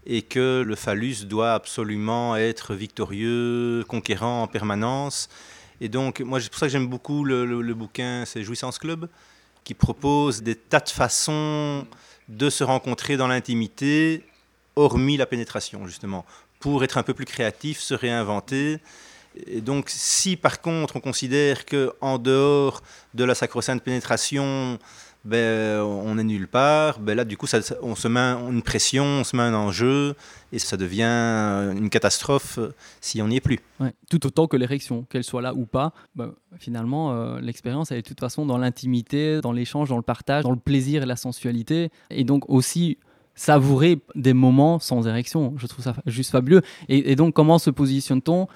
et 0.07 0.23
que 0.23 0.63
le 0.67 0.75
phallus 0.75 1.25
doit 1.25 1.55
absolument 1.55 2.37
être 2.37 2.75
victorieux, 2.75 3.85
conquérant 3.89 4.43
en 4.43 4.47
permanence. 4.47 5.29
Et 5.81 5.89
donc, 5.89 6.21
moi, 6.21 6.41
c'est 6.41 6.49
pour 6.49 6.59
ça 6.59 6.67
que 6.67 6.73
j'aime 6.73 6.89
beaucoup 6.89 7.25
le, 7.25 7.45
le 7.45 7.75
bouquin, 7.75 8.25
c'est 8.27 8.43
Jouissance 8.43 8.79
Club, 8.79 9.09
qui 9.65 9.75
propose 9.75 10.43
des 10.43 10.55
tas 10.55 10.81
de 10.81 10.89
façons 10.89 11.87
de 12.29 12.51
se 12.51 12.65
rencontrer 12.65 13.17
dans 13.17 13.27
l'intimité, 13.27 14.25
hormis 14.77 15.17
la 15.17 15.27
pénétration, 15.27 15.87
justement, 15.87 16.25
pour 16.61 16.85
être 16.85 16.99
un 16.99 17.03
peu 17.03 17.15
plus 17.15 17.25
créatif, 17.25 17.81
se 17.81 17.95
réinventer 17.95 18.81
et 19.47 19.61
donc, 19.61 19.89
si 19.89 20.37
par 20.37 20.61
contre 20.61 20.97
on 20.97 21.01
considère 21.01 21.65
que 21.65 21.93
en 22.01 22.19
dehors 22.19 22.83
de 23.15 23.25
la 23.25 23.35
sacro-sainte 23.35 23.83
pénétration, 23.83 24.79
ben, 25.25 25.81
on 25.81 26.17
est 26.17 26.25
nulle 26.25 26.49
part, 26.49 27.01
ben 27.01 27.15
là, 27.15 27.25
du 27.25 27.37
coup, 27.37 27.47
on 27.83 27.95
se 27.95 28.09
met 28.09 28.19
une 28.21 28.63
pression, 28.63 29.05
on 29.05 29.25
se 29.25 29.37
met 29.37 29.43
un 29.43 29.55
enjeu, 29.55 30.15
et 30.53 30.59
ça 30.59 30.77
devient 30.77 31.03
une 31.77 31.91
catastrophe 31.91 32.59
si 33.01 33.21
on 33.21 33.29
n'y 33.29 33.37
est 33.37 33.41
plus. 33.41 33.59
tout 34.09 34.25
autant 34.27 34.47
que 34.47 34.57
l'érection, 34.57 35.05
qu'elle 35.11 35.25
soit 35.25 35.43
là 35.43 35.55
ou 35.55 35.67
pas, 35.67 35.93
ben, 36.15 36.33
finalement, 36.59 37.13
euh, 37.13 37.41
l'expérience, 37.41 37.91
elle 37.91 37.99
est 37.99 38.03
de 38.03 38.09
toute 38.09 38.21
façon 38.21 38.47
dans 38.47 38.59
l'intimité, 38.59 39.41
dans 39.43 39.53
l'échange, 39.53 39.89
dans 39.89 39.97
le 39.97 40.03
partage, 40.03 40.45
dans 40.45 40.51
le 40.51 40.57
plaisir 40.57 41.03
et 41.03 41.07
la 41.07 41.17
sensualité, 41.17 41.91
et 42.11 42.25
donc 42.25 42.49
aussi 42.49 42.97
savourer 43.35 44.01
des 44.15 44.33
moments 44.33 44.79
sans 44.79 45.07
érection. 45.07 45.55
Je 45.59 45.67
trouve 45.67 45.85
ça 45.85 45.95
juste 46.07 46.31
fabuleux. 46.31 46.63
Et 46.89 47.15
donc, 47.15 47.35
comment 47.35 47.59
se 47.59 47.71
positionne-t-on? 47.71 48.49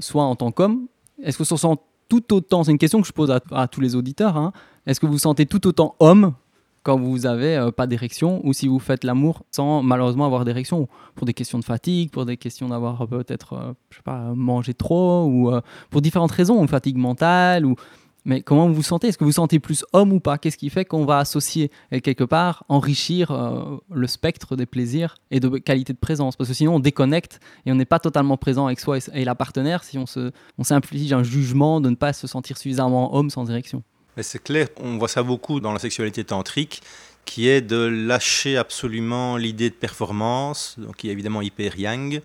Soit 0.00 0.24
en 0.24 0.36
tant 0.36 0.50
qu'homme 0.52 0.86
Est-ce 1.22 1.38
que 1.38 1.44
vous 1.44 1.56
se 1.56 1.76
tout 2.10 2.34
autant, 2.34 2.64
c'est 2.64 2.72
une 2.72 2.78
question 2.78 3.00
que 3.00 3.06
je 3.06 3.12
pose 3.12 3.30
à, 3.30 3.68
tous 3.68 3.80
les 3.80 3.94
auditeurs, 3.94 4.36
hein. 4.36 4.52
est-ce 4.84 4.98
que 4.98 5.06
vous 5.06 5.12
vous 5.12 5.18
sentez 5.18 5.46
tout 5.46 5.66
autant 5.68 5.94
homme 6.00 6.34
quand 6.82 6.98
vous 6.98 7.18
n'avez 7.20 7.56
euh, 7.56 7.70
pas 7.70 7.86
d'érection 7.86 8.40
ou 8.44 8.52
si 8.52 8.66
vous 8.66 8.78
faites 8.78 9.04
l'amour 9.04 9.44
sans 9.50 9.82
malheureusement 9.82 10.24
avoir 10.24 10.44
d'érection 10.44 10.88
pour 11.14 11.26
des 11.26 11.34
questions 11.34 11.58
de 11.58 11.64
fatigue, 11.64 12.10
pour 12.10 12.24
des 12.24 12.36
questions 12.36 12.68
d'avoir 12.68 13.02
euh, 13.02 13.06
peut-être, 13.06 13.52
euh, 13.52 13.72
pas, 14.02 14.32
mangé 14.34 14.74
trop 14.74 15.24
ou 15.26 15.52
pour 15.90 16.00
différentes 16.00 16.32
raisons, 16.32 16.60
une 16.60 16.68
fatigue 16.68 16.96
mentale 16.96 17.66
ou 17.66 17.76
mais 18.24 18.42
comment 18.42 18.68
vous 18.68 18.74
vous 18.74 18.82
sentez? 18.82 19.08
Est-ce 19.08 19.18
que 19.18 19.24
vous 19.24 19.30
vous 19.30 19.34
sentez 19.34 19.58
plus 19.58 19.84
homme 19.92 20.12
ou 20.12 20.20
pas? 20.20 20.38
Qu'est-ce 20.38 20.56
qui 20.56 20.70
fait 20.70 20.84
qu'on 20.84 21.04
va 21.04 21.18
associer 21.18 21.70
et 21.90 22.00
quelque 22.00 22.24
part 22.24 22.64
enrichir 22.68 23.30
euh, 23.30 23.78
le 23.92 24.06
spectre 24.06 24.56
des 24.56 24.66
plaisirs 24.66 25.16
et 25.30 25.40
de 25.40 25.48
qualité 25.58 25.92
de 25.92 25.98
présence? 25.98 26.36
Parce 26.36 26.48
que 26.48 26.54
sinon 26.54 26.76
on 26.76 26.80
déconnecte 26.80 27.40
et 27.66 27.72
on 27.72 27.74
n'est 27.74 27.84
pas 27.84 27.98
totalement 27.98 28.36
présent 28.36 28.66
avec 28.66 28.80
soi 28.80 28.98
et, 29.14 29.24
la 29.24 29.34
partenaire 29.34 29.84
si 29.84 29.98
on 29.98 30.06
se 30.06 30.32
on 30.58 30.64
s'inflige 30.64 31.12
un 31.12 31.22
jugement 31.22 31.80
de 31.80 31.90
ne 31.90 31.94
pas 31.94 32.12
se 32.12 32.26
sentir 32.26 32.58
suffisamment 32.58 33.14
homme 33.14 33.30
sans 33.30 33.48
érection. 33.50 33.82
C'est 34.20 34.42
clair, 34.42 34.68
on 34.76 34.98
voit 34.98 35.08
ça 35.08 35.22
beaucoup 35.22 35.60
dans 35.60 35.72
la 35.72 35.78
sexualité 35.78 36.24
tantrique 36.24 36.82
qui 37.24 37.48
est 37.48 37.60
de 37.60 37.76
lâcher 37.76 38.56
absolument 38.56 39.36
l'idée 39.36 39.70
de 39.70 39.74
performance, 39.74 40.74
donc 40.78 40.96
qui 40.96 41.08
est 41.08 41.12
évidemment 41.12 41.42
hyper 41.42 41.78
yang. 41.78 42.20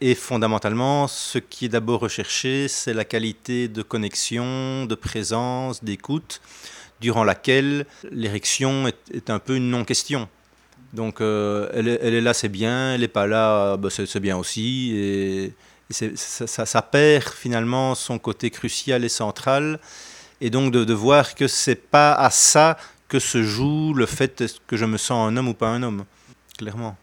Et 0.00 0.14
fondamentalement, 0.14 1.08
ce 1.08 1.38
qui 1.38 1.64
est 1.64 1.68
d'abord 1.70 2.00
recherché, 2.00 2.68
c'est 2.68 2.92
la 2.92 3.04
qualité 3.04 3.68
de 3.68 3.82
connexion, 3.82 4.84
de 4.84 4.94
présence, 4.94 5.82
d'écoute, 5.82 6.42
durant 7.00 7.24
laquelle 7.24 7.86
l'érection 8.10 8.88
est, 8.88 9.30
un 9.30 9.38
peu 9.38 9.56
une 9.56 9.70
non-question. 9.70 10.28
Donc 10.92 11.20
euh, 11.20 11.68
elle, 11.72 11.88
est, 11.88 12.20
là, 12.20 12.34
c'est 12.34 12.48
bien, 12.48 12.94
elle 12.94 13.00
n'est 13.00 13.08
pas 13.08 13.26
là, 13.26 13.76
bah, 13.76 13.88
c'est 13.90 14.20
bien 14.20 14.36
aussi. 14.36 14.92
Et, 14.94 15.54
ça, 15.88 16.66
ça, 16.66 16.82
perd 16.82 17.28
finalement 17.32 17.94
son 17.94 18.18
côté 18.18 18.50
crucial 18.50 19.04
et 19.04 19.08
central. 19.08 19.78
Et 20.40 20.50
donc 20.50 20.72
de, 20.72 20.84
de 20.84 20.92
voir 20.92 21.34
que 21.34 21.46
c'est 21.46 21.76
pas 21.76 22.12
à 22.12 22.30
ça 22.30 22.76
que 23.08 23.18
se 23.18 23.42
joue 23.42 23.94
le 23.94 24.04
fait 24.04 24.44
que 24.66 24.76
je 24.76 24.84
me 24.84 24.96
sens 24.96 25.30
un 25.30 25.36
homme 25.36 25.48
ou 25.48 25.54
pas 25.54 25.68
un 25.68 25.82
homme, 25.82 26.04
clairement. 26.58 26.96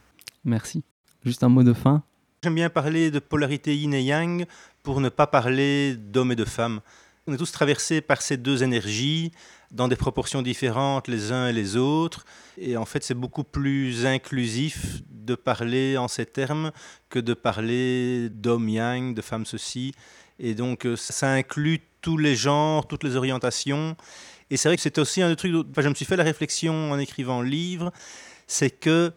Merci. 0.43 0.83
Juste 1.23 1.43
un 1.43 1.49
mot 1.49 1.63
de 1.63 1.73
fin. 1.73 2.03
J'aime 2.43 2.55
bien 2.55 2.69
parler 2.69 3.09
de 3.09 3.19
polarité 3.19 3.73
yin 3.73 3.93
et 3.93 4.03
yang 4.03 4.45
pour 4.81 4.99
ne 4.99 5.07
pas 5.07 5.27
parler 5.27 5.95
d'homme 5.95 6.33
et 6.33 6.35
de 6.35 6.43
femme. 6.43 6.81
On 7.25 7.33
est 7.33 7.37
tous 7.37 7.53
traversés 7.53 8.01
par 8.01 8.21
ces 8.21 8.35
deux 8.35 8.63
énergies 8.63 9.31
dans 9.71 9.87
des 9.87 9.95
proportions 9.95 10.41
différentes 10.41 11.07
les 11.07 11.31
uns 11.31 11.47
et 11.47 11.53
les 11.53 11.77
autres. 11.77 12.25
Et 12.57 12.75
en 12.75 12.83
fait, 12.83 13.01
c'est 13.01 13.13
beaucoup 13.13 13.45
plus 13.45 14.05
inclusif 14.05 15.03
de 15.09 15.35
parler 15.35 15.95
en 15.97 16.09
ces 16.09 16.25
termes 16.25 16.73
que 17.07 17.19
de 17.19 17.33
parler 17.33 18.27
d'homme 18.29 18.67
yang, 18.67 19.13
de 19.13 19.21
femme 19.21 19.45
ceci. 19.45 19.93
Et 20.37 20.53
donc, 20.53 20.85
euh, 20.85 20.97
ça 20.97 21.31
inclut 21.31 21.79
tous 22.01 22.17
les 22.17 22.35
genres, 22.35 22.89
toutes 22.89 23.05
les 23.05 23.15
orientations. 23.15 23.95
Et 24.49 24.57
c'est 24.57 24.67
vrai 24.67 24.75
que 24.75 24.83
c'était 24.83 24.99
aussi 24.99 25.21
un 25.21 25.29
des 25.29 25.37
trucs, 25.37 25.55
enfin, 25.55 25.81
je 25.81 25.87
me 25.87 25.95
suis 25.95 26.03
fait 26.03 26.17
la 26.17 26.25
réflexion 26.25 26.91
en 26.91 26.99
écrivant 26.99 27.41
le 27.41 27.47
livre, 27.47 27.93
c'est 28.47 28.69
que 28.69 29.13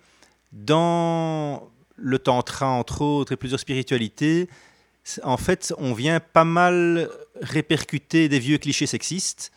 dans 0.52 1.68
le 1.96 2.18
tantra, 2.18 2.68
entre 2.68 3.02
autres, 3.02 3.32
et 3.32 3.36
plusieurs 3.36 3.60
spiritualités, 3.60 4.48
en 5.22 5.36
fait, 5.36 5.72
on 5.78 5.92
vient 5.92 6.20
pas 6.20 6.44
mal 6.44 7.08
répercuter 7.40 8.28
des 8.28 8.38
vieux 8.38 8.58
clichés 8.58 8.86
sexistes 8.86 9.52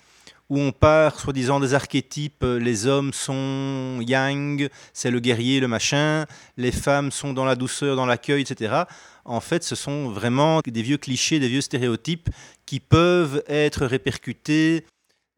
où 0.49 0.59
on 0.59 0.71
part, 0.71 1.19
soi-disant, 1.19 1.59
des 1.59 1.75
archétypes. 1.75 2.43
Les 2.43 2.87
hommes 2.87 3.13
sont 3.13 3.99
yang, 4.01 4.67
c'est 4.93 5.11
le 5.11 5.19
guerrier, 5.19 5.59
le 5.59 5.67
machin. 5.67 6.25
Les 6.57 6.71
femmes 6.71 7.11
sont 7.11 7.33
dans 7.33 7.45
la 7.45 7.55
douceur, 7.55 7.95
dans 7.95 8.07
l'accueil, 8.07 8.41
etc. 8.41 8.83
En 9.25 9.41
fait, 9.41 9.63
ce 9.63 9.75
sont 9.75 10.09
vraiment 10.09 10.61
des 10.65 10.81
vieux 10.81 10.97
clichés, 10.97 11.39
des 11.39 11.47
vieux 11.47 11.61
stéréotypes 11.61 12.29
qui 12.65 12.79
peuvent 12.79 13.43
être 13.47 13.85
répercutés 13.85 14.85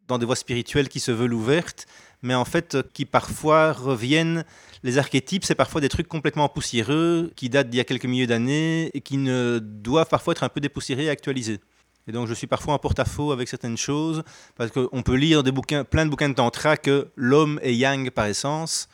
dans 0.08 0.18
des 0.18 0.26
voies 0.26 0.36
spirituelles 0.36 0.90
qui 0.90 1.00
se 1.00 1.12
veulent 1.12 1.34
ouvertes, 1.34 1.86
mais 2.22 2.36
en 2.36 2.46
fait 2.46 2.78
qui 2.94 3.06
parfois 3.06 3.74
reviennent. 3.74 4.44
Les 4.84 4.98
archétypes, 4.98 5.46
c'est 5.46 5.56
parfois 5.56 5.80
des 5.80 5.90
trucs 5.90 6.08
complètement 6.08 6.50
poussiéreux, 6.50 7.32
qui 7.36 7.50
datent 7.50 7.70
d'il 7.70 7.78
y 7.78 7.82
a 7.82 7.84
quelques 7.84 8.06
milliers 8.06 8.28
d'années 8.28 8.90
et 8.96 9.02
qui 9.02 9.18
ne 9.18 9.60
doivent 9.60 10.10
parfois 10.10 10.32
être 10.32 10.44
un 10.44 10.50
peu 10.50 10.60
dépoussiérés 10.60 11.06
et 11.06 11.10
actualisés. 11.10 11.60
Et 12.08 12.12
donc 12.12 12.28
je 12.28 12.34
suis 12.34 12.48
parfois 12.48 12.74
en 12.74 12.80
porte-à-faux 12.80 13.32
avec 13.32 13.48
certaines 13.48 13.78
choses, 13.78 14.24
parce 14.56 14.72
qu'on 14.72 15.04
peut 15.04 15.16
lire 15.16 15.44
des 15.44 15.52
bouquins, 15.52 15.84
plein 15.84 16.06
de 16.06 16.10
bouquins 16.10 16.30
de 16.30 16.34
tantra 16.34 16.78
que 16.78 17.10
l'homme 17.16 17.60
est 17.62 17.76
yang 17.76 18.10
par 18.10 18.26
essence. 18.26 18.90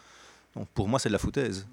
Donc 0.55 0.67
pour 0.73 0.89
moi, 0.89 0.99
c'est 0.99 1.09
de 1.09 1.13
la 1.13 1.19
foutaise. 1.19 1.67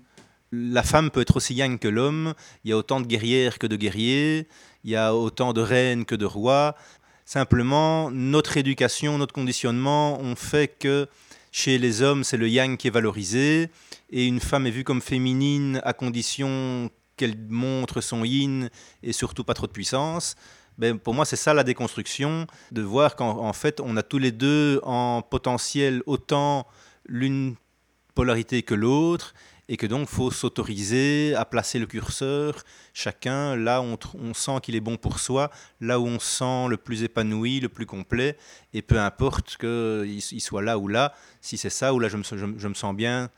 La 0.53 0.85
femme 0.85 1.11
peut 1.11 1.23
être 1.23 1.37
aussi 1.37 1.55
yang 1.55 1.79
que 1.79 1.89
l'homme. 1.89 2.35
Il 2.63 2.71
y 2.71 2.73
a 2.73 2.77
autant 2.77 3.01
de 3.01 3.07
guerrières 3.07 3.59
que 3.59 3.67
de 3.67 3.75
guerriers. 3.75 4.47
Il 4.85 4.91
y 4.91 4.97
a 4.97 5.15
autant 5.15 5.53
de 5.53 5.61
reines 5.61 6.05
que 6.05 6.15
de 6.15 6.27
rois. 6.27 6.77
Simplement, 7.25 8.11
notre 8.11 8.57
éducation, 8.57 9.19
notre 9.19 9.33
conditionnement 9.33 10.21
ont 10.21 10.37
fait 10.37 10.69
que 10.69 11.09
chez 11.57 11.79
les 11.79 12.03
hommes, 12.03 12.25
c'est 12.25 12.37
le 12.37 12.49
yang 12.49 12.77
qui 12.77 12.89
est 12.89 12.91
valorisé, 12.91 13.71
et 14.11 14.27
une 14.27 14.41
femme 14.41 14.67
est 14.67 14.73
vue 14.73 14.83
comme 14.83 15.01
féminine 15.01 15.81
à 15.85 15.93
condition 15.93 16.91
qu'elle 17.17 17.37
montre 17.49 18.01
son 18.01 18.25
yin 18.25 18.71
et 19.05 19.13
surtout 19.13 19.45
pas 19.45 19.55
trop 19.55 19.69
de 19.69 19.73
puissance. 19.73 20.35
Ben, 20.79 20.99
pour 20.99 21.15
moi, 21.15 21.25
c'est 21.25 21.37
ça 21.37 21.55
la 21.55 21.63
déconstruction, 21.63 22.49
de 22.73 22.83
voir 22.83 23.15
qu'en 23.15 23.53
fait, 23.53 23.79
on 23.79 23.97
a 23.97 24.03
tous 24.03 24.19
les 24.19 24.33
deux 24.33 24.81
en 24.83 25.23
potentiel 25.23 26.03
autant 26.07 26.67
l'une 27.07 27.55
polarité 28.17 28.65
que 28.65 28.75
l'autre, 28.75 29.33
et 29.69 29.77
que 29.77 29.87
donc 29.87 30.09
faut 30.09 30.31
s'autoriser 30.31 31.35
à 31.37 31.45
placer 31.45 31.79
le 31.79 31.87
curseur, 31.87 32.65
chacun 32.93 33.57
là 33.57 33.81
où 33.83 33.97
on, 34.15 34.35
sent 34.35 34.61
qu'il 34.63 34.77
est 34.77 34.81
bon 34.81 34.97
pour 34.97 35.19
soi, 35.19 35.51
là 35.81 35.99
où 35.99 36.07
on 36.07 36.19
sent 36.19 36.69
le 36.69 36.77
plus 36.77 37.03
épanoui, 37.03 37.61
le 37.61 37.69
plus 37.69 37.87
complet, 37.87 38.37
et 38.73 38.83
peu 38.83 38.99
importe 38.99 39.57
qu'il 39.57 40.19
il 40.19 40.41
soit 40.41 40.63
là 40.63 40.79
ou 40.79 40.89
là, 40.89 41.15
si 41.41 41.57
c'est 41.57 41.71
ça 41.71 41.95
ou 41.95 41.99
là 41.99 42.09
je 42.09 42.17
me, 42.17 42.23
je 42.59 42.69
me 42.69 42.75
sens 42.75 42.95
bien. 42.95 43.31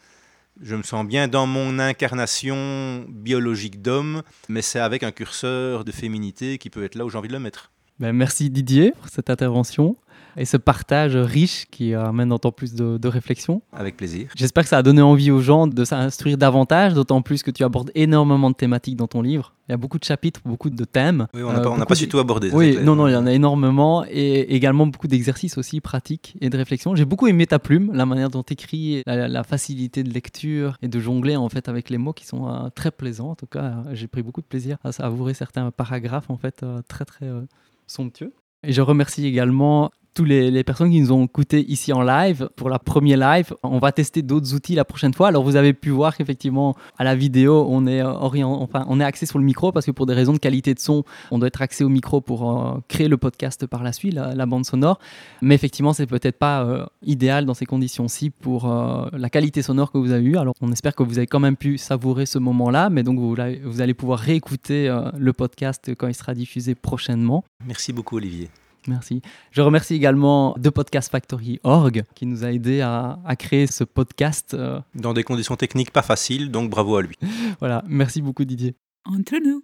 Je 0.62 0.74
me 0.74 0.82
sens 0.82 1.06
bien 1.06 1.28
dans 1.28 1.46
mon 1.46 1.78
incarnation 1.78 3.04
biologique 3.10 3.82
d'homme, 3.82 4.22
mais 4.48 4.62
c'est 4.62 4.80
avec 4.80 5.02
un 5.02 5.12
curseur 5.12 5.84
de 5.84 5.92
féminité 5.92 6.56
qui 6.56 6.70
peut 6.70 6.82
être 6.82 6.94
là 6.94 7.04
où 7.04 7.10
j'ai 7.10 7.18
envie 7.18 7.28
de 7.28 7.34
le 7.34 7.40
mettre. 7.40 7.70
Ben 7.98 8.14
merci 8.14 8.48
Didier 8.48 8.92
pour 8.92 9.10
cette 9.10 9.28
intervention 9.28 9.96
et 10.36 10.44
ce 10.44 10.56
partage 10.56 11.16
riche 11.16 11.66
qui 11.70 11.94
amène 11.94 12.28
d'autant 12.28 12.52
plus 12.52 12.74
de, 12.74 12.98
de, 12.98 13.08
réflexion. 13.08 13.62
Avec 13.72 13.96
plaisir. 13.96 14.28
J'espère 14.36 14.64
que 14.64 14.68
ça 14.68 14.78
a 14.78 14.82
donné 14.82 15.02
envie 15.02 15.30
aux 15.30 15.40
gens 15.40 15.66
de 15.66 15.84
s'instruire 15.84 16.36
davantage, 16.36 16.94
d'autant 16.94 17.22
plus 17.22 17.42
que 17.42 17.50
tu 17.50 17.64
abordes 17.64 17.90
énormément 17.94 18.50
de 18.50 18.56
thématiques 18.56 18.96
dans 18.96 19.06
ton 19.06 19.22
livre. 19.22 19.54
Il 19.68 19.72
y 19.72 19.74
a 19.74 19.76
beaucoup 19.76 19.98
de 19.98 20.04
chapitres, 20.04 20.40
beaucoup 20.44 20.70
de 20.70 20.84
thèmes. 20.84 21.26
Oui, 21.34 21.42
on 21.42 21.52
n'a 21.52 21.60
pas, 21.60 21.86
pas, 21.86 21.94
du 21.94 22.08
tout 22.08 22.18
abordé. 22.18 22.50
Oui, 22.52 22.78
non, 22.82 22.94
non, 22.94 23.08
il 23.08 23.12
y 23.12 23.16
en 23.16 23.26
a 23.26 23.32
énormément 23.32 24.04
et 24.08 24.54
également 24.54 24.86
beaucoup 24.86 25.08
d'exercices 25.08 25.58
aussi 25.58 25.80
pratiques 25.80 26.36
et 26.40 26.50
de 26.50 26.56
réflexion. 26.56 26.94
J'ai 26.94 27.04
beaucoup 27.04 27.26
aimé 27.26 27.46
ta 27.46 27.58
plume, 27.58 27.90
la 27.92 28.06
manière 28.06 28.30
dont 28.30 28.44
tu 28.44 28.52
écris, 28.52 29.02
la, 29.06 29.42
facilité 29.42 30.02
de 30.02 30.12
lecture 30.12 30.76
et 30.82 30.88
de 30.88 31.00
jongler 31.00 31.36
en 31.36 31.48
fait 31.48 31.68
avec 31.68 31.90
les 31.90 31.98
mots 31.98 32.12
qui 32.12 32.26
sont 32.26 32.48
euh, 32.48 32.68
très 32.74 32.90
plaisants. 32.90 33.30
En 33.30 33.34
tout 33.34 33.46
cas, 33.46 33.82
j'ai 33.92 34.06
pris 34.06 34.22
beaucoup 34.22 34.40
de 34.40 34.46
plaisir 34.46 34.76
à 34.84 34.92
savourer 34.92 35.34
certains 35.34 35.70
paragraphes 35.70 36.30
en 36.30 36.36
fait 36.36 36.62
euh, 36.62 36.80
très 36.88 37.04
très 37.04 37.26
euh, 37.26 37.42
somptueux. 37.86 38.32
Et 38.62 38.72
je 38.72 38.82
remercie 38.82 39.26
également 39.26 39.90
toutes 40.16 40.28
les, 40.28 40.64
personnes 40.64 40.90
qui 40.90 41.00
nous 41.00 41.12
ont 41.12 41.26
écoutés 41.26 41.64
ici 41.70 41.92
en 41.92 42.00
live 42.00 42.48
pour 42.56 42.70
la 42.70 42.78
première 42.78 43.18
live. 43.18 43.54
On 43.62 43.78
va 43.78 43.92
tester 43.92 44.22
d'autres 44.22 44.54
outils 44.54 44.74
la 44.74 44.86
prochaine 44.86 45.12
fois. 45.12 45.28
Alors 45.28 45.44
vous 45.44 45.56
avez 45.56 45.74
pu 45.74 45.90
voir 45.90 46.16
qu'effectivement 46.16 46.74
à 46.96 47.04
la 47.04 47.14
vidéo 47.14 47.66
on 47.68 47.86
est 47.86 48.02
orient, 48.02 48.50
enfin 48.50 48.86
on 48.88 48.98
est 48.98 49.04
axé 49.04 49.26
sur 49.26 49.38
le 49.38 49.44
micro 49.44 49.72
parce 49.72 49.84
que 49.84 49.90
pour 49.90 50.06
des 50.06 50.14
raisons 50.14 50.32
de 50.32 50.38
qualité 50.38 50.72
de 50.72 50.78
son, 50.78 51.04
on 51.30 51.38
doit 51.38 51.48
être 51.48 51.60
axé 51.60 51.84
au 51.84 51.90
micro 51.90 52.22
pour 52.22 52.50
euh, 52.50 52.78
créer 52.88 53.08
le 53.08 53.18
podcast 53.18 53.66
par 53.66 53.82
la 53.82 53.92
suite, 53.92 54.14
la, 54.14 54.46
bande 54.46 54.64
sonore. 54.64 54.98
Mais 55.42 55.54
effectivement 55.54 55.92
c'est 55.92 56.06
peut-être 56.06 56.38
pas 56.38 56.64
euh, 56.64 56.86
idéal 57.02 57.44
dans 57.44 57.54
ces 57.54 57.66
conditions-ci 57.66 58.30
pour 58.30 58.72
euh, 58.72 59.06
la 59.12 59.28
qualité 59.28 59.60
sonore 59.60 59.92
que 59.92 59.98
vous 59.98 60.12
avez 60.12 60.24
eue. 60.24 60.38
Alors 60.38 60.54
on 60.62 60.72
espère 60.72 60.94
que 60.94 61.02
vous 61.02 61.18
avez 61.18 61.26
quand 61.26 61.40
même 61.40 61.58
pu 61.58 61.76
savourer 61.76 62.24
ce 62.24 62.38
moment-là, 62.38 62.88
mais 62.88 63.02
donc 63.02 63.18
vous 63.18 63.80
allez 63.82 63.94
pouvoir 63.94 64.18
réécouter 64.18 64.90
le 65.14 65.32
podcast 65.34 65.94
quand 65.94 66.08
il 66.08 66.14
sera 66.14 66.32
diffusé 66.32 66.74
prochainement. 66.74 67.44
Merci 67.66 67.92
beaucoup 67.92 68.16
Olivier. 68.16 68.48
Merci. 68.88 69.22
Je 69.50 69.62
remercie 69.62 69.94
également 69.94 70.54
The 70.54 70.70
Podcast 70.70 71.10
Factory 71.10 71.60
Org 71.64 72.04
qui 72.14 72.26
nous 72.26 72.44
a 72.44 72.52
aidé 72.52 72.80
à, 72.80 73.18
créer 73.38 73.66
ce 73.66 73.84
podcast. 73.84 74.54
Euh. 74.54 74.80
Dans 74.94 75.12
des 75.12 75.24
conditions 75.24 75.56
techniques 75.56 75.90
pas 75.90 76.02
faciles, 76.02 76.50
donc 76.50 76.70
bravo 76.70 76.96
à 76.96 77.02
lui. 77.02 77.16
voilà, 77.60 77.82
merci 77.86 78.22
beaucoup 78.22 78.44
Didier. 78.44 78.74
Entre 79.04 79.36
nous. 79.44 79.62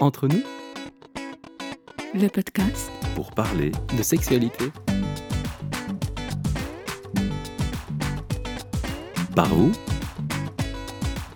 Entre 0.00 0.28
nous. 0.28 0.42
Le 2.14 2.28
podcast. 2.28 2.90
Pour 3.14 3.30
parler 3.32 3.72
de 3.96 4.02
sexualité. 4.02 4.64
Par 9.34 9.48
vous. 9.48 9.72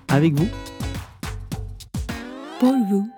Avec 0.09 0.35
vous. 0.35 0.49
Pour 2.59 2.75
vous. 2.89 3.14